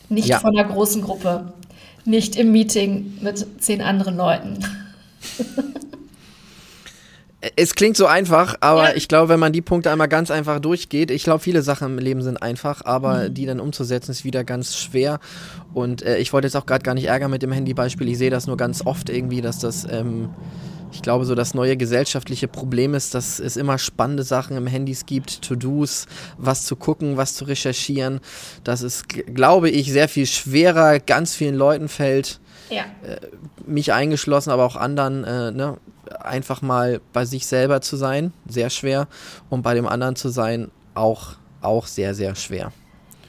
Nicht 0.10 0.28
ja. 0.28 0.40
von 0.40 0.58
einer 0.58 0.68
großen 0.68 1.02
Gruppe, 1.02 1.54
nicht 2.04 2.36
im 2.36 2.52
Meeting 2.52 3.20
mit 3.22 3.64
zehn 3.64 3.82
anderen 3.82 4.18
Leuten. 4.18 4.60
Es 7.58 7.76
klingt 7.76 7.98
so 7.98 8.06
einfach, 8.06 8.56
aber 8.62 8.92
ja. 8.92 8.96
ich 8.96 9.10
glaube, 9.10 9.28
wenn 9.28 9.40
man 9.40 9.52
die 9.52 9.62
Punkte 9.62 9.92
einmal 9.92 10.08
ganz 10.08 10.32
einfach 10.32 10.60
durchgeht, 10.60 11.12
ich 11.12 11.26
glaube, 11.26 11.40
viele 11.40 11.62
Sachen 11.62 11.88
im 11.88 11.98
Leben 11.98 12.22
sind 12.22 12.42
einfach, 12.42 12.86
aber 12.86 13.30
mhm. 13.30 13.34
die 13.34 13.46
dann 13.46 13.60
umzusetzen 13.60 14.12
ist 14.12 14.24
wieder 14.24 14.46
ganz 14.46 14.78
schwer. 14.78 15.20
Und 15.74 16.04
äh, 16.04 16.20
ich 16.20 16.32
wollte 16.32 16.48
jetzt 16.48 16.56
auch 16.56 16.66
gerade 16.66 16.84
gar 16.84 16.94
nicht 16.94 17.08
ärgern 17.08 17.30
mit 17.30 17.42
dem 17.42 17.52
Handybeispiel. 17.52 18.08
Ich 18.08 18.18
sehe 18.18 18.30
das 18.30 18.48
nur 18.48 18.56
ganz 18.56 18.86
oft 18.86 19.10
irgendwie, 19.10 19.42
dass 19.42 19.60
das, 19.60 19.86
ähm, 19.90 20.30
ich 20.94 21.02
glaube, 21.02 21.26
so 21.26 21.36
das 21.36 21.54
neue 21.54 21.76
gesellschaftliche 21.76 22.48
Problem 22.48 22.94
ist, 22.94 23.14
dass 23.14 23.40
es 23.40 23.58
immer 23.58 23.78
spannende 23.78 24.24
Sachen 24.24 24.56
im 24.56 24.68
Handys 24.68 25.06
gibt, 25.06 25.42
To-Dos, 25.42 26.06
was 26.38 26.64
zu 26.64 26.78
gucken, 26.78 27.18
was 27.18 27.36
zu 27.36 27.44
recherchieren. 27.44 28.22
Dass 28.64 28.82
es, 28.84 29.04
glaube 29.08 29.70
ich, 29.70 29.92
sehr 29.92 30.08
viel 30.08 30.28
schwerer 30.28 31.00
ganz 31.00 31.36
vielen 31.36 31.56
Leuten 31.56 31.90
fällt. 31.90 32.40
Ja. 32.70 32.84
Äh, 33.06 33.18
mich 33.68 33.92
eingeschlossen, 33.92 34.52
aber 34.52 34.64
auch 34.64 34.78
anderen, 34.78 35.26
äh, 35.26 35.52
ne, 35.52 35.78
einfach 36.22 36.62
mal 36.62 37.02
bei 37.12 37.26
sich 37.26 37.46
selber 37.46 37.82
zu 37.82 37.96
sein, 37.96 38.34
sehr 38.48 38.70
schwer. 38.70 39.08
Und 39.50 39.62
bei 39.62 39.74
dem 39.74 39.88
anderen 39.88 40.16
zu 40.16 40.30
sein, 40.30 40.72
auch, 40.96 41.36
auch 41.62 41.88
sehr, 41.88 42.14
sehr 42.14 42.36
schwer. 42.36 42.72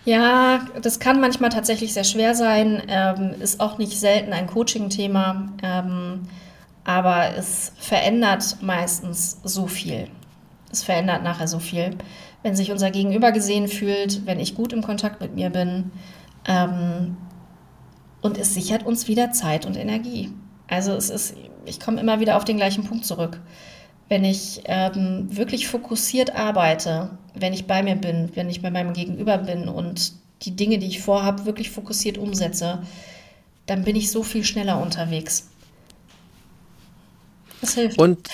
Ja, 0.05 0.67
das 0.83 0.99
kann 0.99 1.21
manchmal 1.21 1.51
tatsächlich 1.51 1.95
sehr 1.95 2.05
schwer 2.05 2.35
sein, 2.35 2.83
ähm, 2.89 3.35
ist 3.41 3.61
auch 3.61 3.79
nicht 3.79 3.99
selten 3.99 4.35
ein 4.35 4.47
Coaching-Thema, 4.47 5.49
ähm, 5.63 6.23
aber 6.85 7.35
es 7.39 7.73
verändert 7.79 8.59
meistens 8.61 9.39
so 9.45 9.67
viel. 9.67 10.09
Es 10.71 10.83
verändert 10.83 11.23
nachher 11.23 11.49
so 11.49 11.59
viel. 11.59 11.97
Wenn 12.43 12.55
sich 12.55 12.71
unser 12.71 12.91
Gegenüber 12.91 13.33
gesehen 13.33 13.69
fühlt, 13.69 14.27
wenn 14.27 14.41
ich 14.41 14.55
gut 14.55 14.75
im 14.75 14.83
Kontakt 14.83 15.23
mit 15.23 15.35
mir 15.35 15.49
bin 15.49 15.91
ähm, 16.47 17.17
und 18.21 18.37
es 18.37 18.53
sichert 18.53 18.85
uns 18.85 19.09
wieder 19.09 19.31
Zeit 19.33 19.65
und 19.65 19.77
Energie. 19.77 20.31
Also 20.69 20.93
es 20.93 21.09
ist, 21.09 21.35
ich 21.67 21.81
komme 21.81 22.01
immer 22.01 22.21
wieder 22.21 22.37
auf 22.37 22.45
den 22.45 22.57
gleichen 22.57 22.85
Punkt 22.85 23.05
zurück. 23.05 23.41
Wenn 24.09 24.25
ich 24.25 24.63
ähm, 24.67 25.29
wirklich 25.31 25.67
fokussiert 25.67 26.35
arbeite, 26.35 27.11
wenn 27.35 27.53
ich 27.53 27.67
bei 27.67 27.83
mir 27.83 27.97
bin, 27.97 28.31
wenn 28.35 28.51
ich 28.51 28.63
bei 28.63 28.71
meinem 28.71 28.93
Gegenüber 28.93 29.39
bin 29.39 29.69
und 29.69 30.13
die 30.43 30.55
Dinge, 30.55 30.79
die 30.79 30.87
ich 30.87 31.01
vorhabe, 31.01 31.47
wirklich 31.47 31.71
fokussiert 31.71 32.19
umsetze, 32.19 32.83
dann 33.67 33.83
bin 33.83 33.97
ich 33.97 34.11
so 34.11 34.23
viel 34.23 34.45
schneller 34.45 34.81
unterwegs. 34.81 35.49
Das 37.61 37.75
hilft. 37.75 37.99
Und 37.99 38.29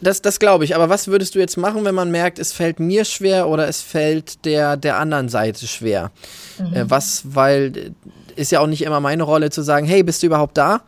das, 0.00 0.22
das 0.22 0.38
glaube 0.38 0.64
ich. 0.64 0.76
Aber 0.76 0.88
was 0.88 1.08
würdest 1.08 1.34
du 1.34 1.40
jetzt 1.40 1.56
machen, 1.56 1.84
wenn 1.84 1.94
man 1.94 2.10
merkt, 2.10 2.38
es 2.38 2.52
fällt 2.52 2.78
mir 2.78 3.04
schwer 3.04 3.48
oder 3.48 3.66
es 3.68 3.82
fällt 3.82 4.44
der, 4.44 4.76
der 4.76 4.98
anderen 4.98 5.28
Seite 5.28 5.66
schwer? 5.66 6.12
Mhm. 6.58 6.74
Äh, 6.74 6.90
was, 6.90 7.22
weil 7.24 7.94
ist 8.36 8.52
ja 8.52 8.60
auch 8.60 8.66
nicht 8.66 8.82
immer 8.82 9.00
meine 9.00 9.22
Rolle 9.22 9.50
zu 9.50 9.62
sagen, 9.62 9.86
hey, 9.86 10.02
bist 10.02 10.22
du 10.22 10.26
überhaupt 10.26 10.56
da? 10.58 10.82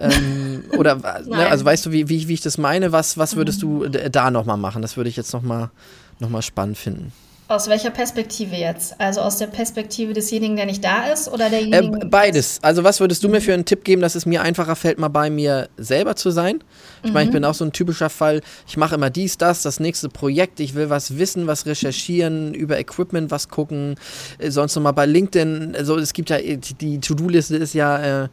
Ähm, 0.00 0.64
oder, 0.76 0.96
ne, 0.96 1.46
also 1.48 1.64
weißt 1.64 1.86
du, 1.86 1.92
wie, 1.92 2.08
wie, 2.08 2.26
wie 2.28 2.34
ich 2.34 2.40
das 2.40 2.58
meine? 2.58 2.90
Was, 2.92 3.18
was 3.18 3.36
würdest 3.36 3.62
du 3.62 3.86
da 3.88 4.30
nochmal 4.30 4.56
machen? 4.56 4.82
Das 4.82 4.96
würde 4.96 5.10
ich 5.10 5.16
jetzt 5.16 5.32
nochmal 5.32 5.70
noch 6.18 6.30
mal 6.30 6.42
spannend 6.42 6.78
finden. 6.78 7.12
Aus 7.48 7.68
welcher 7.68 7.90
Perspektive 7.90 8.54
jetzt? 8.54 8.94
Also 9.00 9.22
aus 9.22 9.38
der 9.38 9.48
Perspektive 9.48 10.12
desjenigen, 10.12 10.54
der 10.54 10.66
nicht 10.66 10.84
da 10.84 11.06
ist 11.12 11.26
oder 11.26 11.50
derjenigen? 11.50 12.02
Äh, 12.02 12.04
beides. 12.06 12.60
Also 12.62 12.84
was 12.84 13.00
würdest 13.00 13.24
du 13.24 13.28
mir 13.28 13.40
für 13.40 13.52
einen 13.52 13.64
Tipp 13.64 13.82
geben, 13.82 14.02
dass 14.02 14.14
es 14.14 14.24
mir 14.24 14.40
einfacher 14.42 14.76
fällt, 14.76 15.00
mal 15.00 15.08
bei 15.08 15.30
mir 15.30 15.68
selber 15.76 16.14
zu 16.14 16.30
sein? 16.30 16.62
Ich 17.02 17.08
mhm. 17.08 17.14
meine, 17.14 17.26
ich 17.26 17.32
bin 17.32 17.44
auch 17.44 17.54
so 17.54 17.64
ein 17.64 17.72
typischer 17.72 18.08
Fall. 18.08 18.40
Ich 18.68 18.76
mache 18.76 18.94
immer 18.94 19.10
dies, 19.10 19.36
das, 19.36 19.62
das 19.62 19.80
nächste 19.80 20.08
Projekt. 20.08 20.60
Ich 20.60 20.76
will 20.76 20.90
was 20.90 21.18
wissen, 21.18 21.48
was 21.48 21.66
recherchieren, 21.66 22.54
über 22.54 22.78
Equipment 22.78 23.32
was 23.32 23.48
gucken. 23.48 23.96
Äh, 24.38 24.52
sonst 24.52 24.76
noch 24.76 24.82
mal 24.84 24.92
bei 24.92 25.06
LinkedIn. 25.06 25.74
Also 25.76 25.98
es 25.98 26.12
gibt 26.12 26.30
ja, 26.30 26.38
die 26.38 27.00
To-Do-Liste 27.00 27.56
ist 27.56 27.74
ja... 27.74 28.24
Äh, 28.24 28.28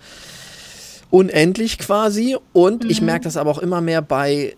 unendlich 1.10 1.78
quasi. 1.78 2.38
Und 2.54 2.84
mhm. 2.84 2.90
ich 2.90 3.02
merke 3.02 3.24
das 3.26 3.38
aber 3.38 3.52
auch 3.52 3.60
immer 3.60 3.82
mehr 3.82 4.02
bei 4.02 4.56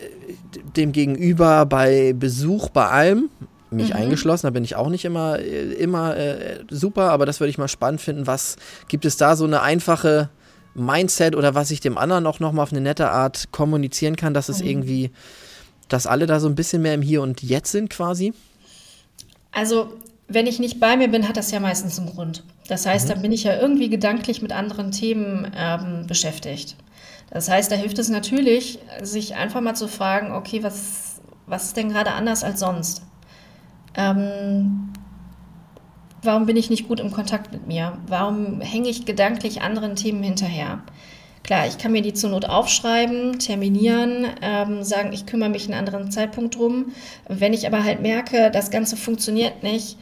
dem 0.75 0.91
Gegenüber, 0.91 1.65
bei 1.65 2.13
Besuch, 2.13 2.69
bei 2.69 2.87
allem. 2.87 3.29
Mich 3.71 3.89
mhm. 3.89 3.97
eingeschlossen, 3.97 4.47
da 4.47 4.49
bin 4.49 4.63
ich 4.63 4.75
auch 4.75 4.89
nicht 4.89 5.05
immer, 5.05 5.37
immer 5.37 6.17
äh, 6.17 6.63
super, 6.71 7.11
aber 7.11 7.27
das 7.27 7.39
würde 7.39 7.51
ich 7.51 7.59
mal 7.59 7.67
spannend 7.67 8.01
finden. 8.01 8.25
Was 8.25 8.55
gibt 8.87 9.05
es 9.05 9.15
da 9.15 9.35
so 9.35 9.45
eine 9.45 9.61
einfache 9.61 10.29
Mindset 10.73 11.35
oder 11.35 11.53
was 11.53 11.69
ich 11.69 11.79
dem 11.79 11.97
anderen 11.97 12.25
auch 12.25 12.39
nochmal 12.39 12.63
auf 12.63 12.71
eine 12.71 12.81
nette 12.81 13.11
Art 13.11 13.51
kommunizieren 13.51 14.15
kann, 14.15 14.33
dass 14.33 14.49
es 14.49 14.61
mhm. 14.61 14.67
irgendwie, 14.67 15.11
dass 15.87 16.07
alle 16.07 16.25
da 16.25 16.39
so 16.39 16.47
ein 16.47 16.55
bisschen 16.55 16.81
mehr 16.81 16.95
im 16.95 17.03
Hier 17.03 17.21
und 17.21 17.43
Jetzt 17.43 17.71
sind 17.71 17.91
quasi? 17.91 18.33
Also, 19.51 19.93
wenn 20.29 20.47
ich 20.47 20.59
nicht 20.59 20.79
bei 20.79 20.95
mir 20.95 21.09
bin, 21.09 21.27
hat 21.27 21.37
das 21.37 21.51
ja 21.51 21.59
meistens 21.59 21.99
einen 21.99 22.09
Grund. 22.09 22.43
Das 22.67 22.85
heißt, 22.85 23.07
mhm. 23.07 23.13
dann 23.13 23.21
bin 23.23 23.31
ich 23.31 23.43
ja 23.43 23.59
irgendwie 23.59 23.89
gedanklich 23.89 24.41
mit 24.41 24.51
anderen 24.51 24.91
Themen 24.91 25.51
ähm, 25.57 26.05
beschäftigt. 26.07 26.75
Das 27.31 27.49
heißt, 27.49 27.71
da 27.71 27.75
hilft 27.75 27.99
es 27.99 28.09
natürlich, 28.09 28.79
sich 29.01 29.35
einfach 29.35 29.61
mal 29.61 29.75
zu 29.75 29.87
fragen, 29.87 30.31
okay, 30.31 30.63
was, 30.63 31.19
was 31.45 31.65
ist 31.65 31.77
denn 31.77 31.89
gerade 31.89 32.11
anders 32.11 32.43
als 32.43 32.59
sonst? 32.59 33.03
Ähm, 33.95 34.93
warum 36.21 36.45
bin 36.45 36.57
ich 36.57 36.69
nicht 36.69 36.87
gut 36.87 36.99
im 36.99 37.11
Kontakt 37.11 37.51
mit 37.51 37.67
mir? 37.67 37.97
Warum 38.07 38.61
hänge 38.61 38.89
ich 38.89 39.05
gedanklich 39.05 39.61
anderen 39.61 39.95
Themen 39.95 40.23
hinterher? 40.23 40.81
Klar, 41.43 41.67
ich 41.67 41.77
kann 41.77 41.91
mir 41.91 42.01
die 42.01 42.13
zur 42.13 42.29
Not 42.29 42.45
aufschreiben, 42.45 43.39
terminieren, 43.39 44.27
ähm, 44.41 44.83
sagen, 44.83 45.13
ich 45.13 45.25
kümmere 45.25 45.49
mich 45.49 45.65
einen 45.65 45.79
anderen 45.79 46.11
Zeitpunkt 46.11 46.55
drum. 46.55 46.93
Wenn 47.27 47.53
ich 47.53 47.65
aber 47.65 47.83
halt 47.83 48.01
merke, 48.01 48.51
das 48.51 48.69
Ganze 48.69 48.97
funktioniert 48.97 49.63
nicht, 49.63 49.97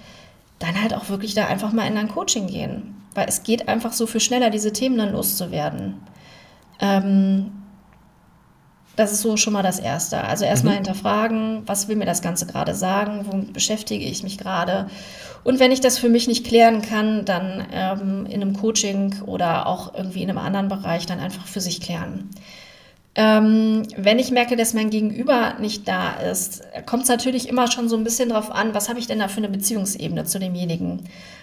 dann 0.60 0.82
halt 0.82 0.94
auch 0.94 1.10
wirklich 1.10 1.34
da 1.34 1.46
einfach 1.46 1.72
mal 1.72 1.88
in 1.88 1.98
ein 1.98 2.10
Coaching 2.10 2.48
gehen. 2.48 2.96
Weil 3.14 3.28
es 3.28 3.44
geht 3.44 3.68
einfach 3.68 3.94
so 3.94 4.08
viel 4.08 4.22
schneller, 4.22 4.50
diese 4.50 4.74
Themen 4.74 4.98
dann 4.98 5.12
loszuwerden. 5.12 5.96
Ähm, 6.80 7.52
das 8.96 9.12
ist 9.12 9.22
so 9.22 9.38
schon 9.38 9.54
mal 9.54 9.64
das 9.64 9.80
Erste. 9.80 10.24
Also 10.24 10.44
erstmal 10.44 10.74
mhm. 10.74 10.78
hinterfragen, 10.78 11.62
was 11.66 11.88
will 11.88 11.96
mir 11.96 12.06
das 12.06 12.22
Ganze 12.22 12.48
gerade 12.48 12.74
sagen, 12.74 13.26
womit 13.30 13.54
beschäftige 13.54 14.06
ich 14.06 14.24
mich 14.24 14.38
gerade. 14.38 14.88
Und 15.44 15.60
wenn 15.60 15.72
ich 15.72 15.82
das 15.82 16.00
für 16.00 16.10
mich 16.10 16.28
nicht 16.28 16.46
klären 16.46 16.82
kann, 16.82 17.24
dann 17.24 17.66
ähm, 17.72 18.26
in 18.26 18.42
einem 18.42 18.58
Coaching 18.58 19.22
oder 19.26 19.68
auch 19.68 19.94
irgendwie 19.94 20.24
in 20.24 20.30
einem 20.30 20.40
anderen 20.40 20.68
Bereich 20.68 21.06
dann 21.06 21.20
einfach 21.20 21.46
für 21.46 21.62
sich 21.62 21.80
klären. 21.80 22.30
Ähm, 23.20 23.82
wenn 23.98 24.20
ich 24.20 24.30
merke, 24.30 24.56
dass 24.56 24.76
mein 24.76 24.92
Gegenüber 24.92 25.56
nicht 25.60 25.88
da 25.88 26.14
ist, 26.14 26.62
kommt 26.86 27.04
es 27.04 27.10
natürlich 27.10 27.50
immer 27.50 27.70
schon 27.72 27.90
so 27.90 27.98
ein 27.98 28.04
bisschen 28.04 28.30
drauf 28.30 28.52
an, 28.52 28.76
was 28.76 28.90
habe 28.90 29.00
ich 29.00 29.08
denn 29.08 29.18
da 29.18 29.28
für 29.28 29.38
eine 29.38 29.50
Beziehungsebene 29.50 30.26
zu 30.26 30.38
demjenigen. 30.38 31.02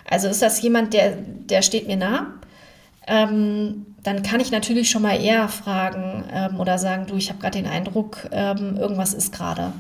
Also 0.09 0.29
ist 0.29 0.41
das 0.41 0.63
jemand, 0.63 0.95
der, 0.95 1.17
der 1.17 1.63
steht 1.63 1.89
mir 1.89 1.97
nah? 1.97 2.35
Ähm, 3.09 3.87
dann 4.05 4.23
kann 4.23 4.39
ich 4.39 4.53
natürlich 4.53 4.89
schon 4.89 5.03
mal 5.03 5.21
eher 5.21 5.49
fragen 5.49 6.23
ähm, 6.33 6.61
oder 6.61 6.79
sagen, 6.79 7.07
du, 7.09 7.17
ich 7.17 7.29
habe 7.29 7.41
gerade 7.41 7.59
den 7.59 7.69
Eindruck, 7.69 8.29
ähm, 8.31 8.77
irgendwas 8.77 9.13
ist 9.13 9.33
gerade. 9.33 9.73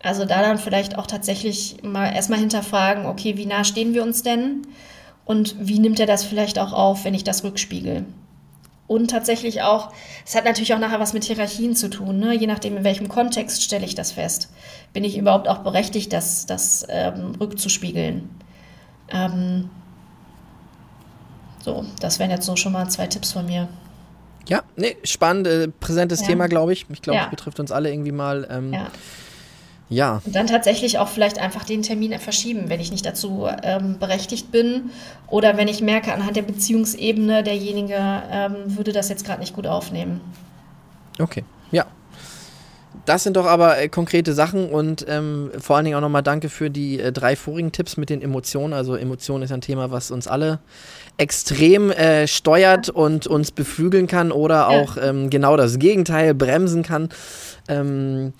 Also 0.00 0.24
da 0.24 0.42
dann 0.42 0.58
vielleicht 0.58 0.96
auch 0.96 1.08
tatsächlich 1.08 1.82
mal 1.82 2.14
erstmal 2.14 2.38
hinterfragen, 2.38 3.06
okay, 3.06 3.36
wie 3.36 3.46
nah 3.46 3.64
stehen 3.64 3.94
wir 3.94 4.04
uns 4.04 4.22
denn? 4.22 4.62
Und 5.24 5.56
wie 5.58 5.80
nimmt 5.80 5.98
er 5.98 6.06
das 6.06 6.22
vielleicht 6.22 6.60
auch 6.60 6.72
auf, 6.72 7.04
wenn 7.04 7.14
ich 7.14 7.24
das 7.24 7.42
rückspiegel? 7.42 8.04
Und 8.92 9.10
tatsächlich 9.10 9.62
auch, 9.62 9.90
es 10.26 10.34
hat 10.34 10.44
natürlich 10.44 10.74
auch 10.74 10.78
nachher 10.78 11.00
was 11.00 11.14
mit 11.14 11.24
Hierarchien 11.24 11.74
zu 11.74 11.88
tun, 11.88 12.18
ne? 12.18 12.34
je 12.34 12.46
nachdem, 12.46 12.76
in 12.76 12.84
welchem 12.84 13.08
Kontext 13.08 13.62
stelle 13.62 13.86
ich 13.86 13.94
das 13.94 14.12
fest. 14.12 14.50
Bin 14.92 15.02
ich 15.02 15.16
überhaupt 15.16 15.48
auch 15.48 15.60
berechtigt, 15.60 16.12
das, 16.12 16.44
das 16.44 16.84
ähm, 16.90 17.32
rückzuspiegeln? 17.40 18.28
Ähm, 19.08 19.70
so, 21.64 21.86
das 22.00 22.18
wären 22.18 22.30
jetzt 22.30 22.44
so 22.44 22.54
schon 22.54 22.72
mal 22.72 22.86
zwei 22.90 23.06
Tipps 23.06 23.32
von 23.32 23.46
mir. 23.46 23.66
Ja, 24.46 24.62
nee, 24.76 24.98
spannend, 25.04 25.46
äh, 25.46 25.68
präsentes 25.68 26.20
ja. 26.20 26.26
Thema, 26.26 26.48
glaube 26.48 26.74
ich. 26.74 26.84
Ich 26.90 27.00
glaube, 27.00 27.16
ja. 27.16 27.24
es 27.24 27.30
betrifft 27.30 27.60
uns 27.60 27.72
alle 27.72 27.90
irgendwie 27.90 28.12
mal. 28.12 28.46
Ähm, 28.50 28.74
ja. 28.74 28.88
Ja. 29.88 30.22
Und 30.24 30.34
dann 30.34 30.46
tatsächlich 30.46 30.98
auch 30.98 31.08
vielleicht 31.08 31.38
einfach 31.38 31.64
den 31.64 31.82
Termin 31.82 32.18
verschieben, 32.18 32.64
wenn 32.68 32.80
ich 32.80 32.90
nicht 32.90 33.04
dazu 33.04 33.46
ähm, 33.62 33.98
berechtigt 33.98 34.50
bin 34.50 34.90
oder 35.28 35.56
wenn 35.56 35.68
ich 35.68 35.82
merke, 35.82 36.12
anhand 36.12 36.36
der 36.36 36.42
Beziehungsebene, 36.42 37.42
derjenige 37.42 37.98
ähm, 38.30 38.54
würde 38.66 38.92
das 38.92 39.08
jetzt 39.08 39.24
gerade 39.26 39.40
nicht 39.40 39.54
gut 39.54 39.66
aufnehmen. 39.66 40.20
Okay, 41.18 41.44
ja. 41.70 41.86
Das 43.04 43.24
sind 43.24 43.36
doch 43.36 43.46
aber 43.46 43.78
äh, 43.78 43.88
konkrete 43.88 44.32
Sachen 44.32 44.70
und 44.70 45.04
ähm, 45.08 45.50
vor 45.58 45.76
allen 45.76 45.84
Dingen 45.84 45.96
auch 45.96 46.00
nochmal 46.00 46.22
danke 46.22 46.48
für 46.48 46.70
die 46.70 47.00
äh, 47.00 47.10
drei 47.10 47.34
vorigen 47.34 47.72
Tipps 47.72 47.96
mit 47.96 48.10
den 48.10 48.22
Emotionen. 48.22 48.72
Also 48.72 48.94
Emotionen 48.94 49.42
ist 49.42 49.52
ein 49.52 49.60
Thema, 49.60 49.90
was 49.90 50.12
uns 50.12 50.28
alle 50.28 50.60
extrem 51.18 51.90
äh, 51.90 52.28
steuert 52.28 52.88
und 52.88 53.26
uns 53.26 53.50
beflügeln 53.50 54.06
kann 54.06 54.30
oder 54.30 54.68
auch 54.68 54.96
ähm, 55.00 55.30
genau 55.30 55.56
das 55.56 55.78
Gegenteil 55.78 56.32
bremsen 56.32 56.84
kann. 56.84 57.08
Ähm, 57.68 58.34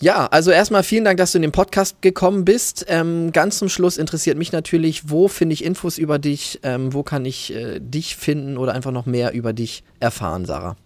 ja, 0.00 0.26
also 0.26 0.50
erstmal 0.50 0.82
vielen 0.82 1.04
Dank, 1.04 1.18
dass 1.18 1.32
du 1.32 1.38
in 1.38 1.42
den 1.42 1.52
Podcast 1.52 2.02
gekommen 2.02 2.44
bist. 2.44 2.84
Ähm, 2.88 3.32
ganz 3.32 3.58
zum 3.58 3.68
Schluss 3.68 3.96
interessiert 3.96 4.36
mich 4.38 4.52
natürlich, 4.52 5.10
wo 5.10 5.28
finde 5.28 5.54
ich 5.54 5.64
Infos 5.64 5.98
über 5.98 6.18
dich, 6.18 6.60
ähm, 6.62 6.94
wo 6.94 7.02
kann 7.02 7.24
ich 7.24 7.52
äh, 7.54 7.80
dich 7.80 8.16
finden 8.16 8.58
oder 8.58 8.74
einfach 8.74 8.92
noch 8.92 9.06
mehr 9.06 9.32
über 9.32 9.52
dich 9.52 9.82
erfahren, 10.00 10.46
Sarah? 10.46 10.76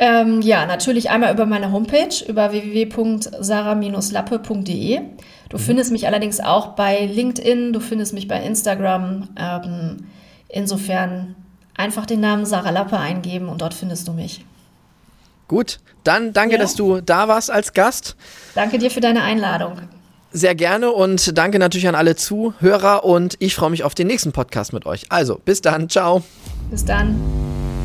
Ähm, 0.00 0.42
ja, 0.42 0.64
natürlich 0.66 1.10
einmal 1.10 1.32
über 1.32 1.46
meine 1.46 1.72
Homepage, 1.72 2.24
über 2.26 2.52
www.sarah-lappe.de. 2.52 5.00
Du 5.48 5.56
mhm. 5.56 5.60
findest 5.60 5.90
mich 5.90 6.06
allerdings 6.06 6.38
auch 6.40 6.68
bei 6.68 7.06
LinkedIn, 7.06 7.72
du 7.72 7.80
findest 7.80 8.14
mich 8.14 8.28
bei 8.28 8.40
Instagram. 8.42 9.28
Ähm, 9.36 10.06
insofern 10.48 11.34
einfach 11.76 12.06
den 12.06 12.20
Namen 12.20 12.46
Sarah 12.46 12.70
Lappe 12.70 12.96
eingeben 12.98 13.48
und 13.48 13.60
dort 13.60 13.74
findest 13.74 14.06
du 14.08 14.12
mich. 14.12 14.44
Gut, 15.48 15.80
dann 16.04 16.32
danke, 16.32 16.54
ja. 16.54 16.60
dass 16.60 16.74
du 16.74 17.00
da 17.00 17.26
warst 17.26 17.50
als 17.50 17.72
Gast. 17.72 18.16
Danke 18.54 18.78
dir 18.78 18.90
für 18.90 19.00
deine 19.00 19.22
Einladung. 19.22 19.72
Sehr 20.30 20.54
gerne 20.54 20.92
und 20.92 21.36
danke 21.36 21.58
natürlich 21.58 21.88
an 21.88 21.94
alle 21.94 22.14
Zuhörer 22.14 23.04
und 23.04 23.36
ich 23.38 23.54
freue 23.54 23.70
mich 23.70 23.82
auf 23.82 23.94
den 23.94 24.06
nächsten 24.06 24.32
Podcast 24.32 24.74
mit 24.74 24.84
euch. 24.84 25.06
Also, 25.08 25.40
bis 25.42 25.62
dann, 25.62 25.88
ciao. 25.88 26.22
Bis 26.70 26.84
dann. 26.84 27.18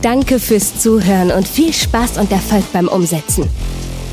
Danke 0.01 0.39
fürs 0.39 0.82
Zuhören 0.82 1.32
und 1.32 1.47
viel 1.47 1.72
Spaß 1.72 2.18
und 2.18 2.30
Erfolg 2.32 2.66
beim 2.74 2.89
Umsetzen. 2.89 3.49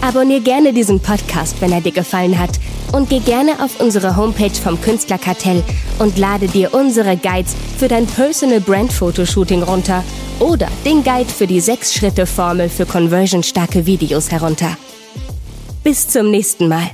Abonnier 0.03 0.40
gerne 0.40 0.72
diesen 0.72 1.01
Podcast, 1.01 1.61
wenn 1.61 1.72
er 1.72 1.80
dir 1.80 1.92
gefallen 1.92 2.38
hat 2.38 2.59
und 2.92 3.11
geh 3.11 3.20
gerne 3.20 3.62
auf 3.62 3.80
unsere 3.80 4.16
Homepage 4.16 4.55
vom 4.55 4.80
Künstlerkartell 4.80 5.62
und 5.98 6.16
lade 6.18 6.48
dir 6.48 6.72
unsere 6.72 7.16
Guides 7.16 7.55
für 7.78 7.88
dein 7.88 8.07
Personal 8.07 8.61
Brand 8.61 8.92
Fotoshooting 8.92 9.62
runter 9.62 10.03
oder 10.38 10.68
den 10.84 11.05
Guide 11.05 11.30
für 11.30 11.46
die 11.46 11.61
6-Schritte-Formel 11.61 12.68
für 12.70 12.86
conversionstarke 12.86 13.84
Videos 13.84 14.30
herunter. 14.30 14.76
Bis 15.84 16.09
zum 16.09 16.30
nächsten 16.30 16.68
Mal. 16.68 16.90